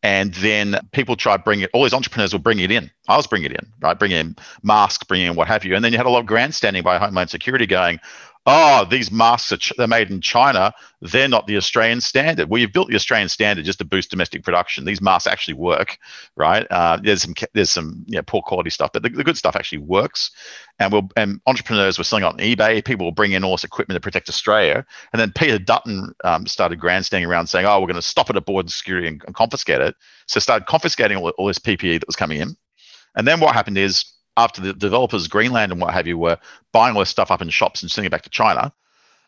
And 0.04 0.36
then 0.36 0.80
people 0.92 1.16
tried 1.16 1.44
bringing 1.44 1.64
it, 1.64 1.72
all 1.74 1.82
these 1.82 1.96
entrepreneurs 1.96 2.34
were 2.34 2.40
bringing 2.40 2.66
it 2.66 2.72
in. 2.72 2.92
I 3.08 3.18
was 3.18 3.26
bringing 3.26 3.50
it 3.50 3.58
in, 3.58 3.74
right? 3.82 3.98
Bringing 3.98 4.20
in 4.20 4.36
masks, 4.62 5.04
bringing 5.04 5.28
in 5.28 5.36
what 5.36 5.48
have 5.48 5.66
you. 5.66 5.76
And 5.76 5.84
then 5.84 5.94
you 5.94 5.98
had 5.98 6.06
a 6.06 6.12
lot 6.12 6.20
of 6.20 6.28
grandstanding 6.28 6.84
by 6.84 7.00
Homeland 7.00 7.32
Security 7.32 7.66
going, 7.66 8.00
oh, 8.46 8.86
these 8.90 9.12
masks 9.12 9.52
are 9.52 9.58
ch- 9.58 9.74
they're 9.78 9.88
made 9.88 10.10
in 10.10 10.20
China. 10.20 10.74
They're 11.02 11.28
not 11.28 11.48
the 11.48 11.58
Australian 11.58 12.02
standard. 12.02 12.50
Well, 12.50 12.60
you've 12.60 12.74
built 12.74 12.90
the 12.90 12.96
Australian 12.96 13.30
standard 13.30 13.66
just 13.66 13.80
to 13.80 13.86
boost 13.86 14.10
domestic 14.10 14.44
production. 14.44 14.86
These 14.86 15.02
masks 15.02 15.28
actually 15.28 15.54
work, 15.56 15.98
right? 16.36 16.66
Uh, 16.72 16.98
there's 17.02 17.22
some 17.22 17.34
there's 17.54 17.70
some 17.70 18.04
you 18.08 18.16
know, 18.16 18.24
poor 18.24 18.42
quality 18.42 18.70
stuff, 18.70 18.92
but 18.94 19.04
the, 19.04 19.10
the, 19.10 19.24
good 19.24 19.38
stuff 19.38 19.56
actually 19.56 19.80
works. 19.80 20.32
And 20.80 20.92
we'll 20.92 21.10
and 21.16 21.40
entrepreneurs 21.46 21.98
were 21.98 22.04
selling 22.04 22.24
on 22.24 22.38
eBay. 22.38 22.84
People 22.84 23.06
will 23.06 23.12
bring 23.12 23.34
in 23.34 23.44
all 23.44 23.54
this 23.54 23.64
equipment 23.64 23.96
to 23.96 24.02
protect 24.02 24.30
Australia. 24.30 24.86
And 25.14 25.20
then 25.20 25.32
Peter 25.36 25.60
Dutton 25.60 26.14
um, 26.24 26.48
started 26.48 26.80
grandstanding 26.80 27.30
around 27.30 27.48
saying, 27.48 27.66
oh, 27.66 27.80
we're 27.80 27.88
going 27.88 27.96
to 27.96 28.02
stop 28.02 28.30
it 28.30 28.36
at 28.36 28.46
border 28.46 28.70
security 28.70 29.08
and, 29.08 29.22
and 29.26 29.36
confiscate 29.36 29.82
it. 29.82 29.96
So 30.28 30.40
started 30.40 30.66
confiscating 30.66 31.18
all, 31.18 31.30
all 31.38 31.48
this 31.48 31.60
PPE 31.60 32.00
that 32.00 32.08
was 32.08 32.16
coming 32.16 32.40
in. 32.40 32.56
And 33.16 33.28
then 33.28 33.40
what 33.40 33.54
happened 33.54 33.78
is 33.78 34.06
after 34.38 34.62
the 34.62 34.74
developers, 34.74 35.28
Greenland 35.28 35.72
and 35.72 35.82
what 35.82 35.94
have 35.94 36.08
you, 36.08 36.18
were 36.18 36.38
buying 36.72 36.96
all 36.96 37.02
this 37.02 37.10
stuff 37.10 37.32
up 37.32 37.42
in 37.42 37.50
shops 37.50 37.82
and 37.82 37.92
sending 37.92 38.08
it 38.08 38.12
back 38.12 38.24
to 38.24 38.30
China, 38.30 38.74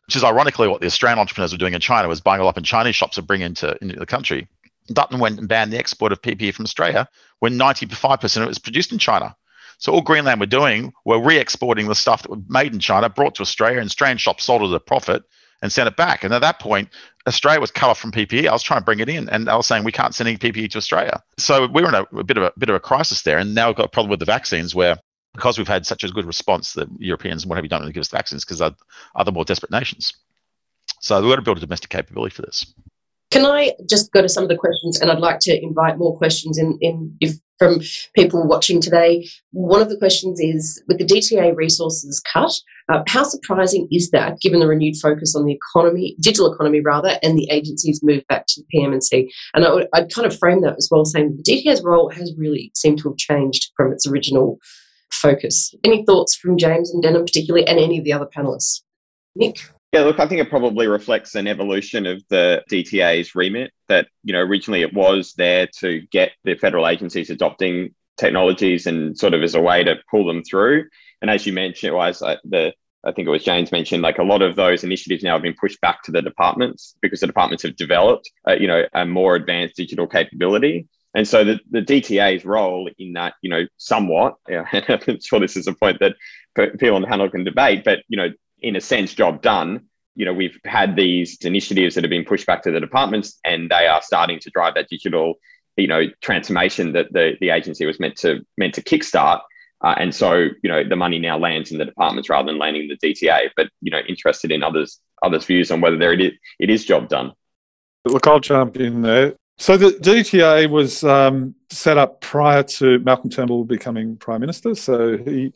which 0.07 0.15
is 0.15 0.23
ironically 0.23 0.67
what 0.67 0.81
the 0.81 0.87
Australian 0.87 1.19
entrepreneurs 1.19 1.51
were 1.51 1.57
doing 1.57 1.73
in 1.73 1.81
China, 1.81 2.07
was 2.07 2.21
buying 2.21 2.41
it 2.41 2.47
up 2.47 2.57
in 2.57 2.63
Chinese 2.63 2.95
shops 2.95 3.17
and 3.17 3.27
bringing 3.27 3.47
into, 3.47 3.77
into 3.81 3.99
the 3.99 4.05
country. 4.05 4.47
Dutton 4.87 5.19
went 5.19 5.39
and 5.39 5.47
banned 5.47 5.71
the 5.71 5.77
export 5.77 6.11
of 6.11 6.21
PPE 6.21 6.53
from 6.53 6.65
Australia 6.65 7.07
when 7.39 7.57
95% 7.57 8.37
of 8.37 8.43
it 8.43 8.47
was 8.47 8.59
produced 8.59 8.91
in 8.91 8.99
China. 8.99 9.35
So 9.77 9.91
all 9.91 10.01
Greenland 10.01 10.39
were 10.39 10.45
doing 10.45 10.93
were 11.03 11.21
re-exporting 11.21 11.87
the 11.87 11.95
stuff 11.95 12.21
that 12.21 12.31
was 12.31 12.41
made 12.47 12.73
in 12.73 12.79
China, 12.79 13.09
brought 13.09 13.35
to 13.35 13.41
Australia, 13.41 13.79
and 13.79 13.87
Australian 13.87 14.17
shops 14.17 14.45
sold 14.45 14.61
at 14.61 14.73
a 14.73 14.79
profit 14.79 15.23
and 15.63 15.71
sent 15.71 15.87
it 15.87 15.95
back. 15.95 16.25
And 16.25 16.33
at 16.33 16.41
that 16.41 16.59
point, 16.59 16.89
Australia 17.25 17.61
was 17.61 17.71
cut 17.71 17.89
off 17.89 17.97
from 17.97 18.11
PPE. 18.11 18.47
I 18.47 18.51
was 18.51 18.61
trying 18.61 18.81
to 18.81 18.85
bring 18.85 18.99
it 18.99 19.07
in, 19.07 19.29
and 19.29 19.49
I 19.49 19.55
was 19.55 19.65
saying 19.65 19.85
we 19.85 19.93
can't 19.93 20.13
send 20.13 20.27
any 20.27 20.37
PPE 20.37 20.71
to 20.71 20.77
Australia. 20.77 21.23
So 21.37 21.67
we 21.67 21.81
were 21.81 21.87
in 21.87 21.95
a, 21.95 22.03
a 22.17 22.23
bit 22.23 22.37
of 22.37 22.43
a, 22.43 22.53
bit 22.57 22.67
of 22.67 22.75
a 22.75 22.81
crisis 22.81 23.21
there, 23.23 23.37
and 23.39 23.55
now 23.55 23.67
we've 23.67 23.77
got 23.77 23.85
a 23.85 23.89
problem 23.89 24.11
with 24.11 24.19
the 24.19 24.25
vaccines 24.25 24.75
where 24.75 24.99
because 25.33 25.57
we've 25.57 25.67
had 25.67 25.85
such 25.85 26.03
a 26.03 26.09
good 26.09 26.25
response 26.25 26.73
the 26.73 26.87
Europeans 26.99 27.41
and 27.41 27.49
what 27.49 27.55
have 27.55 27.65
you 27.65 27.69
done 27.69 27.81
to 27.81 27.91
give 27.91 28.01
us 28.01 28.09
the 28.09 28.17
vaccines 28.17 28.45
because 28.45 28.61
other 29.15 29.31
more 29.31 29.45
desperate 29.45 29.71
nations. 29.71 30.13
So 30.99 31.19
we've 31.21 31.31
got 31.31 31.37
to 31.37 31.41
build 31.41 31.57
a 31.57 31.61
domestic 31.61 31.89
capability 31.89 32.35
for 32.35 32.43
this. 32.43 32.71
Can 33.33 33.47
I 33.47 33.73
just 33.89 34.11
go 34.11 34.21
to 34.21 34.29
some 34.29 34.43
of 34.43 34.49
the 34.49 34.55
questions? 34.55 35.01
And 35.01 35.09
I'd 35.09 35.17
like 35.17 35.39
to 35.39 35.59
invite 35.59 35.97
more 35.97 36.15
questions 36.15 36.59
in, 36.59 36.77
in 36.81 37.17
if, 37.19 37.33
from 37.57 37.81
people 38.15 38.47
watching 38.47 38.79
today. 38.79 39.27
One 39.53 39.81
of 39.81 39.89
the 39.89 39.97
questions 39.97 40.39
is 40.39 40.83
with 40.87 40.99
the 40.99 41.05
DTA 41.05 41.55
resources 41.55 42.21
cut, 42.31 42.53
uh, 42.89 43.01
how 43.07 43.23
surprising 43.23 43.87
is 43.91 44.11
that 44.11 44.39
given 44.39 44.59
the 44.59 44.67
renewed 44.67 44.97
focus 45.01 45.35
on 45.35 45.45
the 45.45 45.53
economy, 45.53 46.15
digital 46.19 46.53
economy 46.53 46.79
rather, 46.81 47.17
and 47.23 47.35
the 47.35 47.49
agency's 47.49 48.03
move 48.03 48.21
back 48.29 48.45
to 48.49 48.61
the 48.61 48.67
PM&C? 48.69 49.33
And 49.55 49.65
I 49.65 49.73
would, 49.73 49.87
I'd 49.95 50.13
kind 50.13 50.27
of 50.27 50.37
frame 50.37 50.61
that 50.61 50.75
as 50.77 50.87
well, 50.91 51.03
saying 51.03 51.35
the 51.35 51.63
DTA's 51.65 51.81
role 51.83 52.11
has 52.11 52.35
really 52.37 52.71
seemed 52.75 52.99
to 52.99 53.09
have 53.09 53.17
changed 53.17 53.71
from 53.75 53.91
its 53.91 54.05
original 54.05 54.59
focus. 55.11 55.73
Any 55.83 56.05
thoughts 56.05 56.35
from 56.35 56.55
James 56.55 56.93
and 56.93 57.01
Denham, 57.01 57.25
particularly, 57.25 57.65
and 57.65 57.79
any 57.79 57.97
of 57.97 58.03
the 58.03 58.13
other 58.13 58.27
panelists? 58.27 58.83
Nick? 59.35 59.57
Yeah, 59.93 60.01
look, 60.01 60.19
I 60.19 60.25
think 60.27 60.41
it 60.41 60.49
probably 60.49 60.87
reflects 60.87 61.35
an 61.35 61.45
evolution 61.47 62.07
of 62.07 62.23
the 62.27 62.63
DTA's 62.69 63.35
remit 63.35 63.71
that, 63.89 64.07
you 64.23 64.33
know, 64.33 64.39
originally 64.39 64.81
it 64.81 64.91
was 64.91 65.33
there 65.37 65.67
to 65.77 66.01
get 66.11 66.31
the 66.43 66.55
federal 66.55 66.87
agencies 66.87 67.29
adopting 67.29 67.93
technologies 68.17 68.87
and 68.87 69.15
sort 69.15 69.35
of 69.35 69.43
as 69.43 69.53
a 69.53 69.61
way 69.61 69.83
to 69.83 69.97
pull 70.09 70.25
them 70.25 70.43
through. 70.43 70.85
And 71.21 71.29
as 71.29 71.45
you 71.45 71.53
mentioned, 71.53 71.93
was 71.93 72.21
like 72.21 72.39
the 72.43 72.73
I 73.05 73.11
think 73.11 73.27
it 73.27 73.31
was 73.31 73.43
James 73.43 73.71
mentioned, 73.71 74.01
like 74.01 74.17
a 74.17 74.23
lot 74.23 74.41
of 74.41 74.55
those 74.55 74.83
initiatives 74.83 75.23
now 75.23 75.33
have 75.33 75.41
been 75.43 75.55
pushed 75.59 75.79
back 75.81 76.01
to 76.03 76.11
the 76.11 76.21
departments 76.21 76.95
because 77.01 77.19
the 77.19 77.27
departments 77.27 77.61
have 77.63 77.75
developed, 77.75 78.31
uh, 78.47 78.53
you 78.53 78.65
know, 78.65 78.85
a 78.93 79.05
more 79.05 79.35
advanced 79.35 79.75
digital 79.75 80.07
capability. 80.07 80.87
And 81.13 81.27
so 81.27 81.43
the, 81.43 81.59
the 81.69 81.81
DTA's 81.81 82.45
role 82.45 82.89
in 82.97 83.13
that, 83.13 83.33
you 83.41 83.49
know, 83.49 83.67
somewhat, 83.77 84.35
I'm 84.49 85.19
sure 85.21 85.39
this 85.39 85.57
is 85.57 85.67
a 85.67 85.73
point 85.73 85.99
that 85.99 86.15
people 86.55 86.95
on 86.95 87.01
the 87.01 87.07
panel 87.07 87.29
can 87.29 87.43
debate, 87.43 87.83
but, 87.83 87.99
you 88.07 88.17
know, 88.17 88.29
in 88.63 88.75
a 88.75 88.81
sense, 88.81 89.13
job 89.13 89.41
done. 89.41 89.87
You 90.15 90.25
know, 90.25 90.33
we've 90.33 90.57
had 90.65 90.95
these 90.95 91.37
initiatives 91.41 91.95
that 91.95 92.03
have 92.03 92.09
been 92.09 92.25
pushed 92.25 92.47
back 92.47 92.63
to 92.63 92.71
the 92.71 92.79
departments 92.79 93.39
and 93.43 93.69
they 93.69 93.87
are 93.87 94.01
starting 94.01 94.39
to 94.39 94.49
drive 94.51 94.75
that 94.75 94.89
digital, 94.89 95.35
you 95.75 95.87
know, 95.87 96.03
transformation 96.21 96.93
that 96.93 97.11
the, 97.11 97.33
the 97.41 97.49
agency 97.49 97.85
was 97.85 97.99
meant 97.99 98.15
to 98.17 98.45
meant 98.57 98.73
to 98.75 98.81
kickstart. 98.81 99.41
Uh, 99.83 99.95
and 99.97 100.15
so, 100.15 100.47
you 100.63 100.69
know, 100.69 100.83
the 100.87 100.95
money 100.95 101.19
now 101.19 101.37
lands 101.37 101.71
in 101.71 101.77
the 101.77 101.85
departments 101.85 102.29
rather 102.29 102.45
than 102.45 102.57
landing 102.57 102.83
in 102.83 102.97
the 103.01 103.13
DTA. 103.13 103.49
But, 103.57 103.67
you 103.81 103.91
know, 103.91 103.99
interested 104.07 104.51
in 104.51 104.63
others 104.63 104.99
others' 105.23 105.45
views 105.45 105.71
on 105.71 105.81
whether 105.81 105.97
there 105.97 106.13
it 106.13 106.21
is, 106.21 106.33
it 106.59 106.69
is 106.69 106.85
job 106.85 107.09
done. 107.09 107.31
Look, 108.05 108.27
I'll 108.27 108.39
jump 108.39 108.77
in 108.77 109.01
there. 109.01 109.35
So 109.57 109.77
the 109.77 109.91
DTA 109.91 110.69
was 110.69 111.03
um, 111.03 111.55
set 111.69 111.97
up 111.97 112.21
prior 112.21 112.63
to 112.63 112.99
Malcolm 112.99 113.29
Turnbull 113.29 113.63
becoming 113.63 114.17
Prime 114.17 114.41
Minister. 114.41 114.75
So 114.75 115.17
he 115.17 115.53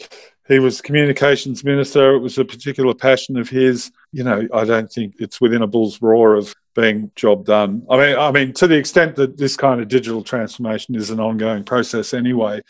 he 0.48 0.60
was 0.60 0.82
communications 0.82 1.64
minister. 1.64 2.16
It 2.16 2.20
was 2.20 2.38
a 2.38 2.46
particular 2.46 2.94
passion 2.94 3.38
of 3.38 3.50
his. 3.50 3.92
You 4.12 4.24
know, 4.24 4.48
I 4.54 4.66
don't 4.66 4.92
think 4.92 5.16
it's 5.20 5.42
within 5.42 5.62
a 5.62 5.68
bull's 5.68 6.02
roar 6.02 6.36
of 6.36 6.54
being 6.76 7.12
job 7.16 7.46
done. 7.46 7.86
I 7.90 7.98
mean, 7.98 8.18
I 8.18 8.32
mean, 8.32 8.54
to 8.54 8.68
the 8.68 8.78
extent 8.78 9.16
that 9.18 9.38
this 9.38 9.58
kind 9.58 9.82
of 9.82 9.88
digital 9.88 10.24
transformation 10.24 10.96
is 10.96 11.10
an 11.10 11.20
ongoing 11.20 11.64
process 11.64 12.14
anyway. 12.14 12.62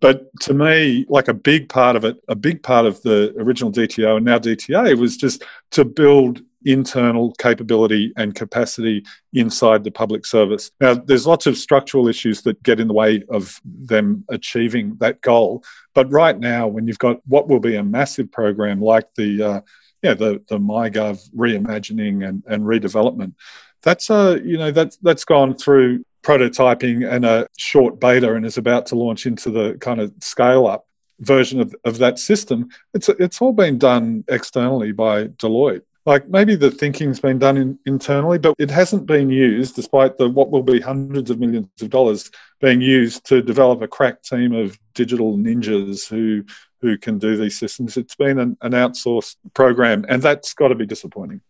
But 0.00 0.28
to 0.40 0.54
me, 0.54 1.06
like 1.08 1.28
a 1.28 1.34
big 1.34 1.70
part 1.70 1.96
of 1.96 2.04
it, 2.04 2.18
a 2.28 2.34
big 2.34 2.62
part 2.62 2.84
of 2.84 3.00
the 3.02 3.34
original 3.38 3.72
DTO 3.72 4.16
and 4.16 4.26
now 4.26 4.38
DTA 4.38 4.98
was 4.98 5.16
just 5.16 5.42
to 5.70 5.84
build 5.84 6.42
internal 6.64 7.32
capability 7.34 8.12
and 8.16 8.34
capacity 8.34 9.04
inside 9.32 9.84
the 9.84 9.90
public 9.90 10.26
service. 10.26 10.70
Now, 10.80 10.94
there's 10.94 11.26
lots 11.26 11.46
of 11.46 11.56
structural 11.56 12.08
issues 12.08 12.42
that 12.42 12.62
get 12.62 12.80
in 12.80 12.88
the 12.88 12.94
way 12.94 13.22
of 13.30 13.60
them 13.64 14.24
achieving 14.28 14.96
that 14.96 15.20
goal. 15.20 15.64
But 15.94 16.10
right 16.10 16.38
now, 16.38 16.66
when 16.66 16.86
you've 16.86 16.98
got 16.98 17.20
what 17.26 17.48
will 17.48 17.60
be 17.60 17.76
a 17.76 17.84
massive 17.84 18.30
program 18.32 18.80
like 18.80 19.06
the 19.16 19.42
uh, 19.42 19.60
yeah, 20.02 20.14
the 20.14 20.42
the 20.48 20.58
MyGov 20.58 21.30
reimagining 21.30 22.26
and, 22.28 22.42
and 22.46 22.64
redevelopment, 22.64 23.32
that's 23.82 24.10
uh, 24.10 24.38
you 24.44 24.58
know 24.58 24.70
that's 24.70 24.96
that's 24.98 25.24
gone 25.24 25.54
through 25.54 26.04
prototyping 26.22 27.08
and 27.08 27.24
a 27.24 27.46
short 27.58 28.00
beta 28.00 28.34
and 28.34 28.46
is 28.46 28.58
about 28.58 28.86
to 28.86 28.96
launch 28.96 29.26
into 29.26 29.50
the 29.50 29.76
kind 29.80 30.00
of 30.00 30.12
scale 30.20 30.66
up 30.66 30.86
version 31.20 31.60
of, 31.60 31.74
of 31.84 31.98
that 31.98 32.18
system. 32.18 32.68
It's 32.92 33.08
it's 33.08 33.40
all 33.40 33.52
been 33.52 33.78
done 33.78 34.24
externally 34.28 34.92
by 34.92 35.28
Deloitte 35.28 35.82
like 36.06 36.28
maybe 36.28 36.54
the 36.54 36.70
thinking's 36.70 37.20
been 37.20 37.38
done 37.38 37.56
in, 37.56 37.78
internally, 37.86 38.38
but 38.38 38.54
it 38.58 38.70
hasn't 38.70 39.06
been 39.06 39.30
used, 39.30 39.74
despite 39.74 40.18
the 40.18 40.28
what 40.28 40.50
will 40.50 40.62
be 40.62 40.80
hundreds 40.80 41.30
of 41.30 41.40
millions 41.40 41.68
of 41.80 41.90
dollars 41.90 42.30
being 42.60 42.80
used 42.80 43.24
to 43.26 43.42
develop 43.42 43.80
a 43.82 43.88
crack 43.88 44.22
team 44.22 44.52
of 44.52 44.78
digital 44.94 45.36
ninjas 45.36 46.08
who 46.08 46.44
who 46.80 46.98
can 46.98 47.18
do 47.18 47.36
these 47.36 47.58
systems. 47.58 47.96
It's 47.96 48.14
been 48.14 48.38
an, 48.38 48.58
an 48.60 48.72
outsourced 48.72 49.36
program, 49.54 50.04
and 50.08 50.22
that's 50.22 50.52
got 50.52 50.68
to 50.68 50.74
be 50.74 50.86
disappointing. 50.86 51.40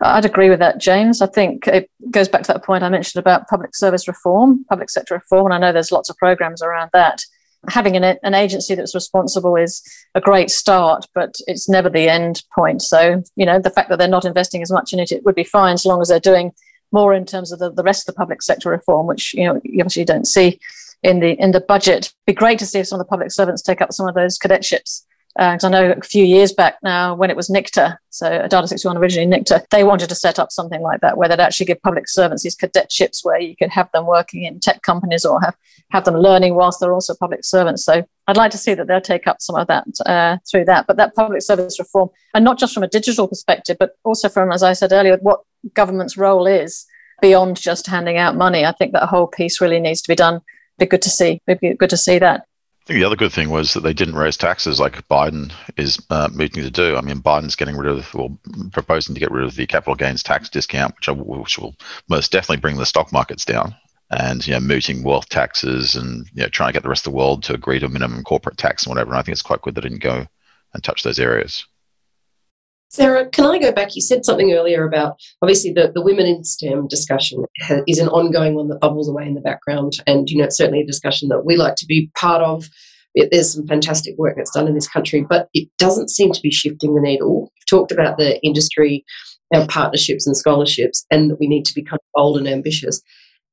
I'd 0.00 0.24
agree 0.24 0.48
with 0.48 0.60
that, 0.60 0.80
James. 0.80 1.20
I 1.20 1.26
think 1.26 1.66
it 1.66 1.90
goes 2.10 2.28
back 2.28 2.42
to 2.44 2.52
that 2.52 2.64
point 2.64 2.84
I 2.84 2.88
mentioned 2.88 3.20
about 3.20 3.48
public 3.48 3.74
service 3.74 4.08
reform, 4.08 4.64
public 4.68 4.90
sector 4.90 5.14
reform, 5.14 5.46
and 5.46 5.54
I 5.54 5.58
know 5.58 5.72
there's 5.72 5.92
lots 5.92 6.08
of 6.08 6.16
programs 6.16 6.62
around 6.62 6.90
that 6.92 7.20
having 7.68 7.96
an, 7.96 8.18
an 8.22 8.34
agency 8.34 8.74
that's 8.74 8.94
responsible 8.94 9.56
is 9.56 9.82
a 10.14 10.20
great 10.20 10.50
start, 10.50 11.06
but 11.14 11.34
it's 11.46 11.68
never 11.68 11.88
the 11.88 12.08
end 12.08 12.42
point. 12.54 12.82
So, 12.82 13.22
you 13.36 13.46
know, 13.46 13.58
the 13.58 13.70
fact 13.70 13.88
that 13.88 13.98
they're 13.98 14.08
not 14.08 14.24
investing 14.24 14.62
as 14.62 14.70
much 14.70 14.92
in 14.92 15.00
it, 15.00 15.12
it 15.12 15.24
would 15.24 15.34
be 15.34 15.44
fine 15.44 15.74
as 15.74 15.86
long 15.86 16.00
as 16.00 16.08
they're 16.08 16.20
doing 16.20 16.52
more 16.92 17.12
in 17.12 17.24
terms 17.24 17.52
of 17.52 17.58
the, 17.58 17.72
the 17.72 17.82
rest 17.82 18.08
of 18.08 18.14
the 18.14 18.18
public 18.18 18.42
sector 18.42 18.70
reform, 18.70 19.06
which, 19.06 19.34
you 19.34 19.44
know, 19.44 19.60
you 19.64 19.80
obviously 19.80 20.04
don't 20.04 20.26
see 20.26 20.60
in 21.02 21.20
the 21.20 21.32
in 21.40 21.52
the 21.52 21.60
budget. 21.60 22.06
It'd 22.06 22.12
be 22.26 22.32
great 22.32 22.58
to 22.60 22.66
see 22.66 22.78
if 22.78 22.86
some 22.86 23.00
of 23.00 23.06
the 23.06 23.10
public 23.10 23.30
servants 23.30 23.62
take 23.62 23.80
up 23.80 23.92
some 23.92 24.08
of 24.08 24.14
those 24.14 24.38
cadetships 24.38 25.04
because 25.36 25.64
uh, 25.64 25.66
I 25.66 25.70
know 25.70 25.92
a 25.92 26.00
few 26.00 26.24
years 26.24 26.52
back 26.52 26.76
now 26.84 27.14
when 27.16 27.28
it 27.28 27.36
was 27.36 27.48
NICTA, 27.48 27.96
so 28.10 28.46
Data 28.48 28.68
61 28.68 28.96
originally 28.96 29.26
NICTA, 29.26 29.64
they 29.70 29.82
wanted 29.82 30.08
to 30.10 30.14
set 30.14 30.38
up 30.38 30.52
something 30.52 30.80
like 30.80 31.00
that 31.00 31.16
where 31.16 31.28
they'd 31.28 31.40
actually 31.40 31.66
give 31.66 31.82
public 31.82 32.08
servants 32.08 32.44
these 32.44 32.54
cadetships 32.54 33.24
where 33.24 33.40
you 33.40 33.56
could 33.56 33.70
have 33.70 33.90
them 33.92 34.06
working 34.06 34.44
in 34.44 34.60
tech 34.60 34.82
companies 34.82 35.24
or 35.24 35.40
have, 35.40 35.56
have 35.90 36.04
them 36.04 36.14
learning 36.14 36.54
whilst 36.54 36.78
they're 36.78 36.92
also 36.92 37.14
public 37.18 37.44
servants. 37.44 37.84
So 37.84 38.04
I'd 38.28 38.36
like 38.36 38.52
to 38.52 38.58
see 38.58 38.74
that 38.74 38.86
they'll 38.86 39.00
take 39.00 39.26
up 39.26 39.42
some 39.42 39.56
of 39.56 39.66
that 39.66 39.86
uh, 40.06 40.38
through 40.48 40.66
that. 40.66 40.86
But 40.86 40.98
that 40.98 41.16
public 41.16 41.42
service 41.42 41.80
reform, 41.80 42.10
and 42.32 42.44
not 42.44 42.58
just 42.58 42.72
from 42.72 42.84
a 42.84 42.88
digital 42.88 43.26
perspective, 43.26 43.76
but 43.80 43.96
also 44.04 44.28
from, 44.28 44.52
as 44.52 44.62
I 44.62 44.72
said 44.72 44.92
earlier, 44.92 45.16
what 45.16 45.40
government's 45.74 46.16
role 46.16 46.46
is 46.46 46.86
beyond 47.20 47.56
just 47.56 47.88
handing 47.88 48.18
out 48.18 48.36
money. 48.36 48.64
I 48.64 48.72
think 48.72 48.92
that 48.92 49.08
whole 49.08 49.26
piece 49.26 49.60
really 49.60 49.80
needs 49.80 50.00
to 50.02 50.08
be 50.08 50.14
done. 50.14 50.42
Be 50.78 50.86
good 50.86 51.02
to 51.02 51.10
see. 51.10 51.40
It'd 51.48 51.60
Be 51.60 51.74
good 51.74 51.90
to 51.90 51.96
see 51.96 52.18
that. 52.20 52.46
I 52.84 52.86
think 52.86 52.98
the 52.98 53.06
other 53.06 53.16
good 53.16 53.32
thing 53.32 53.48
was 53.48 53.72
that 53.72 53.80
they 53.80 53.94
didn't 53.94 54.14
raise 54.14 54.36
taxes 54.36 54.78
like 54.78 55.08
Biden 55.08 55.50
is 55.78 55.98
uh, 56.10 56.28
meeting 56.34 56.62
to 56.64 56.70
do. 56.70 56.96
I 56.96 57.00
mean, 57.00 57.22
Biden's 57.22 57.56
getting 57.56 57.78
rid 57.78 57.90
of, 57.90 58.14
or 58.14 58.36
proposing 58.72 59.14
to 59.14 59.20
get 59.20 59.30
rid 59.30 59.44
of 59.44 59.54
the 59.54 59.66
capital 59.66 59.94
gains 59.94 60.22
tax 60.22 60.50
discount, 60.50 60.94
which, 60.96 61.08
which 61.08 61.58
will 61.58 61.74
most 62.10 62.30
definitely 62.30 62.58
bring 62.58 62.76
the 62.76 62.84
stock 62.84 63.10
markets 63.10 63.46
down. 63.46 63.74
And 64.10 64.46
you 64.46 64.52
know, 64.52 64.60
mooting 64.60 65.02
wealth 65.02 65.30
taxes 65.30 65.96
and 65.96 66.26
you 66.34 66.42
know, 66.42 66.48
trying 66.50 66.68
to 66.68 66.72
get 66.74 66.82
the 66.82 66.90
rest 66.90 67.06
of 67.06 67.12
the 67.12 67.16
world 67.16 67.42
to 67.44 67.54
agree 67.54 67.78
to 67.78 67.86
a 67.86 67.88
minimum 67.88 68.22
corporate 68.22 68.58
tax 68.58 68.84
and 68.84 68.90
whatever. 68.90 69.12
And 69.12 69.18
I 69.18 69.22
think 69.22 69.32
it's 69.32 69.40
quite 69.40 69.62
good 69.62 69.74
they 69.74 69.80
didn't 69.80 70.02
go 70.02 70.26
and 70.74 70.84
touch 70.84 71.02
those 71.02 71.18
areas. 71.18 71.64
Sarah, 72.94 73.28
can 73.28 73.44
I 73.44 73.58
go 73.58 73.72
back? 73.72 73.96
You 73.96 74.02
said 74.02 74.24
something 74.24 74.52
earlier 74.52 74.86
about 74.86 75.16
obviously 75.42 75.72
the, 75.72 75.90
the 75.92 76.00
women 76.00 76.26
in 76.26 76.44
STEM 76.44 76.86
discussion 76.86 77.44
is 77.88 77.98
an 77.98 78.06
ongoing 78.06 78.54
one 78.54 78.68
that 78.68 78.78
bubbles 78.78 79.08
away 79.08 79.26
in 79.26 79.34
the 79.34 79.40
background. 79.40 79.94
And, 80.06 80.30
you 80.30 80.38
know, 80.38 80.44
it's 80.44 80.56
certainly 80.56 80.80
a 80.80 80.86
discussion 80.86 81.28
that 81.30 81.44
we 81.44 81.56
like 81.56 81.74
to 81.78 81.86
be 81.86 82.08
part 82.14 82.40
of. 82.40 82.68
It, 83.16 83.30
there's 83.32 83.52
some 83.52 83.66
fantastic 83.66 84.16
work 84.16 84.36
that's 84.36 84.52
done 84.52 84.68
in 84.68 84.76
this 84.76 84.86
country, 84.86 85.26
but 85.28 85.48
it 85.54 85.68
doesn't 85.76 86.08
seem 86.08 86.30
to 86.34 86.40
be 86.40 86.52
shifting 86.52 86.94
the 86.94 87.00
needle. 87.00 87.50
We've 87.56 87.66
talked 87.68 87.90
about 87.90 88.16
the 88.16 88.40
industry, 88.44 89.04
our 89.52 89.66
partnerships 89.66 90.24
and 90.24 90.36
scholarships, 90.36 91.04
and 91.10 91.32
that 91.32 91.40
we 91.40 91.48
need 91.48 91.64
to 91.64 91.74
be 91.74 91.82
kind 91.82 91.98
of 91.98 92.06
bold 92.14 92.38
and 92.38 92.46
ambitious. 92.46 93.02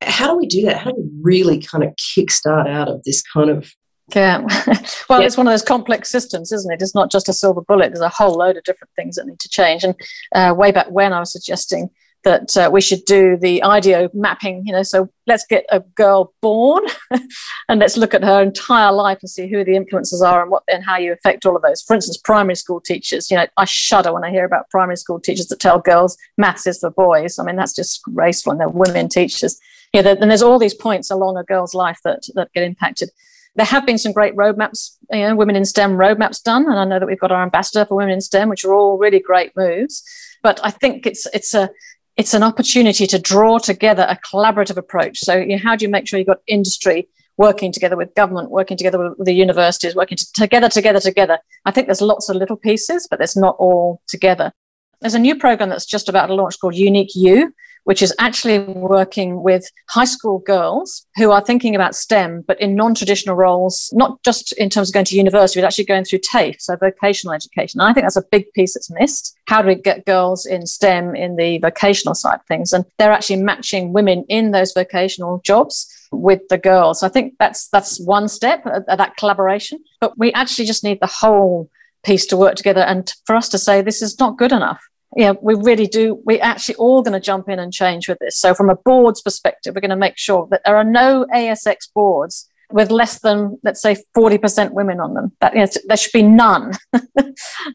How 0.02 0.28
do 0.28 0.38
we 0.38 0.46
do 0.46 0.62
that? 0.68 0.78
How 0.78 0.92
do 0.92 0.98
we 0.98 1.10
really 1.20 1.60
kind 1.60 1.84
of 1.84 1.96
kickstart 1.96 2.70
out 2.70 2.90
of 2.90 3.02
this 3.06 3.24
kind 3.24 3.50
of 3.50 3.74
yeah. 4.16 4.40
well, 5.10 5.22
yeah. 5.22 5.26
it's 5.26 5.38
one 5.38 5.48
of 5.48 5.52
those 5.52 5.62
complex 5.62 6.10
systems, 6.10 6.52
isn't 6.52 6.72
it? 6.72 6.82
It's 6.82 6.96
not 6.96 7.12
just 7.12 7.30
a 7.30 7.34
silver 7.34 7.62
bullet. 7.62 7.90
There's 7.90 8.02
a 8.02 8.10
whole 8.10 8.36
load 8.36 8.58
of 8.58 8.64
different 8.64 8.92
things 8.96 9.16
that 9.16 9.28
need 9.28 9.40
to 9.40 9.50
change. 9.50 9.84
And 9.84 9.96
uh, 10.34 10.54
way 10.56 10.72
back 10.72 10.90
when, 10.90 11.14
I 11.14 11.20
was 11.20 11.32
suggesting 11.32 11.90
that 12.24 12.56
uh, 12.56 12.70
we 12.72 12.82
should 12.82 13.04
do 13.06 13.36
the 13.36 13.64
IDEO 13.64 14.10
mapping, 14.14 14.64
you 14.66 14.72
know, 14.72 14.84
so 14.84 15.10
let's 15.26 15.46
get 15.46 15.66
a 15.70 15.80
girl 15.80 16.34
born 16.42 16.84
and 17.70 17.80
let's 17.80 17.98
look 17.98 18.14
at 18.14 18.24
her 18.24 18.42
entire 18.42 18.92
life 18.92 19.18
and 19.22 19.30
see 19.30 19.48
who 19.48 19.64
the 19.64 19.76
influences 19.76 20.22
are 20.22 20.42
and 20.42 20.52
what 20.52 20.64
and 20.72 20.84
how 20.84 20.98
you 20.98 21.12
affect 21.12 21.46
all 21.46 21.56
of 21.56 21.62
those. 21.64 21.82
For 21.82 21.96
instance, 21.96 22.18
primary 22.18 22.56
school 22.56 22.80
teachers, 22.80 23.32
you 23.32 23.38
know, 23.38 23.48
I 23.58 23.66
shudder 23.66 24.14
when 24.14 24.24
I 24.24 24.30
hear 24.30 24.46
about 24.46 24.70
primary 24.70 24.98
school 24.98 25.20
teachers 25.20 25.48
that 25.48 25.60
tell 25.60 25.80
girls 25.80 26.18
maths 26.38 26.68
is 26.68 26.80
for 26.80 26.92
boys. 26.92 27.40
I 27.40 27.44
mean, 27.44 27.56
that's 27.56 27.76
just 27.76 28.04
disgraceful 28.06 28.52
and 28.52 28.62
they're 28.62 28.70
women 28.70 29.10
teachers. 29.10 29.60
You 29.94 30.04
know, 30.04 30.12
and 30.12 30.30
there's 30.30 30.44
all 30.44 30.60
these 30.60 30.74
points 30.74 31.10
along 31.10 31.38
a 31.38 31.44
girl's 31.44 31.74
life 31.74 32.00
that, 32.04 32.24
that 32.36 32.54
get 32.54 32.64
impacted. 32.64 33.10
There 33.56 33.66
have 33.66 33.86
been 33.86 33.98
some 33.98 34.14
great 34.14 34.36
roadmaps, 34.36 34.96
you 35.12 35.20
know, 35.20 35.36
women 35.36 35.58
in 35.58 35.66
STEM 35.66 35.92
roadmaps 35.92 36.42
done, 36.42 36.66
and 36.66 36.80
I 36.80 36.86
know 36.86 37.00
that 37.00 37.06
we've 37.06 37.20
got 37.20 37.34
our 37.34 37.44
ambassador 37.44 37.86
for 37.86 37.96
women 37.96 38.14
in 38.14 38.22
STEM, 38.22 38.48
which 38.48 38.64
are 38.64 38.74
all 38.74 38.98
really 38.98 39.20
great 39.20 39.52
moves. 39.58 40.04
But 40.42 40.60
I 40.64 40.72
think 40.72 41.06
it's 41.06 41.28
it's 41.34 41.54
a 41.54 41.70
it's 42.18 42.34
an 42.34 42.44
opportunity 42.44 43.08
to 43.08 43.20
draw 43.20 43.58
together 43.58 44.06
a 44.08 44.18
collaborative 44.18 44.78
approach. 44.78 45.20
So, 45.20 45.36
you 45.36 45.56
know, 45.56 45.64
how 45.64 45.76
do 45.76 45.86
you 45.86 45.90
make 45.90 46.08
sure 46.08 46.20
you've 46.20 46.28
got 46.28 46.42
industry 46.48 47.08
working 47.38 47.72
together 47.72 47.98
with 47.98 48.14
government, 48.16 48.52
working 48.52 48.78
together 48.78 49.14
with 49.18 49.26
the 49.26 49.34
universities, 49.34 49.96
working 49.96 50.18
together, 50.34 50.70
together, 50.70 51.00
together? 51.00 51.40
I 51.66 51.72
think 51.72 51.88
there's 51.88 52.02
lots 52.02 52.30
of 52.30 52.36
little 52.36 52.58
pieces, 52.58 53.08
but 53.10 53.18
there's 53.18 53.38
not 53.38 53.56
all 53.60 54.02
together. 54.08 54.52
There's 55.00 55.16
a 55.16 55.20
new 55.20 55.36
program 55.36 55.70
that's 55.70 55.86
just 55.86 56.10
about 56.10 56.28
to 56.28 56.36
launch 56.36 56.60
called 56.60 56.76
Unique 56.76 57.16
You, 57.16 57.54
which 57.84 58.02
is 58.02 58.14
actually 58.20 58.60
working 58.60 59.42
with 59.44 59.70
high 59.90 60.06
school 60.06 60.40
girls 60.40 61.06
who 61.16 61.32
are 61.32 61.42
thinking 61.42 61.76
about 61.76 61.96
STEM, 61.96 62.44
but 62.48 62.60
in 62.62 62.76
non 62.76 62.94
traditional 62.94 63.36
roles, 63.36 63.90
not 63.94 64.22
just 64.24 64.54
in 64.54 64.70
terms 64.70 64.90
of 64.90 64.94
going 64.94 65.06
to 65.06 65.16
university, 65.16 65.60
but 65.60 65.68
actually 65.68 65.86
going 65.86 66.04
through 66.04 66.20
TAFE, 66.20 66.60
so 66.60 66.76
vocational 66.76 67.34
education. 67.34 67.80
And 67.80 67.90
I 67.90 67.94
think 67.94 68.06
that's 68.06 68.16
a 68.16 68.24
big 68.32 68.52
piece 68.54 68.74
that's 68.74 68.92
missed. 68.92 69.38
How 69.48 69.62
do 69.62 69.68
we 69.68 69.76
get 69.76 70.06
girls 70.06 70.46
in 70.46 70.66
STEM 70.66 71.16
in 71.16 71.36
the 71.36 71.58
vocational 71.60 72.16
side 72.16 72.40
of 72.40 72.46
things? 72.46 72.74
And 72.74 72.86
they're 72.98 73.12
actually 73.12 73.42
matching 73.42 73.94
women 73.94 74.26
in 74.30 74.52
those 74.52 74.74
vocational 74.74 75.42
jobs 75.44 75.88
with 76.12 76.48
the 76.50 76.58
girls. 76.58 77.04
I 77.04 77.10
think 77.10 77.36
that's 77.40 77.68
that's 77.70 78.00
one 78.00 78.28
step, 78.28 78.66
uh, 78.66 78.96
that 78.96 79.18
collaboration. 79.18 79.80
But 80.00 80.18
we 80.18 80.32
actually 80.34 80.66
just 80.66 80.84
need 80.84 81.00
the 81.00 81.08
whole 81.08 81.70
piece 82.04 82.26
to 82.28 82.38
work 82.38 82.56
together 82.56 82.82
and 82.82 83.14
for 83.26 83.36
us 83.36 83.48
to 83.50 83.58
say 83.60 83.82
this 83.82 84.02
is 84.02 84.20
not 84.20 84.38
good 84.38 84.52
enough 84.52 84.82
yeah, 85.16 85.34
we 85.42 85.56
really 85.56 85.88
do. 85.88 86.22
We're 86.26 86.42
actually 86.42 86.76
all 86.76 87.02
going 87.02 87.14
to 87.14 87.20
jump 87.20 87.50
in 87.50 87.60
and 87.60 87.74
change 87.74 88.08
with 88.08 88.20
this. 88.20 88.38
So, 88.38 88.54
from 88.54 88.70
a 88.70 88.76
board's 88.76 89.22
perspective, 89.22 89.76
we're 89.76 89.82
going 89.82 89.90
to 89.90 89.96
make 89.98 90.18
sure 90.18 90.48
that 90.52 90.62
there 90.66 90.78
are 90.78 90.84
no 90.84 91.26
ASX 91.34 91.92
boards 91.94 92.48
with 92.72 92.90
less 92.90 93.20
than, 93.20 93.60
let's 93.64 93.82
say, 93.82 93.98
40% 94.16 94.72
women 94.72 95.02
on 95.02 95.14
them. 95.14 95.34
That 95.42 95.54
you 95.54 95.60
know, 95.60 95.68
there 95.86 95.98
should 95.98 96.14
be 96.14 96.24
none. 96.24 96.74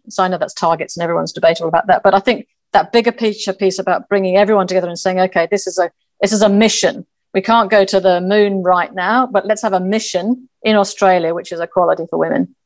so, 0.09 0.23
I 0.23 0.29
know 0.29 0.39
that's 0.39 0.55
targets 0.55 0.97
and 0.97 1.05
everyone's 1.05 1.33
debatable 1.33 1.69
about 1.69 1.89
that. 1.89 2.03
But 2.03 2.15
I 2.15 2.21
think 2.21 2.47
that 2.73 2.93
bigger 2.93 3.13
picture 3.13 3.53
piece 3.53 3.79
about 3.79 4.09
bringing 4.09 4.37
everyone 4.37 4.67
together 4.67 4.89
and 4.89 4.99
saying, 4.99 5.21
okay, 5.21 5.47
this 5.51 5.67
is 5.67 5.79
a 5.79 5.91
this 6.21 6.33
is 6.33 6.43
a 6.43 6.49
mission. 6.49 7.07
We 7.35 7.43
can't 7.43 7.71
go 7.71 7.85
to 7.85 8.01
the 8.01 8.23
moon 8.23 8.63
right 8.63 8.95
now, 8.95 9.27
but 9.27 9.45
let's 9.45 9.61
have 9.61 9.75
a 9.75 9.81
mission 9.81 10.49
in 10.63 10.75
Australia, 10.77 11.35
which 11.35 11.53
is 11.53 11.61
equality 11.61 12.07
for 12.09 12.19
women. 12.19 12.57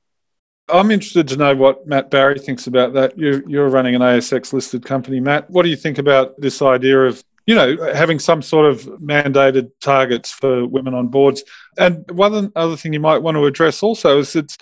I'm 0.73 0.91
interested 0.91 1.29
to 1.29 1.37
know 1.37 1.55
what 1.55 1.87
Matt 1.87 2.11
Barrie 2.11 2.39
thinks 2.39 2.67
about 2.67 2.93
that. 2.95 3.19
You're, 3.19 3.49
you're 3.49 3.69
running 3.69 3.95
an 3.95 4.03
ASX 4.03 4.53
listed 4.53 4.85
company, 4.85 5.21
Matt. 5.21 5.51
What 5.51 5.63
do 5.63 5.69
you 5.69 5.77
think 5.77 5.99
about 5.99 6.41
this 6.41 6.63
idea 6.63 7.01
of 7.01 7.23
you 7.47 7.57
know, 7.57 7.93
having 7.95 8.21
some 8.21 8.43
sort 8.43 8.67
of 8.67 8.83
mandated 9.01 9.73
targets 9.81 10.31
for 10.31 10.67
women 10.67 10.95
on 10.95 11.09
boards. 11.09 11.43
And 11.79 12.09
one 12.13 12.53
other 12.55 12.77
thing 12.77 12.93
you 12.93 13.01
might 13.01 13.19
want 13.19 13.37
to 13.37 13.45
address 13.45 13.83
also 13.83 14.21
is 14.21 14.37
it's 14.37 14.57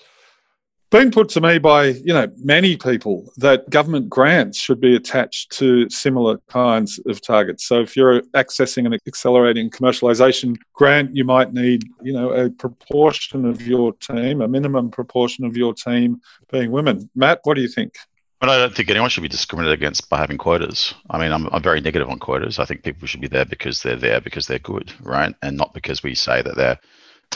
been 0.90 1.10
put 1.10 1.28
to 1.30 1.40
me 1.40 1.58
by 1.58 1.86
you 1.86 2.14
know 2.14 2.30
many 2.38 2.76
people 2.76 3.30
that 3.36 3.68
government 3.70 4.08
grants 4.08 4.58
should 4.58 4.80
be 4.80 4.96
attached 4.96 5.52
to 5.52 5.88
similar 5.90 6.38
kinds 6.48 6.98
of 7.06 7.20
targets. 7.20 7.66
So 7.66 7.80
if 7.80 7.96
you're 7.96 8.22
accessing 8.34 8.86
an 8.86 8.98
accelerating 9.06 9.70
commercialization 9.70 10.56
grant, 10.72 11.14
you 11.14 11.24
might 11.24 11.52
need 11.52 11.84
you 12.02 12.12
know 12.12 12.32
a 12.32 12.50
proportion 12.50 13.44
of 13.44 13.66
your 13.66 13.92
team, 13.94 14.40
a 14.40 14.48
minimum 14.48 14.90
proportion 14.90 15.44
of 15.44 15.56
your 15.56 15.74
team 15.74 16.20
being 16.50 16.70
women. 16.70 17.10
Matt, 17.14 17.40
what 17.44 17.54
do 17.54 17.60
you 17.60 17.68
think? 17.68 17.94
But 18.40 18.50
I 18.50 18.58
don't 18.58 18.74
think 18.74 18.88
anyone 18.88 19.10
should 19.10 19.24
be 19.24 19.28
discriminated 19.28 19.76
against 19.76 20.08
by 20.08 20.18
having 20.18 20.38
quotas. 20.38 20.94
I 21.10 21.18
mean, 21.18 21.32
I'm, 21.32 21.48
I'm 21.48 21.62
very 21.62 21.80
negative 21.80 22.08
on 22.08 22.20
quotas. 22.20 22.60
I 22.60 22.64
think 22.66 22.84
people 22.84 23.08
should 23.08 23.20
be 23.20 23.26
there 23.26 23.44
because 23.44 23.82
they're 23.82 23.96
there 23.96 24.20
because 24.20 24.46
they're 24.46 24.60
good, 24.60 24.92
right? 25.02 25.34
And 25.42 25.56
not 25.56 25.74
because 25.74 26.04
we 26.04 26.14
say 26.14 26.40
that 26.42 26.56
they're 26.56 26.78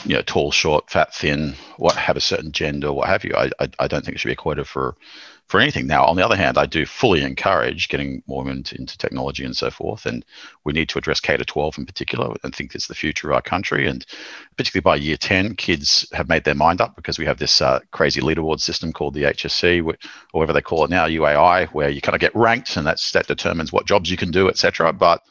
you 0.05 0.15
know, 0.17 0.23
tall, 0.23 0.51
short, 0.51 0.91
fat, 0.91 1.15
thin, 1.15 1.55
what 1.77 1.95
have 1.97 2.17
a 2.17 2.21
certain 2.21 2.53
gender, 2.53 2.93
what 2.93 3.09
have 3.09 3.25
you. 3.25 3.35
I, 3.37 3.51
I, 3.61 3.69
I 3.79 3.89
don't 3.89 4.05
think 4.05 4.17
it 4.17 4.19
should 4.19 4.29
be 4.29 4.33
a 4.33 4.37
quota 4.37 4.65
for 4.65 4.97
for 5.53 5.61
anything. 5.61 5.87
Now, 5.87 6.07
on 6.07 6.17
the 6.17 6.25
other 6.25 6.37
hand, 6.37 6.57
I 6.57 6.65
do 6.65 6.87
fully 6.87 7.23
encourage 7.23 7.91
getting 7.91 8.23
more 8.27 8.43
women 8.43 8.65
into 8.73 8.97
technology 8.97 9.45
and 9.45 9.55
so 9.55 9.71
forth. 9.71 10.07
And 10.07 10.25
we 10.65 10.73
need 10.73 10.89
to 10.89 10.99
address 10.99 11.21
K 11.21 11.37
to 11.37 11.45
12 11.45 11.77
in 11.77 11.85
particular. 11.85 12.35
and 12.43 12.55
think 12.55 12.75
it's 12.75 12.87
the 12.87 12.95
future 12.95 13.29
of 13.29 13.35
our 13.35 13.43
country. 13.43 13.87
And 13.87 14.07
particularly 14.57 14.83
by 14.83 14.97
year 14.97 15.19
10, 15.19 15.57
kids 15.57 16.07
have 16.15 16.29
made 16.29 16.45
their 16.45 16.55
mind 16.55 16.81
up 16.81 16.97
because 16.97 17.19
we 17.19 17.27
have 17.27 17.39
this 17.39 17.61
uh, 17.61 17.81
crazy 17.91 18.23
leaderboard 18.23 18.61
system 18.61 18.95
called 18.95 19.13
the 19.13 19.25
HSC, 19.25 19.85
or 19.85 19.95
whatever 20.31 20.55
they 20.55 20.63
call 20.63 20.85
it 20.85 20.91
now, 20.91 21.07
UAI, 21.07 21.67
where 21.69 21.91
you 21.91 22.01
kind 22.01 22.15
of 22.15 22.21
get 22.21 22.35
ranked 22.35 22.77
and 22.79 22.87
that's 22.87 23.13
that 23.13 23.27
determines 23.27 23.73
what 23.73 23.85
jobs 23.85 24.11
you 24.11 24.17
can 24.17 24.31
do, 24.31 24.49
etc. 24.49 24.91
But 24.95 25.23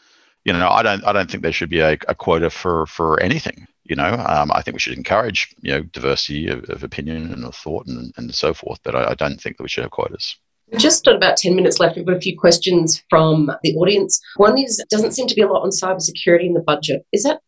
you 0.46 0.54
know, 0.54 0.70
I 0.70 0.84
don't, 0.84 1.04
I 1.04 1.14
don't 1.14 1.32
think 1.32 1.42
there 1.42 1.52
should 1.52 1.70
be 1.72 1.80
a, 1.80 1.94
a 2.08 2.14
quota 2.14 2.52
for 2.52 2.86
for 2.86 3.20
anything. 3.20 3.68
You 3.92 3.98
know, 3.98 4.14
um, 4.26 4.54
I 4.54 4.62
think 4.62 4.76
we 4.76 4.80
should 4.80 4.98
encourage 4.98 5.54
you 5.60 5.74
know 5.74 5.82
diversity 5.82 6.48
of, 6.48 6.64
of 6.70 6.82
opinion 6.82 7.34
and 7.34 7.44
of 7.44 7.54
thought 7.54 7.88
and, 7.88 8.14
and 8.16 8.34
so 8.34 8.54
forth. 8.54 8.80
But 8.84 8.96
I, 8.96 9.10
I 9.10 9.16
don't 9.16 9.36
think 9.42 9.58
that 9.58 9.64
we 9.64 9.68
should 9.68 9.84
have 9.84 9.92
quotas. 9.92 10.38
Just 10.78 11.04
got 11.04 11.18
about 11.18 11.36
10 11.36 11.58
minutes 11.58 11.78
left. 11.78 11.98
We've 11.98 12.06
got 12.06 12.16
a 12.16 12.22
few 12.22 12.40
questions 12.40 13.04
from 13.10 13.52
the 13.64 13.76
audience. 13.76 14.22
One 14.38 14.58
is 14.58 14.82
doesn't 14.90 15.12
seem 15.12 15.28
to 15.28 15.36
be 15.36 15.42
a 15.42 15.48
lot 15.48 15.64
on 15.64 15.72
cybersecurity 15.72 16.46
in 16.46 16.54
the 16.54 16.62
budget. 16.62 17.06
Is 17.12 17.24
that 17.24 17.42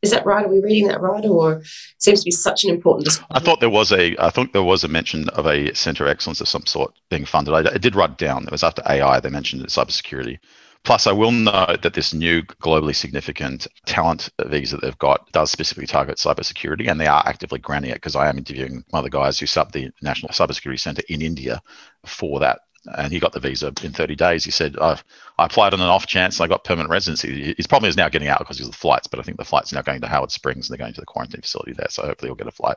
is 0.00 0.10
that 0.12 0.24
right? 0.24 0.46
Are 0.46 0.48
we 0.48 0.60
reading 0.60 0.88
that 0.88 1.02
right, 1.02 1.26
or 1.26 1.56
it 1.56 1.66
seems 1.98 2.20
to 2.20 2.24
be 2.24 2.30
such 2.30 2.64
an 2.64 2.70
important? 2.70 3.04
Discussion? 3.04 3.26
I 3.30 3.40
thought 3.40 3.60
there 3.60 3.68
was 3.68 3.92
a. 3.92 4.16
I 4.18 4.30
think 4.30 4.54
there 4.54 4.62
was 4.62 4.84
a 4.84 4.88
mention 4.88 5.28
of 5.28 5.46
a 5.46 5.74
centre 5.74 6.04
of 6.04 6.10
excellence 6.10 6.40
of 6.40 6.48
some 6.48 6.64
sort 6.64 6.94
being 7.10 7.26
funded. 7.26 7.52
I, 7.52 7.74
I 7.74 7.76
did 7.76 7.94
write 7.94 8.12
it 8.12 8.16
down. 8.16 8.44
It 8.44 8.52
was 8.52 8.64
after 8.64 8.80
AI. 8.88 9.20
They 9.20 9.28
mentioned 9.28 9.66
cybersecurity. 9.66 10.38
Plus, 10.82 11.06
I 11.06 11.12
will 11.12 11.30
note 11.30 11.82
that 11.82 11.94
this 11.94 12.14
new 12.14 12.42
globally 12.42 12.94
significant 12.94 13.66
talent 13.84 14.30
visa 14.46 14.76
that 14.76 14.82
they've 14.82 14.98
got 14.98 15.30
does 15.32 15.50
specifically 15.50 15.86
target 15.86 16.16
cybersecurity, 16.16 16.90
and 16.90 16.98
they 16.98 17.06
are 17.06 17.22
actively 17.26 17.58
granting 17.58 17.90
it 17.90 17.96
because 17.96 18.16
I 18.16 18.28
am 18.28 18.38
interviewing 18.38 18.84
one 18.88 19.00
of 19.00 19.04
the 19.04 19.10
guys 19.10 19.38
who 19.38 19.60
up 19.60 19.72
the 19.72 19.90
National 20.00 20.32
Cybersecurity 20.32 20.80
Centre 20.80 21.02
in 21.08 21.22
India 21.22 21.60
for 22.06 22.40
that 22.40 22.60
and 22.86 23.12
he 23.12 23.20
got 23.20 23.32
the 23.32 23.40
visa 23.40 23.72
in 23.82 23.92
30 23.92 24.16
days. 24.16 24.44
He 24.44 24.50
said, 24.50 24.76
oh, 24.80 24.96
I 25.38 25.44
applied 25.44 25.74
on 25.74 25.80
an 25.80 25.88
off 25.88 26.06
chance 26.06 26.38
and 26.38 26.44
I 26.44 26.48
got 26.48 26.64
permanent 26.64 26.90
residency. 26.90 27.54
His 27.56 27.66
problem 27.66 27.88
is 27.88 27.96
now 27.96 28.08
getting 28.08 28.28
out 28.28 28.38
because 28.38 28.60
of 28.60 28.66
the 28.66 28.72
flights, 28.72 29.06
but 29.06 29.20
I 29.20 29.22
think 29.22 29.36
the 29.36 29.44
flight's 29.44 29.72
now 29.72 29.82
going 29.82 30.00
to 30.00 30.06
Howard 30.06 30.30
Springs 30.30 30.68
and 30.68 30.78
they're 30.78 30.84
going 30.84 30.94
to 30.94 31.00
the 31.00 31.06
quarantine 31.06 31.42
facility 31.42 31.72
there. 31.72 31.88
So 31.90 32.02
hopefully 32.02 32.28
he'll 32.28 32.36
get 32.36 32.46
a 32.46 32.52
flight 32.52 32.76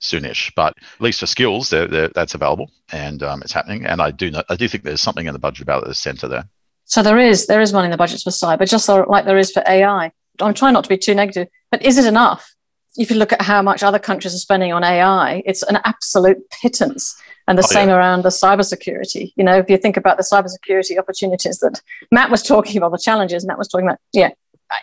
soonish. 0.00 0.52
But 0.54 0.76
at 0.78 1.00
least 1.00 1.20
for 1.20 1.26
skills, 1.26 1.70
they're, 1.70 1.88
they're, 1.88 2.08
that's 2.08 2.34
available 2.34 2.70
and 2.92 3.22
um, 3.22 3.42
it's 3.42 3.52
happening. 3.52 3.86
And 3.86 4.00
I 4.00 4.12
do 4.12 4.30
know, 4.30 4.42
I 4.48 4.56
do 4.56 4.68
think 4.68 4.84
there's 4.84 5.00
something 5.00 5.26
in 5.26 5.32
the 5.32 5.40
budget 5.40 5.62
about 5.62 5.84
the 5.84 5.94
centre 5.94 6.28
there. 6.28 6.48
So 6.90 7.04
there 7.04 7.18
is 7.18 7.46
there 7.46 7.60
is 7.60 7.72
money 7.72 7.84
in 7.84 7.92
the 7.92 7.96
budget 7.96 8.20
for 8.20 8.30
cyber, 8.30 8.68
just 8.68 8.88
like 8.88 9.24
there 9.24 9.38
is 9.38 9.52
for 9.52 9.62
AI. 9.66 10.10
I'm 10.40 10.54
trying 10.54 10.72
not 10.72 10.82
to 10.82 10.88
be 10.88 10.98
too 10.98 11.14
negative, 11.14 11.46
but 11.70 11.82
is 11.82 11.98
it 11.98 12.04
enough? 12.04 12.56
If 12.96 13.10
you 13.10 13.16
look 13.16 13.32
at 13.32 13.42
how 13.42 13.62
much 13.62 13.84
other 13.84 14.00
countries 14.00 14.34
are 14.34 14.38
spending 14.38 14.72
on 14.72 14.82
AI, 14.82 15.40
it's 15.46 15.62
an 15.62 15.78
absolute 15.84 16.38
pittance. 16.50 17.16
And 17.46 17.56
the 17.56 17.62
oh, 17.62 17.72
same 17.72 17.88
yeah. 17.88 17.96
around 17.96 18.22
the 18.22 18.28
cybersecurity. 18.28 19.32
You 19.36 19.44
know, 19.44 19.56
if 19.56 19.70
you 19.70 19.76
think 19.76 19.96
about 19.96 20.16
the 20.16 20.24
cybersecurity 20.24 20.98
opportunities 20.98 21.60
that 21.60 21.80
Matt 22.10 22.30
was 22.30 22.42
talking 22.52 22.76
about, 22.76 22.90
the 22.90 22.98
challenges 22.98 23.46
Matt 23.46 23.58
was 23.58 23.68
talking 23.68 23.86
about, 23.86 24.00
yeah, 24.12 24.30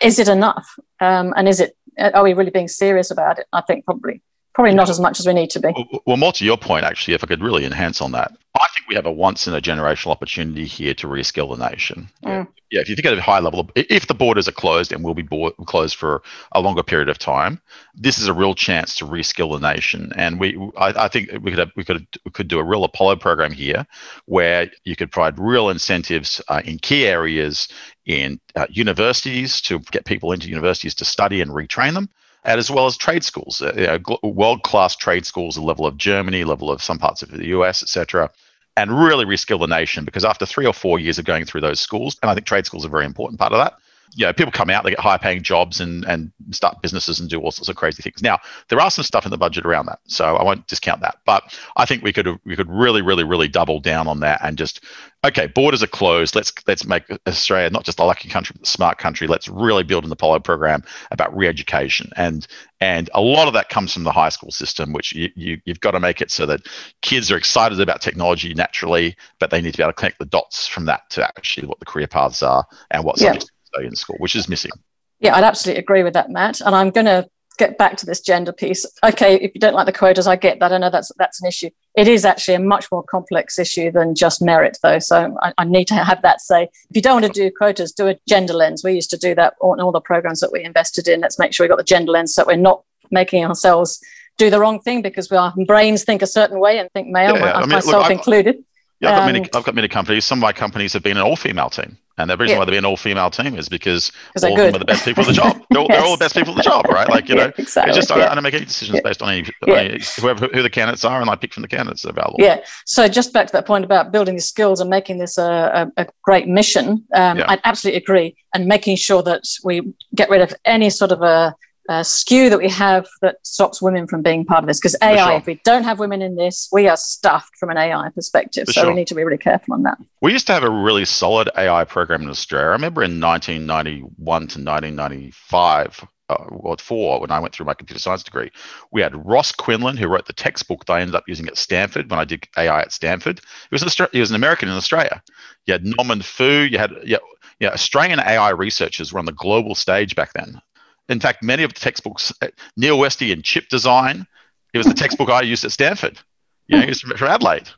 is 0.00 0.18
it 0.18 0.28
enough? 0.28 0.78
Um, 1.00 1.34
and 1.36 1.46
is 1.46 1.60
it? 1.60 1.76
Are 1.98 2.22
we 2.22 2.32
really 2.32 2.50
being 2.50 2.68
serious 2.68 3.10
about 3.10 3.38
it? 3.38 3.46
I 3.52 3.60
think 3.60 3.84
probably 3.84 4.22
probably 4.58 4.74
not 4.74 4.90
as 4.90 4.98
much 4.98 5.20
as 5.20 5.26
we 5.26 5.32
need 5.32 5.50
to 5.50 5.60
be. 5.60 5.72
Well, 6.04 6.16
more 6.16 6.32
to 6.32 6.44
your 6.44 6.56
point, 6.56 6.84
actually, 6.84 7.14
if 7.14 7.22
I 7.22 7.28
could 7.28 7.40
really 7.40 7.64
enhance 7.64 8.00
on 8.00 8.10
that, 8.10 8.32
I 8.56 8.66
think 8.74 8.88
we 8.88 8.96
have 8.96 9.06
a 9.06 9.12
once 9.12 9.46
in 9.46 9.54
a 9.54 9.60
generational 9.60 10.10
opportunity 10.10 10.64
here 10.64 10.94
to 10.94 11.06
reskill 11.06 11.56
the 11.56 11.70
nation. 11.70 12.08
Mm. 12.24 12.48
Yeah, 12.72 12.80
if 12.80 12.88
you 12.88 12.96
think 12.96 13.06
at 13.06 13.16
a 13.16 13.22
high 13.22 13.38
level, 13.38 13.70
if 13.76 14.08
the 14.08 14.14
borders 14.14 14.48
are 14.48 14.52
closed 14.52 14.92
and 14.92 15.04
will 15.04 15.14
be 15.14 15.28
closed 15.66 15.94
for 15.94 16.22
a 16.50 16.60
longer 16.60 16.82
period 16.82 17.08
of 17.08 17.18
time, 17.18 17.60
this 17.94 18.18
is 18.18 18.26
a 18.26 18.32
real 18.32 18.52
chance 18.52 18.96
to 18.96 19.04
reskill 19.04 19.52
the 19.52 19.72
nation. 19.72 20.12
And 20.16 20.40
we, 20.40 20.58
I, 20.76 21.04
I 21.04 21.08
think 21.08 21.30
we 21.40 21.52
could 21.52 21.60
have, 21.60 21.70
we 21.76 21.84
could 21.84 22.04
we 22.24 22.32
could 22.32 22.48
do 22.48 22.58
a 22.58 22.64
real 22.64 22.82
Apollo 22.82 23.16
program 23.16 23.52
here, 23.52 23.86
where 24.26 24.72
you 24.82 24.96
could 24.96 25.12
provide 25.12 25.38
real 25.38 25.70
incentives 25.70 26.42
uh, 26.48 26.62
in 26.64 26.80
key 26.80 27.06
areas 27.06 27.68
in 28.06 28.40
uh, 28.56 28.66
universities 28.70 29.60
to 29.60 29.78
get 29.92 30.04
people 30.04 30.32
into 30.32 30.48
universities 30.48 30.96
to 30.96 31.04
study 31.04 31.40
and 31.40 31.52
retrain 31.52 31.94
them 31.94 32.08
and 32.44 32.58
as 32.58 32.70
well 32.70 32.86
as 32.86 32.96
trade 32.96 33.24
schools, 33.24 33.60
uh, 33.62 33.72
you 33.76 33.86
know, 33.86 34.18
world-class 34.22 34.96
trade 34.96 35.26
schools, 35.26 35.54
the 35.54 35.60
level 35.60 35.86
of 35.86 35.96
Germany, 35.96 36.44
level 36.44 36.70
of 36.70 36.82
some 36.82 36.98
parts 36.98 37.22
of 37.22 37.30
the 37.30 37.46
US, 37.48 37.82
etc., 37.82 38.30
and 38.76 38.96
really 39.04 39.24
reskill 39.24 39.58
the 39.58 39.66
nation. 39.66 40.04
Because 40.04 40.24
after 40.24 40.46
three 40.46 40.66
or 40.66 40.72
four 40.72 41.00
years 41.00 41.18
of 41.18 41.24
going 41.24 41.44
through 41.44 41.62
those 41.62 41.80
schools, 41.80 42.16
and 42.22 42.30
I 42.30 42.34
think 42.34 42.46
trade 42.46 42.66
schools 42.66 42.84
are 42.84 42.88
a 42.88 42.90
very 42.90 43.06
important 43.06 43.40
part 43.40 43.52
of 43.52 43.58
that, 43.58 43.74
you 44.14 44.26
know, 44.26 44.32
people 44.32 44.52
come 44.52 44.70
out, 44.70 44.84
they 44.84 44.90
get 44.90 44.98
high 44.98 45.18
paying 45.18 45.42
jobs 45.42 45.80
and, 45.80 46.04
and 46.06 46.32
start 46.50 46.80
businesses 46.82 47.20
and 47.20 47.28
do 47.28 47.40
all 47.40 47.50
sorts 47.50 47.68
of 47.68 47.76
crazy 47.76 48.02
things. 48.02 48.22
Now, 48.22 48.38
there 48.68 48.80
are 48.80 48.90
some 48.90 49.04
stuff 49.04 49.24
in 49.24 49.30
the 49.30 49.38
budget 49.38 49.64
around 49.64 49.86
that. 49.86 50.00
So 50.06 50.36
I 50.36 50.42
won't 50.42 50.66
discount 50.66 51.00
that. 51.02 51.18
But 51.24 51.56
I 51.76 51.84
think 51.84 52.02
we 52.02 52.12
could 52.12 52.38
we 52.44 52.56
could 52.56 52.70
really, 52.70 53.02
really, 53.02 53.24
really 53.24 53.48
double 53.48 53.80
down 53.80 54.06
on 54.08 54.20
that 54.20 54.40
and 54.42 54.56
just 54.58 54.84
okay, 55.24 55.46
borders 55.46 55.82
are 55.82 55.88
closed. 55.88 56.34
Let's 56.34 56.52
let's 56.66 56.86
make 56.86 57.04
Australia 57.26 57.70
not 57.70 57.84
just 57.84 57.98
a 57.98 58.04
lucky 58.04 58.28
country, 58.28 58.54
but 58.58 58.66
a 58.66 58.70
smart 58.70 58.98
country. 58.98 59.26
Let's 59.26 59.48
really 59.48 59.82
build 59.82 60.04
an 60.04 60.12
Apollo 60.12 60.40
program 60.40 60.84
about 61.10 61.36
re-education. 61.36 62.10
And 62.16 62.46
and 62.80 63.10
a 63.14 63.20
lot 63.20 63.48
of 63.48 63.54
that 63.54 63.68
comes 63.68 63.92
from 63.92 64.04
the 64.04 64.12
high 64.12 64.28
school 64.28 64.50
system, 64.50 64.92
which 64.92 65.12
you, 65.14 65.30
you 65.34 65.60
you've 65.64 65.80
got 65.80 65.92
to 65.92 66.00
make 66.00 66.20
it 66.20 66.30
so 66.30 66.46
that 66.46 66.66
kids 67.02 67.30
are 67.30 67.36
excited 67.36 67.80
about 67.80 68.00
technology 68.00 68.54
naturally, 68.54 69.16
but 69.38 69.50
they 69.50 69.60
need 69.60 69.72
to 69.72 69.78
be 69.78 69.82
able 69.82 69.92
to 69.92 69.96
connect 69.96 70.18
the 70.18 70.26
dots 70.26 70.66
from 70.66 70.84
that 70.86 71.08
to 71.10 71.24
actually 71.24 71.66
what 71.66 71.78
the 71.80 71.86
career 71.86 72.06
paths 72.06 72.42
are 72.42 72.64
and 72.90 73.04
what 73.04 73.20
yeah. 73.20 73.32
subjects 73.32 73.50
stay 73.74 73.86
in 73.86 73.94
school, 73.94 74.16
which 74.18 74.36
is 74.36 74.48
missing. 74.48 74.72
Yeah, 75.20 75.34
I'd 75.36 75.44
absolutely 75.44 75.80
agree 75.80 76.02
with 76.02 76.14
that, 76.14 76.30
Matt. 76.30 76.60
And 76.60 76.74
I'm 76.74 76.90
going 76.90 77.06
to 77.06 77.28
get 77.58 77.76
back 77.76 77.96
to 77.96 78.06
this 78.06 78.20
gender 78.20 78.52
piece. 78.52 78.86
Okay, 79.02 79.34
if 79.34 79.50
you 79.54 79.60
don't 79.60 79.74
like 79.74 79.86
the 79.86 79.92
quotas, 79.92 80.28
I 80.28 80.36
get 80.36 80.60
that. 80.60 80.72
I 80.72 80.78
know 80.78 80.90
that's 80.90 81.10
that's 81.18 81.42
an 81.42 81.48
issue. 81.48 81.70
It 81.96 82.06
is 82.06 82.24
actually 82.24 82.54
a 82.54 82.60
much 82.60 82.86
more 82.92 83.02
complex 83.02 83.58
issue 83.58 83.90
than 83.90 84.14
just 84.14 84.40
merit, 84.40 84.78
though. 84.82 85.00
So 85.00 85.36
I, 85.42 85.52
I 85.58 85.64
need 85.64 85.88
to 85.88 85.94
have 85.94 86.22
that 86.22 86.40
say. 86.40 86.68
If 86.88 86.94
you 86.94 87.02
don't 87.02 87.20
want 87.20 87.34
to 87.34 87.40
do 87.40 87.50
quotas, 87.50 87.92
do 87.92 88.06
a 88.06 88.16
gender 88.28 88.54
lens. 88.54 88.84
We 88.84 88.92
used 88.92 89.10
to 89.10 89.18
do 89.18 89.34
that 89.34 89.54
on 89.60 89.80
all 89.80 89.90
the 89.90 90.00
programs 90.00 90.38
that 90.40 90.52
we 90.52 90.62
invested 90.62 91.08
in. 91.08 91.20
Let's 91.20 91.38
make 91.38 91.52
sure 91.52 91.64
we 91.64 91.68
got 91.68 91.78
the 91.78 91.84
gender 91.84 92.12
lens 92.12 92.34
so 92.34 92.44
we're 92.46 92.56
not 92.56 92.84
making 93.10 93.44
ourselves 93.44 94.00
do 94.36 94.50
the 94.50 94.60
wrong 94.60 94.80
thing 94.80 95.02
because 95.02 95.30
our 95.32 95.52
brains 95.66 96.04
think 96.04 96.22
a 96.22 96.26
certain 96.26 96.60
way 96.60 96.78
and 96.78 96.88
think 96.92 97.08
male, 97.08 97.36
yeah, 97.36 97.56
I 97.56 97.60
mean, 97.60 97.70
myself 97.70 98.04
look, 98.04 98.12
included. 98.12 98.64
Yeah, 99.00 99.10
I've 99.10 99.16
got, 99.16 99.22
um, 99.22 99.32
many, 99.32 99.50
I've 99.54 99.64
got 99.64 99.74
many 99.74 99.88
companies. 99.88 100.24
Some 100.24 100.38
of 100.38 100.42
my 100.42 100.52
companies 100.52 100.92
have 100.92 101.02
been 101.02 101.16
an 101.16 101.24
all-female 101.24 101.70
team. 101.70 101.98
And 102.18 102.28
the 102.28 102.36
reason 102.36 102.54
yeah. 102.54 102.58
why 102.58 102.64
they're 102.64 102.78
an 102.78 102.84
all-female 102.84 103.30
team 103.30 103.56
is 103.56 103.68
because 103.68 104.12
all 104.42 104.52
of 104.52 104.56
them 104.56 104.74
are 104.74 104.78
the 104.78 104.84
best 104.84 105.04
people 105.04 105.22
in 105.22 105.28
the 105.28 105.34
job. 105.42 105.62
They're, 105.70 105.80
yes. 105.82 105.88
they're, 105.88 106.04
all 106.04 106.16
the 106.16 106.24
best 106.24 106.34
people 106.34 106.52
in 106.52 106.56
the 106.58 106.62
job, 106.62 106.84
right? 106.86 107.08
Like 107.08 107.28
you 107.28 107.36
know, 107.36 107.52
exactly. 107.56 107.94
just 107.94 108.10
yeah. 108.10 108.30
I, 108.30 108.34
don't 108.34 108.42
make 108.42 108.54
any 108.54 108.64
decisions 108.64 108.96
yeah. 108.96 109.02
based 109.02 109.22
on 109.22 109.30
any, 109.30 109.48
any, 109.66 110.00
whoever 110.20 110.48
who 110.48 110.62
the 110.62 110.70
candidates 110.70 111.04
are, 111.04 111.20
and 111.20 111.30
I 111.30 111.36
pick 111.36 111.54
from 111.54 111.62
the 111.62 111.68
candidates 111.68 112.04
available. 112.04 112.36
Yeah. 112.38 112.64
So 112.84 113.08
just 113.08 113.32
back 113.32 113.46
to 113.46 113.52
that 113.52 113.66
point 113.66 113.84
about 113.84 114.12
building 114.12 114.34
the 114.34 114.42
skills 114.42 114.80
and 114.80 114.90
making 114.90 115.18
this 115.18 115.38
a, 115.38 115.90
a, 115.96 116.02
a 116.02 116.06
great 116.22 116.48
mission, 116.48 117.04
um, 117.14 117.42
I 117.46 117.60
absolutely 117.64 117.98
agree, 117.98 118.36
and 118.54 118.66
making 118.66 118.96
sure 118.96 119.22
that 119.22 119.44
we 119.64 119.94
get 120.14 120.28
rid 120.28 120.40
of 120.40 120.52
any 120.64 120.90
sort 120.90 121.12
of 121.12 121.22
a 121.22 121.54
uh, 121.88 122.02
skew 122.02 122.50
that 122.50 122.58
we 122.58 122.68
have 122.68 123.08
that 123.22 123.36
stops 123.42 123.80
women 123.80 124.06
from 124.06 124.22
being 124.22 124.44
part 124.44 124.62
of 124.62 124.68
this. 124.68 124.78
Because 124.78 124.96
AI, 125.02 125.16
sure. 125.16 125.36
if 125.38 125.46
we 125.46 125.60
don't 125.64 125.84
have 125.84 125.98
women 125.98 126.20
in 126.22 126.36
this, 126.36 126.68
we 126.70 126.86
are 126.86 126.96
stuffed 126.96 127.56
from 127.56 127.70
an 127.70 127.78
AI 127.78 128.10
perspective. 128.10 128.66
For 128.66 128.72
so 128.72 128.80
sure. 128.82 128.90
we 128.90 128.96
need 128.96 129.06
to 129.08 129.14
be 129.14 129.24
really 129.24 129.38
careful 129.38 129.74
on 129.74 129.82
that. 129.84 129.98
We 130.20 130.32
used 130.32 130.46
to 130.48 130.52
have 130.52 130.64
a 130.64 130.70
really 130.70 131.04
solid 131.04 131.48
AI 131.56 131.84
program 131.84 132.22
in 132.22 132.28
Australia. 132.28 132.68
I 132.68 132.72
remember 132.72 133.02
in 133.02 133.20
1991 133.20 134.12
to 134.16 134.58
1995. 134.60 136.04
Uh, 136.30 136.44
or 136.50 136.76
four, 136.76 137.22
when 137.22 137.30
I 137.30 137.38
went 137.38 137.54
through 137.54 137.64
my 137.64 137.72
computer 137.72 137.98
science 137.98 138.22
degree, 138.22 138.50
we 138.92 139.00
had 139.00 139.26
Ross 139.26 139.50
Quinlan, 139.50 139.96
who 139.96 140.08
wrote 140.08 140.26
the 140.26 140.34
textbook 140.34 140.84
that 140.84 140.92
I 140.92 141.00
ended 141.00 141.14
up 141.14 141.24
using 141.26 141.48
at 141.48 141.56
Stanford 141.56 142.10
when 142.10 142.18
I 142.18 142.26
did 142.26 142.46
AI 142.58 142.82
at 142.82 142.92
Stanford. 142.92 143.40
He 143.40 143.68
was 143.72 143.82
an, 143.82 144.08
he 144.12 144.20
was 144.20 144.28
an 144.28 144.36
American 144.36 144.68
in 144.68 144.74
Australia. 144.74 145.22
You 145.64 145.72
had 145.72 145.86
Norman 145.86 146.20
Foo, 146.20 146.68
you 146.70 146.76
had 146.76 146.92
yeah, 147.02 147.16
yeah, 147.60 147.70
Australian 147.70 148.20
AI 148.20 148.50
researchers 148.50 149.12
were 149.12 149.18
on 149.18 149.24
the 149.24 149.32
global 149.32 149.74
stage 149.74 150.14
back 150.14 150.32
then. 150.34 150.60
In 151.08 151.20
fact, 151.20 151.42
many 151.42 151.62
of 151.62 151.72
the 151.72 151.80
textbooks, 151.80 152.32
uh, 152.42 152.48
Neil 152.76 152.98
Weste 152.98 153.30
in 153.30 153.42
chip 153.42 153.68
design, 153.68 154.26
it 154.74 154.78
was 154.78 154.86
the 154.86 154.94
textbook 154.94 155.30
I 155.30 155.42
used 155.42 155.64
at 155.64 155.72
Stanford. 155.72 156.18
You 156.66 156.78
know, 156.78 156.86
was 156.86 157.00
from, 157.00 157.28
Adelaide. 157.28 157.68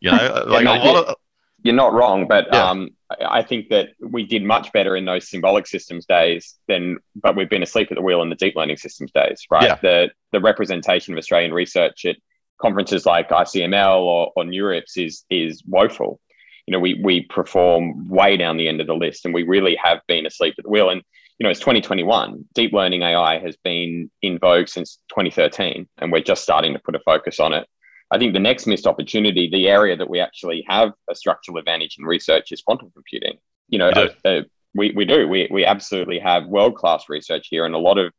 You 0.00 0.10
know, 0.10 0.44
like 0.48 0.64
yeah, 0.64 0.82
a 0.82 0.84
lot 0.84 1.04
of. 1.04 1.16
You're 1.62 1.74
not 1.74 1.94
wrong, 1.94 2.28
but 2.28 2.46
yeah. 2.52 2.70
um, 2.70 2.90
I 3.26 3.42
think 3.42 3.70
that 3.70 3.90
we 3.98 4.26
did 4.26 4.44
much 4.44 4.70
better 4.72 4.96
in 4.96 5.06
those 5.06 5.30
symbolic 5.30 5.66
systems 5.66 6.04
days 6.04 6.56
than, 6.68 6.98
but 7.16 7.36
we've 7.36 7.48
been 7.48 7.62
asleep 7.62 7.88
at 7.90 7.94
the 7.94 8.02
wheel 8.02 8.20
in 8.20 8.28
the 8.28 8.36
deep 8.36 8.54
learning 8.54 8.76
systems 8.76 9.10
days, 9.12 9.46
right? 9.50 9.62
Yeah. 9.62 9.78
The 9.80 10.10
the 10.32 10.40
representation 10.40 11.14
of 11.14 11.18
Australian 11.18 11.54
research 11.54 12.04
at 12.04 12.16
conferences 12.60 13.06
like 13.06 13.30
ICML 13.30 14.00
or, 14.00 14.32
or 14.36 14.44
NeurIPS 14.44 14.96
is 14.96 15.24
is 15.30 15.62
woeful. 15.66 16.20
You 16.66 16.72
know, 16.72 16.80
we 16.80 17.00
we 17.02 17.22
perform 17.22 18.08
way 18.08 18.36
down 18.36 18.58
the 18.58 18.68
end 18.68 18.82
of 18.82 18.86
the 18.86 18.94
list, 18.94 19.24
and 19.24 19.32
we 19.32 19.42
really 19.42 19.76
have 19.82 20.00
been 20.06 20.26
asleep 20.26 20.54
at 20.58 20.64
the 20.64 20.70
wheel. 20.70 20.90
And 20.90 21.02
you 21.38 21.44
know, 21.44 21.50
it's 21.50 21.60
2021. 21.60 22.44
Deep 22.54 22.72
learning 22.72 23.02
AI 23.02 23.38
has 23.38 23.56
been 23.56 24.10
in 24.22 24.38
vogue 24.38 24.68
since 24.68 24.98
2013, 25.10 25.88
and 25.98 26.12
we're 26.12 26.20
just 26.20 26.42
starting 26.42 26.72
to 26.74 26.78
put 26.78 26.94
a 26.94 27.00
focus 27.00 27.40
on 27.40 27.52
it. 27.52 27.66
I 28.10 28.18
think 28.18 28.32
the 28.32 28.40
next 28.40 28.66
missed 28.66 28.86
opportunity, 28.86 29.48
the 29.50 29.68
area 29.68 29.96
that 29.96 30.08
we 30.08 30.20
actually 30.20 30.64
have 30.68 30.92
a 31.10 31.14
structural 31.14 31.58
advantage 31.58 31.96
in 31.98 32.04
research 32.04 32.52
is 32.52 32.62
quantum 32.62 32.90
computing. 32.92 33.38
You 33.68 33.78
know, 33.78 33.88
uh, 33.88 34.08
uh, 34.24 34.40
we, 34.74 34.92
we 34.94 35.04
do. 35.04 35.26
We, 35.26 35.48
we 35.50 35.64
absolutely 35.64 36.20
have 36.20 36.46
world 36.46 36.76
class 36.76 37.08
research 37.08 37.48
here, 37.50 37.64
and 37.64 37.74
a 37.74 37.78
lot 37.78 37.98
of 37.98 38.12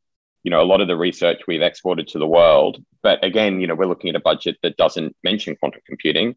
you 0.44 0.52
know 0.52 0.62
a 0.62 0.66
lot 0.66 0.82
of 0.82 0.88
the 0.88 0.98
research 0.98 1.42
we've 1.48 1.62
exported 1.62 2.08
to 2.10 2.20
the 2.20 2.28
world. 2.28 2.84
But 3.02 3.24
again, 3.24 3.62
you 3.62 3.68
know, 3.68 3.76
we're 3.76 3.88
looking 3.88 4.10
at 4.10 4.16
a 4.16 4.22
budget 4.22 4.58
that 4.64 4.76
doesn't 4.76 5.16
mention 5.24 5.56
quantum 5.56 5.82
computing. 5.88 6.36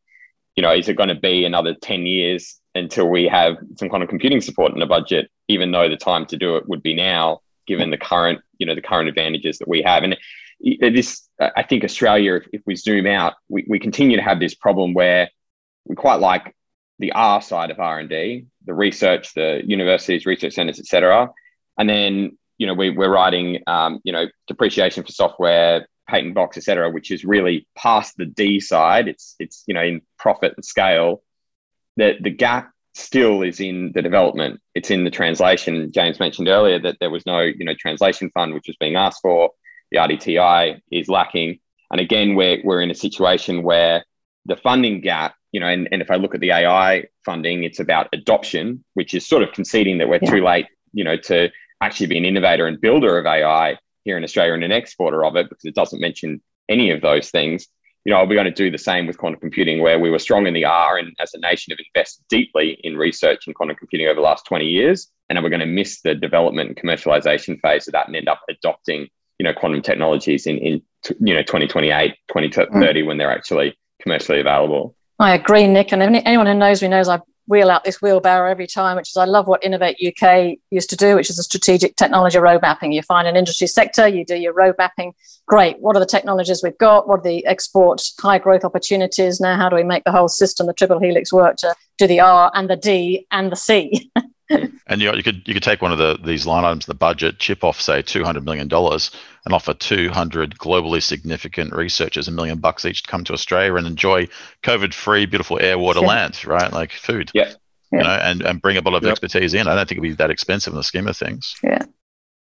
You 0.55 0.63
know, 0.63 0.73
is 0.73 0.89
it 0.89 0.97
going 0.97 1.09
to 1.09 1.15
be 1.15 1.45
another 1.45 1.75
10 1.75 2.07
years 2.07 2.61
until 2.79 3.09
we 3.09 3.29
have 3.29 3.57
some 3.77 3.89
kind 3.89 4.03
of 4.03 4.09
computing 4.09 4.41
support 4.41 4.73
in 4.73 4.79
the 4.79 4.87
budget, 4.87 5.31
even 5.49 5.71
though 5.71 5.89
the 5.89 5.97
time 5.97 6.27
to 6.27 6.37
do 6.37 6.57
it 6.57 6.69
would 6.69 6.83
be 6.83 6.95
now, 6.95 7.41
given 7.67 7.91
the 7.91 7.99
current, 7.99 8.41
you 8.59 8.67
know, 8.67 8.75
the 8.75 8.83
current 8.83 9.09
advantages 9.09 9.59
that 9.59 9.69
we 9.69 9.83
have. 9.83 10.03
And 10.03 10.17
this, 10.81 11.29
I 11.41 11.63
think 11.63 11.85
Australia, 11.85 12.35
if, 12.37 12.47
if 12.53 12.63
we 12.67 12.77
zoom 12.77 13.07
out, 13.07 13.35
we, 13.49 13.65
we 13.69 13.79
continue 13.79 14.17
to 14.17 14.23
have 14.23 14.41
this 14.41 14.55
problem 14.55 14.95
where 14.95 15.31
we 15.85 15.95
quite 15.95 16.21
like 16.21 16.55
the 16.99 17.13
R 17.13 17.41
side 17.41 17.71
of 17.71 17.79
R&D, 17.79 18.47
the 18.65 18.75
research, 18.75 19.35
the 19.35 19.63
universities, 19.65 20.27
research 20.27 20.55
centers, 20.55 20.81
etc. 20.81 21.31
And 21.79 21.89
then, 21.89 22.39
you 22.59 22.67
know, 22.67 22.75
we, 22.75 22.91
we're 22.91 23.13
writing, 23.13 23.63
um, 23.67 24.01
you 24.03 24.13
know, 24.13 24.27
depreciation 24.49 25.05
for 25.05 25.13
software, 25.13 25.87
patent 26.09 26.35
box, 26.35 26.57
etc., 26.57 26.91
which 26.91 27.11
is 27.11 27.25
really 27.25 27.67
past 27.77 28.17
the 28.17 28.27
D 28.27 28.59
side. 28.59 29.07
It's, 29.07 29.37
it's, 29.39 29.63
you 29.67 29.75
know, 29.75 29.83
in 29.83 30.01
profit 30.19 30.55
and 30.57 30.65
scale 30.65 31.23
the, 31.99 32.15
the 32.21 32.31
gap 32.31 32.71
still 32.95 33.43
is 33.43 33.61
in 33.61 33.93
the 33.95 34.03
development. 34.03 34.61
It's 34.75 34.91
in 34.91 35.05
the 35.05 35.11
translation. 35.11 35.93
James 35.93 36.21
mentioned 36.21 36.49
earlier 36.49 36.79
that 36.79 36.97
there 37.01 37.11
was 37.11 37.27
no, 37.27 37.41
you 37.41 37.65
know, 37.65 37.75
translation 37.75 38.31
fund 38.31 38.55
which 38.55 38.69
was 38.69 38.77
being 38.79 38.97
asked 38.97 39.21
for. 39.21 39.51
The 39.91 39.99
RDTI 39.99 40.81
is 40.91 41.09
lacking. 41.09 41.59
And 41.91 42.01
again, 42.01 42.35
we're, 42.35 42.61
we're 42.65 42.83
in 42.83 42.91
a 42.91 42.95
situation 42.95 43.63
where 43.63 44.05
the 44.47 44.57
funding 44.57 45.01
gap, 45.01 45.35
you 45.53 45.61
know, 45.61 45.67
and, 45.67 45.89
and 45.91 46.01
if 46.01 46.11
I 46.11 46.17
look 46.17 46.35
at 46.35 46.41
the 46.41 46.53
AI 46.53 47.05
funding, 47.25 47.65
it's 47.65 47.81
about 47.81 48.09
adoption, 48.13 48.85
which 48.95 49.15
is 49.15 49.27
sort 49.27 49.43
of 49.43 49.53
conceding 49.53 49.99
that 49.99 50.09
we're 50.09 50.21
yeah. 50.23 50.31
too 50.31 50.45
late, 50.45 50.67
you 50.93 51.05
know, 51.05 51.17
to 51.17 51.51
actually 51.81 52.07
be 52.07 52.19
an 52.19 52.25
innovator 52.25 52.67
and 52.67 52.81
builder 52.81 53.19
of 53.19 53.27
AI 53.27 53.79
here 54.05 54.17
in 54.17 54.25
Australia 54.25 54.55
and 54.55 54.65
an 54.65 54.73
exporter 54.73 55.25
of 55.25 55.37
it 55.37 55.49
because 55.49 55.65
it 55.65 55.75
doesn't 55.75 56.01
mention 56.01 56.41
any 56.69 56.91
of 56.91 57.01
those 57.01 57.31
things 57.31 57.67
you 58.09 58.15
know, 58.15 58.21
are 58.21 58.27
we 58.27 58.35
going 58.35 58.47
to 58.47 58.51
do 58.51 58.71
the 58.71 58.79
same 58.79 59.07
with 59.07 59.19
quantum 59.19 59.39
computing 59.39 59.83
where 59.83 59.99
we 59.99 60.09
were 60.09 60.19
strong 60.19 60.47
in 60.47 60.55
the 60.55 60.65
R 60.65 60.97
and 60.97 61.15
as 61.21 61.35
a 61.35 61.41
nation 61.41 61.73
have 61.73 61.79
invested 61.95 62.25
deeply 62.31 62.79
in 62.83 62.97
research 62.97 63.47
in 63.47 63.53
quantum 63.53 63.77
computing 63.77 64.07
over 64.07 64.15
the 64.15 64.23
last 64.23 64.47
20 64.47 64.65
years? 64.65 65.09
And 65.29 65.37
are 65.37 65.45
we 65.45 65.51
going 65.51 65.61
to 65.61 65.67
miss 65.67 66.01
the 66.01 66.15
development 66.15 66.71
and 66.71 66.79
commercialization 66.79 67.61
phase 67.61 67.87
of 67.87 67.93
that 67.93 68.07
and 68.07 68.17
end 68.17 68.27
up 68.27 68.41
adopting, 68.49 69.09
you 69.39 69.45
know, 69.45 69.53
quantum 69.53 69.83
technologies 69.83 70.47
in, 70.47 70.57
in 70.57 70.81
you 71.21 71.35
know, 71.35 71.43
2028, 71.43 72.15
2030 72.29 73.03
mm. 73.03 73.07
when 73.07 73.19
they're 73.19 73.31
actually 73.31 73.77
commercially 74.01 74.41
available? 74.41 74.97
I 75.19 75.35
agree, 75.35 75.67
Nick. 75.67 75.93
And 75.93 76.03
anyone 76.03 76.47
who 76.47 76.55
knows 76.55 76.81
me 76.81 76.89
knows 76.89 77.11
I 77.11 77.21
wheel 77.49 77.71
out 77.71 77.83
this 77.83 78.01
wheelbarrow 78.01 78.51
every 78.51 78.67
time, 78.67 78.97
which 78.97 79.09
is 79.09 79.17
I 79.17 79.25
love 79.25 79.49
what 79.49 79.65
Innovate 79.65 79.97
UK 80.01 80.59
used 80.71 80.91
to 80.91 80.97
do, 80.97 81.17
which 81.17 81.31
is 81.31 81.39
a 81.39 81.43
strategic 81.43 81.97
technology 81.97 82.39
road 82.39 82.63
mapping. 82.63 82.93
You 82.93 83.03
find 83.03 83.27
an 83.27 83.37
industry 83.37 83.67
sector, 83.67 84.07
you 84.07 84.25
do 84.25 84.37
your 84.37 84.53
road 84.53 84.75
mapping. 84.79 85.15
Great. 85.47 85.81
What 85.81 85.97
are 85.97 86.01
the 86.01 86.07
technologies 86.07 86.63
we've 86.63 86.79
got? 86.79 87.09
What 87.09 87.21
are 87.21 87.23
the 87.23 87.45
export 87.47 88.03
high 88.21 88.39
growth 88.39 88.65
opportunities? 88.65 89.41
Now, 89.41 89.57
how 89.57 89.69
do 89.69 89.77
we 89.77 89.83
make 89.83 90.05
the 90.05 90.13
whole 90.13 90.29
system, 90.29 90.67
the 90.67 90.75
triple 90.75 91.01
helix 91.01 91.33
work 91.33 91.57
to 91.57 91.75
do 91.97 92.07
the 92.07 92.21
R 92.21 92.53
and 92.55 92.69
the 92.69 92.77
D 92.77 93.27
and 93.31 93.51
the 93.51 93.57
C? 93.57 94.11
and 94.87 95.01
you, 95.03 95.13
you 95.15 95.23
could 95.23 95.47
you 95.47 95.55
could 95.55 95.63
take 95.63 95.83
one 95.83 95.93
of 95.93 95.99
the 95.99 96.19
these 96.25 96.47
line 96.47 96.65
items 96.65 96.87
in 96.87 96.91
the 96.91 96.99
budget, 96.99 97.39
chip 97.39 97.65
off 97.65 97.81
say 97.81 98.03
two 98.03 98.25
hundred 98.25 98.45
million 98.45 98.69
dollars, 98.69 99.11
and 99.45 99.53
offer 99.53 99.75
two 99.75 100.11
hundred 100.11 100.57
globally 100.59 101.03
significant 101.03 101.73
researchers 101.75 102.29
a 102.29 102.31
million 102.31 102.59
bucks 102.59 102.85
each 102.85 103.03
to 103.03 103.11
come 103.11 103.25
to 103.25 103.33
Australia 103.33 103.75
and 103.75 103.87
enjoy 103.87 104.27
COVID-free, 104.63 105.27
beautiful 105.27 105.61
air, 105.61 105.79
water, 105.79 106.01
yeah. 106.01 106.07
land, 106.07 106.45
right? 106.47 106.73
Like 106.73 106.93
food. 106.93 107.31
Yeah. 107.35 107.53
You 107.91 108.01
know, 108.01 108.05
and, 108.05 108.43
and 108.43 108.61
bring 108.61 108.77
a 108.77 108.83
lot 108.83 108.97
of 108.97 109.03
yep. 109.03 109.13
expertise 109.13 109.55
in. 109.55 109.67
I 109.67 109.75
don't 109.75 109.89
think 109.89 109.99
it'd 109.99 110.03
be 110.03 110.13
that 110.17 110.31
expensive 110.31 110.75
in 110.75 110.77
the 110.77 110.85
scheme 110.85 111.09
of 111.09 111.17
things. 111.17 111.55
Yeah. 111.63 111.85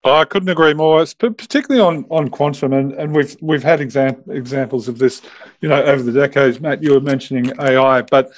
Oh, 0.05 0.15
I 0.15 0.25
couldn't 0.27 0.51
agree 0.51 0.75
more. 0.75 1.05
Particularly 1.19 1.81
on, 1.81 2.05
on 2.11 2.29
quantum, 2.29 2.73
and, 2.73 2.93
and 2.93 3.15
we've 3.15 3.37
we've 3.41 3.63
had 3.63 3.81
exam- 3.81 4.23
examples 4.29 4.89
of 4.89 4.99
this, 4.99 5.23
you 5.61 5.69
know, 5.69 5.83
over 5.83 6.03
the 6.03 6.13
decades. 6.13 6.61
Matt, 6.61 6.83
you 6.83 6.93
were 6.93 7.01
mentioning 7.01 7.53
AI, 7.59 8.03
but 8.03 8.31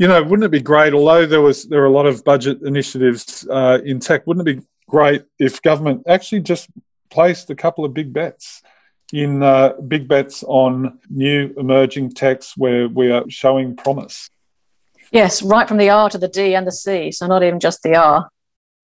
you 0.00 0.08
know, 0.08 0.22
wouldn't 0.22 0.44
it 0.44 0.50
be 0.50 0.62
great? 0.62 0.94
Although 0.94 1.26
there 1.26 1.42
was 1.42 1.68
there 1.68 1.82
are 1.82 1.86
a 1.86 1.92
lot 1.92 2.06
of 2.06 2.24
budget 2.24 2.62
initiatives 2.62 3.46
uh, 3.50 3.80
in 3.84 4.00
tech, 4.00 4.26
wouldn't 4.26 4.48
it 4.48 4.56
be 4.56 4.66
great 4.88 5.24
if 5.38 5.60
government 5.60 6.04
actually 6.08 6.40
just 6.40 6.70
placed 7.10 7.50
a 7.50 7.54
couple 7.54 7.84
of 7.84 7.92
big 7.92 8.10
bets 8.10 8.62
in 9.12 9.42
uh, 9.42 9.74
big 9.88 10.08
bets 10.08 10.42
on 10.44 10.98
new 11.10 11.52
emerging 11.58 12.12
techs 12.12 12.56
where 12.56 12.88
we 12.88 13.12
are 13.12 13.28
showing 13.28 13.76
promise? 13.76 14.30
Yes, 15.12 15.42
right 15.42 15.68
from 15.68 15.76
the 15.76 15.90
R 15.90 16.08
to 16.08 16.16
the 16.16 16.28
D 16.28 16.54
and 16.54 16.66
the 16.66 16.72
C, 16.72 17.12
so 17.12 17.26
not 17.26 17.42
even 17.42 17.60
just 17.60 17.82
the 17.82 17.94
R. 17.94 18.30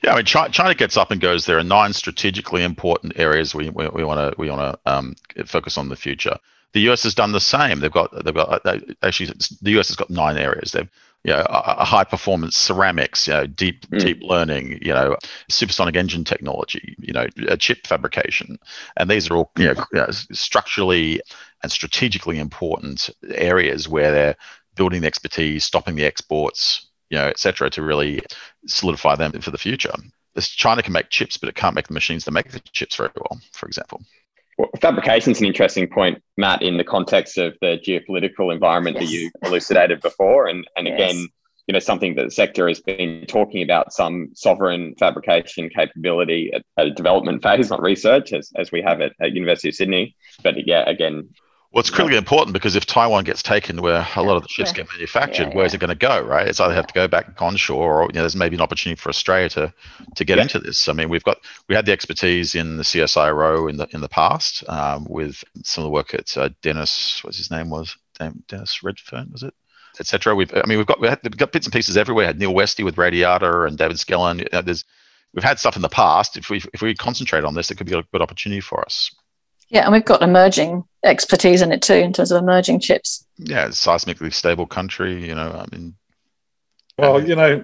Yeah, 0.04 0.12
I 0.12 0.16
mean, 0.16 0.26
China 0.26 0.74
gets 0.74 0.98
up 0.98 1.10
and 1.10 1.18
goes. 1.18 1.46
There 1.46 1.56
are 1.56 1.64
nine 1.64 1.94
strategically 1.94 2.62
important 2.62 3.14
areas 3.16 3.54
we 3.54 3.70
want 3.70 3.94
to 3.94 4.34
we 4.36 4.50
want 4.50 4.60
to 4.60 4.78
um, 4.84 5.16
focus 5.46 5.78
on 5.78 5.88
the 5.88 5.96
future. 5.96 6.36
The 6.72 6.90
US 6.90 7.04
has 7.04 7.14
done 7.14 7.32
the 7.32 7.40
same. 7.40 7.80
They've 7.80 7.90
got 7.90 8.22
they've 8.22 8.34
got 8.34 8.60
actually 9.02 9.32
the 9.62 9.78
US 9.78 9.88
has 9.88 9.96
got 9.96 10.10
nine 10.10 10.36
areas. 10.36 10.72
They've 10.72 10.90
you 11.26 11.32
know, 11.32 11.44
a, 11.48 11.84
high 11.84 12.04
performance 12.04 12.56
ceramics, 12.56 13.26
you 13.26 13.32
know, 13.32 13.46
deep 13.48 13.84
mm. 13.88 13.98
deep 13.98 14.22
learning, 14.22 14.78
you 14.80 14.92
know, 14.92 15.16
supersonic 15.50 15.96
engine 15.96 16.22
technology, 16.22 16.94
you 17.00 17.12
know, 17.12 17.26
chip 17.58 17.84
fabrication, 17.84 18.56
and 18.96 19.10
these 19.10 19.28
are 19.28 19.34
all 19.36 19.50
you 19.58 19.74
know, 19.92 20.06
structurally 20.10 21.20
and 21.64 21.72
strategically 21.72 22.38
important 22.38 23.10
areas 23.34 23.88
where 23.88 24.12
they're 24.12 24.36
building 24.76 25.00
the 25.00 25.08
expertise, 25.08 25.64
stopping 25.64 25.96
the 25.96 26.04
exports, 26.04 26.86
you 27.10 27.18
know, 27.18 27.26
et 27.26 27.40
cetera, 27.40 27.68
to 27.70 27.82
really 27.82 28.22
solidify 28.68 29.16
them 29.16 29.32
for 29.40 29.50
the 29.50 29.58
future. 29.58 29.94
China 30.38 30.80
can 30.80 30.92
make 30.92 31.10
chips, 31.10 31.36
but 31.36 31.48
it 31.48 31.56
can't 31.56 31.74
make 31.74 31.88
the 31.88 31.94
machines 31.94 32.24
that 32.24 32.30
make 32.30 32.52
the 32.52 32.60
chips 32.70 32.94
very 32.94 33.10
well, 33.16 33.40
for 33.52 33.66
example. 33.66 34.00
Well, 34.58 34.70
fabrication 34.80 35.32
is 35.32 35.40
an 35.40 35.46
interesting 35.46 35.86
point, 35.86 36.22
Matt, 36.36 36.62
in 36.62 36.78
the 36.78 36.84
context 36.84 37.36
of 37.36 37.54
the 37.60 37.78
geopolitical 37.86 38.52
environment 38.52 38.96
yes. 38.98 39.04
that 39.04 39.12
you 39.12 39.30
elucidated 39.42 40.00
before. 40.00 40.46
And, 40.46 40.66
and 40.76 40.86
yes. 40.86 40.94
again, 40.94 41.28
you 41.66 41.72
know, 41.72 41.78
something 41.78 42.14
that 42.14 42.24
the 42.24 42.30
sector 42.30 42.68
has 42.68 42.80
been 42.80 43.26
talking 43.26 43.62
about 43.62 43.92
some 43.92 44.30
sovereign 44.34 44.94
fabrication 44.98 45.68
capability 45.68 46.52
at, 46.54 46.62
at 46.78 46.86
a 46.86 46.90
development 46.90 47.42
phase, 47.42 47.70
not 47.70 47.82
research, 47.82 48.32
as, 48.32 48.50
as 48.56 48.70
we 48.70 48.80
have 48.80 49.00
at, 49.00 49.12
at 49.20 49.32
University 49.32 49.68
of 49.68 49.74
Sydney. 49.74 50.16
But 50.42 50.66
yeah, 50.66 50.88
again, 50.88 51.28
well, 51.72 51.80
it's 51.80 51.90
critically 51.90 52.16
important 52.16 52.54
because 52.54 52.76
if 52.76 52.86
Taiwan 52.86 53.24
gets 53.24 53.42
taken 53.42 53.82
where 53.82 54.06
a 54.16 54.22
lot 54.22 54.36
of 54.36 54.42
the 54.42 54.48
ships 54.48 54.72
get 54.72 54.88
manufactured, 54.92 55.42
yeah, 55.42 55.48
yeah. 55.48 55.56
where's 55.56 55.74
it 55.74 55.78
going 55.78 55.90
to 55.90 55.94
go, 55.94 56.22
right? 56.22 56.46
It's 56.46 56.60
either 56.60 56.74
have 56.74 56.86
to 56.86 56.94
go 56.94 57.08
back 57.08 57.40
onshore 57.42 58.02
or 58.02 58.06
you 58.06 58.14
know, 58.14 58.22
there's 58.22 58.36
maybe 58.36 58.56
an 58.56 58.62
opportunity 58.62 58.98
for 58.98 59.08
Australia 59.08 59.48
to 59.50 59.74
to 60.14 60.24
get 60.24 60.38
into 60.38 60.58
this. 60.58 60.88
I 60.88 60.92
mean, 60.92 61.08
we've 61.08 61.24
got 61.24 61.38
we 61.68 61.74
had 61.74 61.84
the 61.84 61.92
expertise 61.92 62.54
in 62.54 62.76
the 62.76 62.82
CSIRO 62.82 63.68
in 63.68 63.76
the 63.76 63.88
in 63.92 64.00
the 64.00 64.08
past 64.08 64.64
um, 64.68 65.06
with 65.08 65.42
some 65.64 65.82
of 65.82 65.86
the 65.86 65.92
work 65.92 66.14
at 66.14 66.36
uh, 66.38 66.50
Dennis, 66.62 67.22
what's 67.24 67.36
his 67.36 67.50
name 67.50 67.68
was 67.68 67.96
Dennis 68.48 68.82
Redfern, 68.82 69.30
was 69.32 69.42
it? 69.42 69.54
Etc. 69.98 70.34
We've 70.34 70.52
I 70.54 70.66
mean 70.66 70.78
we've 70.78 70.86
got 70.86 71.00
we 71.00 71.08
have 71.08 71.20
got 71.36 71.52
bits 71.52 71.66
and 71.66 71.72
pieces 71.72 71.96
everywhere. 71.96 72.24
We 72.24 72.26
had 72.26 72.38
Neil 72.38 72.54
Weste 72.54 72.84
with 72.84 72.96
Radiata 72.96 73.62
and 73.62 73.76
David 73.76 73.96
Skellern. 73.96 74.38
You 74.38 74.46
know, 74.52 74.62
there's 74.62 74.84
we've 75.34 75.44
had 75.44 75.58
stuff 75.58 75.76
in 75.76 75.82
the 75.82 75.88
past. 75.88 76.36
If 76.36 76.48
we 76.48 76.62
if 76.72 76.80
we 76.80 76.94
concentrate 76.94 77.44
on 77.44 77.54
this, 77.54 77.70
it 77.70 77.76
could 77.76 77.86
be 77.86 77.94
a 77.94 78.02
good 78.02 78.22
opportunity 78.22 78.60
for 78.60 78.82
us. 78.84 79.14
Yeah, 79.68 79.84
and 79.84 79.92
we've 79.92 80.04
got 80.04 80.22
emerging 80.22 80.84
expertise 81.04 81.62
in 81.62 81.72
it 81.72 81.82
too, 81.82 81.94
in 81.94 82.12
terms 82.12 82.30
of 82.30 82.42
emerging 82.42 82.80
chips. 82.80 83.26
Yeah, 83.36 83.66
it's 83.66 83.84
seismically 83.84 84.32
stable 84.32 84.66
country. 84.66 85.26
You 85.26 85.34
know, 85.34 85.50
I 85.50 85.76
mean. 85.76 85.94
Well, 86.98 87.22
you 87.22 87.36
know, 87.36 87.62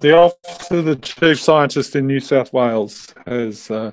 the 0.00 0.16
office 0.16 0.70
of 0.70 0.86
the 0.86 0.96
chief 0.96 1.38
scientist 1.38 1.94
in 1.94 2.06
New 2.06 2.20
South 2.20 2.54
Wales 2.54 3.14
has 3.26 3.70
uh, 3.70 3.90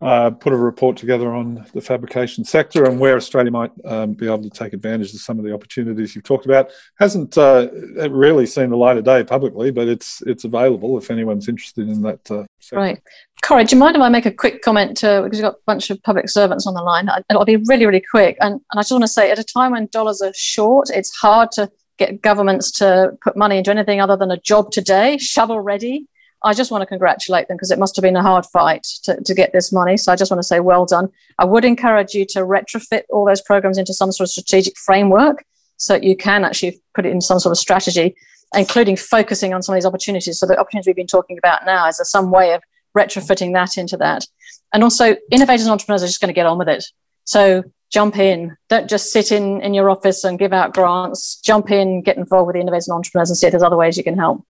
uh, 0.00 0.30
put 0.30 0.52
a 0.52 0.56
report 0.56 0.96
together 0.96 1.34
on 1.34 1.66
the 1.74 1.80
fabrication 1.80 2.44
sector 2.44 2.84
and 2.84 3.00
where 3.00 3.16
Australia 3.16 3.50
might 3.50 3.72
um, 3.84 4.12
be 4.12 4.26
able 4.26 4.42
to 4.42 4.50
take 4.50 4.72
advantage 4.72 5.12
of 5.12 5.20
some 5.20 5.38
of 5.38 5.44
the 5.44 5.52
opportunities 5.52 6.14
you've 6.14 6.24
talked 6.24 6.44
about. 6.44 6.70
Hasn't 7.00 7.36
uh, 7.36 7.68
really 8.08 8.46
seen 8.46 8.70
the 8.70 8.76
light 8.76 8.96
of 8.96 9.04
day 9.04 9.24
publicly, 9.24 9.70
but 9.70 9.88
it's 9.88 10.22
it's 10.22 10.44
available 10.44 10.96
if 10.98 11.10
anyone's 11.10 11.48
interested 11.48 11.88
in 11.88 12.02
that. 12.02 12.30
Uh, 12.30 12.44
right, 12.72 13.00
Corrie, 13.42 13.64
do 13.64 13.74
you 13.74 13.80
mind 13.80 13.96
if 13.96 14.02
I 14.02 14.08
make 14.08 14.26
a 14.26 14.32
quick 14.32 14.62
comment 14.62 14.96
to, 14.98 15.22
because 15.24 15.38
we've 15.38 15.50
got 15.50 15.54
a 15.54 15.64
bunch 15.66 15.90
of 15.90 16.02
public 16.02 16.28
servants 16.28 16.66
on 16.66 16.74
the 16.74 16.82
line? 16.82 17.08
It'll 17.28 17.44
be 17.44 17.56
really, 17.56 17.86
really 17.86 18.04
quick. 18.10 18.36
And, 18.40 18.54
and 18.54 18.62
I 18.74 18.80
just 18.80 18.92
want 18.92 19.02
to 19.02 19.08
say, 19.08 19.30
at 19.30 19.38
a 19.38 19.44
time 19.44 19.72
when 19.72 19.88
dollars 19.90 20.22
are 20.22 20.32
short, 20.34 20.90
it's 20.90 21.16
hard 21.16 21.50
to 21.52 21.70
get 21.98 22.22
governments 22.22 22.70
to 22.70 23.16
put 23.22 23.36
money 23.36 23.58
into 23.58 23.72
anything 23.72 24.00
other 24.00 24.16
than 24.16 24.30
a 24.30 24.38
job 24.38 24.70
today, 24.70 25.18
shovel 25.18 25.60
ready 25.60 26.06
I 26.44 26.54
just 26.54 26.70
want 26.70 26.82
to 26.82 26.86
congratulate 26.86 27.48
them 27.48 27.56
because 27.56 27.70
it 27.70 27.78
must 27.78 27.96
have 27.96 28.02
been 28.02 28.16
a 28.16 28.22
hard 28.22 28.46
fight 28.46 28.84
to, 29.04 29.20
to 29.20 29.34
get 29.34 29.52
this 29.52 29.72
money. 29.72 29.96
So 29.96 30.12
I 30.12 30.16
just 30.16 30.30
want 30.30 30.38
to 30.38 30.46
say 30.46 30.60
well 30.60 30.86
done. 30.86 31.10
I 31.38 31.44
would 31.44 31.64
encourage 31.64 32.14
you 32.14 32.24
to 32.26 32.40
retrofit 32.40 33.02
all 33.10 33.26
those 33.26 33.42
programs 33.42 33.78
into 33.78 33.92
some 33.92 34.12
sort 34.12 34.28
of 34.28 34.30
strategic 34.30 34.76
framework 34.76 35.44
so 35.76 35.94
that 35.94 36.04
you 36.04 36.16
can 36.16 36.44
actually 36.44 36.80
put 36.94 37.06
it 37.06 37.10
in 37.10 37.20
some 37.20 37.40
sort 37.40 37.52
of 37.52 37.58
strategy, 37.58 38.14
including 38.54 38.96
focusing 38.96 39.52
on 39.52 39.62
some 39.62 39.74
of 39.74 39.76
these 39.78 39.86
opportunities. 39.86 40.38
So 40.38 40.46
the 40.46 40.58
opportunities 40.58 40.86
we've 40.86 40.96
been 40.96 41.06
talking 41.06 41.38
about 41.38 41.66
now 41.66 41.88
is 41.88 42.00
some 42.04 42.30
way 42.30 42.54
of 42.54 42.62
retrofitting 42.96 43.52
that 43.54 43.76
into 43.76 43.96
that. 43.96 44.26
And 44.72 44.84
also 44.84 45.16
innovators 45.30 45.62
and 45.62 45.72
entrepreneurs 45.72 46.02
are 46.02 46.08
just 46.08 46.20
going 46.20 46.28
to 46.28 46.34
get 46.34 46.46
on 46.46 46.58
with 46.58 46.68
it. 46.68 46.84
So 47.24 47.64
jump 47.90 48.18
in. 48.18 48.56
Don't 48.68 48.88
just 48.88 49.12
sit 49.12 49.32
in, 49.32 49.60
in 49.62 49.74
your 49.74 49.90
office 49.90 50.24
and 50.24 50.38
give 50.38 50.52
out 50.52 50.74
grants. 50.74 51.40
Jump 51.40 51.70
in, 51.70 52.02
get 52.02 52.16
involved 52.16 52.46
with 52.46 52.54
the 52.54 52.60
innovators 52.60 52.88
and 52.88 52.96
entrepreneurs 52.96 53.30
and 53.30 53.36
see 53.36 53.46
if 53.46 53.52
there's 53.52 53.62
other 53.62 53.76
ways 53.76 53.96
you 53.96 54.04
can 54.04 54.18
help. 54.18 54.44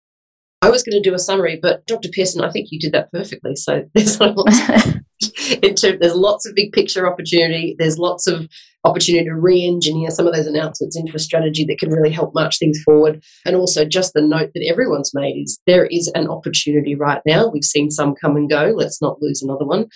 I 0.61 0.69
was 0.69 0.81
going 0.81 1.01
to 1.01 1.07
do 1.07 1.13
a 1.13 1.19
summary, 1.19 1.59
but 1.61 1.85
Dr. 1.85 2.09
Pearson, 2.09 2.43
I 2.43 2.51
think 2.51 2.69
you 2.71 2.79
did 2.79 2.91
that 2.93 3.11
perfectly. 3.11 3.55
So 3.55 3.83
there's 3.93 4.19
lots, 4.19 4.59
of, 5.83 5.99
there's 5.99 6.15
lots 6.15 6.45
of 6.47 6.55
big 6.55 6.71
picture 6.71 7.07
opportunity. 7.07 7.75
There's 7.77 7.99
lots 7.99 8.25
of 8.27 8.47
opportunity 8.83 9.25
to 9.25 9.35
re-engineer 9.35 10.09
some 10.09 10.25
of 10.25 10.33
those 10.33 10.47
announcements 10.47 10.97
into 10.97 11.15
a 11.15 11.19
strategy 11.19 11.65
that 11.65 11.77
can 11.77 11.91
really 11.91 12.09
help 12.09 12.33
march 12.33 12.57
things 12.57 12.81
forward. 12.83 13.23
And 13.45 13.55
also 13.55 13.85
just 13.85 14.13
the 14.13 14.21
note 14.21 14.51
that 14.55 14.67
everyone's 14.67 15.11
made 15.13 15.43
is 15.43 15.59
there 15.67 15.85
is 15.85 16.11
an 16.15 16.27
opportunity 16.27 16.95
right 16.95 17.21
now. 17.25 17.47
We've 17.47 17.63
seen 17.63 17.91
some 17.91 18.15
come 18.15 18.35
and 18.35 18.49
go. 18.49 18.73
Let's 18.75 19.01
not 19.01 19.21
lose 19.21 19.43
another 19.43 19.65
one. 19.65 19.87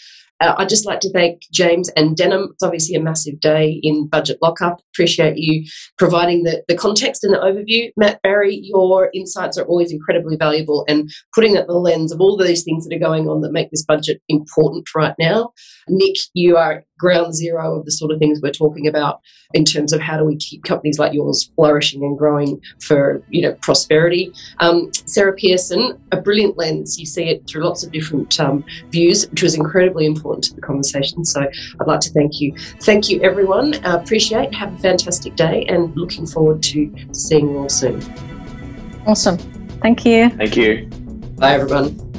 Uh, 0.42 0.56
I'd 0.58 0.70
just 0.70 0.86
like 0.86 1.00
to 1.02 1.12
thank 1.12 1.44
James 1.52 1.89
and 1.96 2.18
Denham. 2.18 2.50
It's 2.54 2.64
obviously 2.64 2.96
a 2.96 3.02
massive 3.02 3.39
day 3.39 3.80
in 3.84 4.08
budget 4.08 4.39
lockup. 4.42 4.82
Appreciate 4.94 5.38
you 5.38 5.66
providing 5.98 6.44
the, 6.44 6.64
the 6.68 6.76
context 6.76 7.24
and 7.24 7.34
the 7.34 7.38
overview. 7.38 7.92
Matt 7.96 8.22
Barrie, 8.24 8.60
your 8.64 9.12
insights 9.14 9.58
are 9.58 9.66
always 9.66 9.92
incredibly 9.92 10.36
valuable 10.36 10.84
and 10.88 11.12
putting 11.36 11.56
at 11.56 11.68
the 11.68 11.74
lens 11.74 12.12
of 12.12 12.20
all 12.20 12.39
of 12.39 12.48
these 12.48 12.64
things 12.64 12.88
that 12.88 12.96
are 12.96 13.00
going 13.00 13.30
on 13.30 13.42
that 13.42 13.52
make 13.52 13.70
this 13.70 13.86
budget 13.86 14.22
important 14.28 14.88
right 14.96 15.16
now. 15.20 15.52
Nick, 15.88 16.16
you 16.34 16.58
are 16.58 16.84
ground 17.02 17.34
zero 17.34 17.80
of 17.80 17.86
the 17.86 17.91
sort 17.91 18.12
of 18.12 18.20
things 18.20 18.39
we're 18.41 18.52
talking 18.52 18.88
about 18.88 19.22
in 19.54 19.66
terms 19.66 19.91
of 19.91 19.99
how 19.99 20.18
do 20.18 20.24
we 20.24 20.36
keep 20.36 20.64
companies 20.64 20.99
like 20.99 21.14
yours 21.14 21.49
flourishing 21.56 22.04
and 22.04 22.16
growing 22.18 22.62
for 22.80 23.24
you 23.30 23.41
know 23.41 23.54
prosperity. 23.56 24.32
Um, 24.60 24.91
Sarah 24.93 25.34
Pearson, 25.34 25.99
a 26.12 26.18
brilliant 26.18 26.58
lens. 26.58 26.99
You 26.99 27.08
see 27.08 27.26
it 27.30 27.47
through 27.47 27.64
lots 27.64 27.84
of 27.84 27.91
different 27.91 28.39
um, 28.39 28.64
views, 28.89 29.28
which 29.32 29.41
was 29.41 29.56
incredibly 29.56 30.06
important 30.06 30.43
to 30.45 30.54
the 30.54 30.62
conversation. 30.62 31.26
So 31.26 31.41
I'd 31.41 31.88
like 31.88 32.02
to 32.02 32.12
thank 32.12 32.39
you. 32.39 32.56
Thank 32.82 33.10
you, 33.10 33.20
everyone. 33.22 33.74
Uh, 33.84 33.97
appreciate. 34.02 34.54
Have 34.54 34.74
a 34.74 34.78
fantastic 34.78 35.36
day, 35.36 35.66
and 35.68 35.95
looking 35.97 36.28
forward 36.28 36.62
to 36.64 36.93
seeing 37.12 37.49
you 37.49 37.58
all 37.58 37.70
soon. 37.70 37.99
Awesome. 39.08 39.38
Thank 39.82 40.06
you. 40.06 40.30
Thank 40.30 40.56
you. 40.56 40.88
Bye, 41.38 41.54
everyone. 41.56 42.11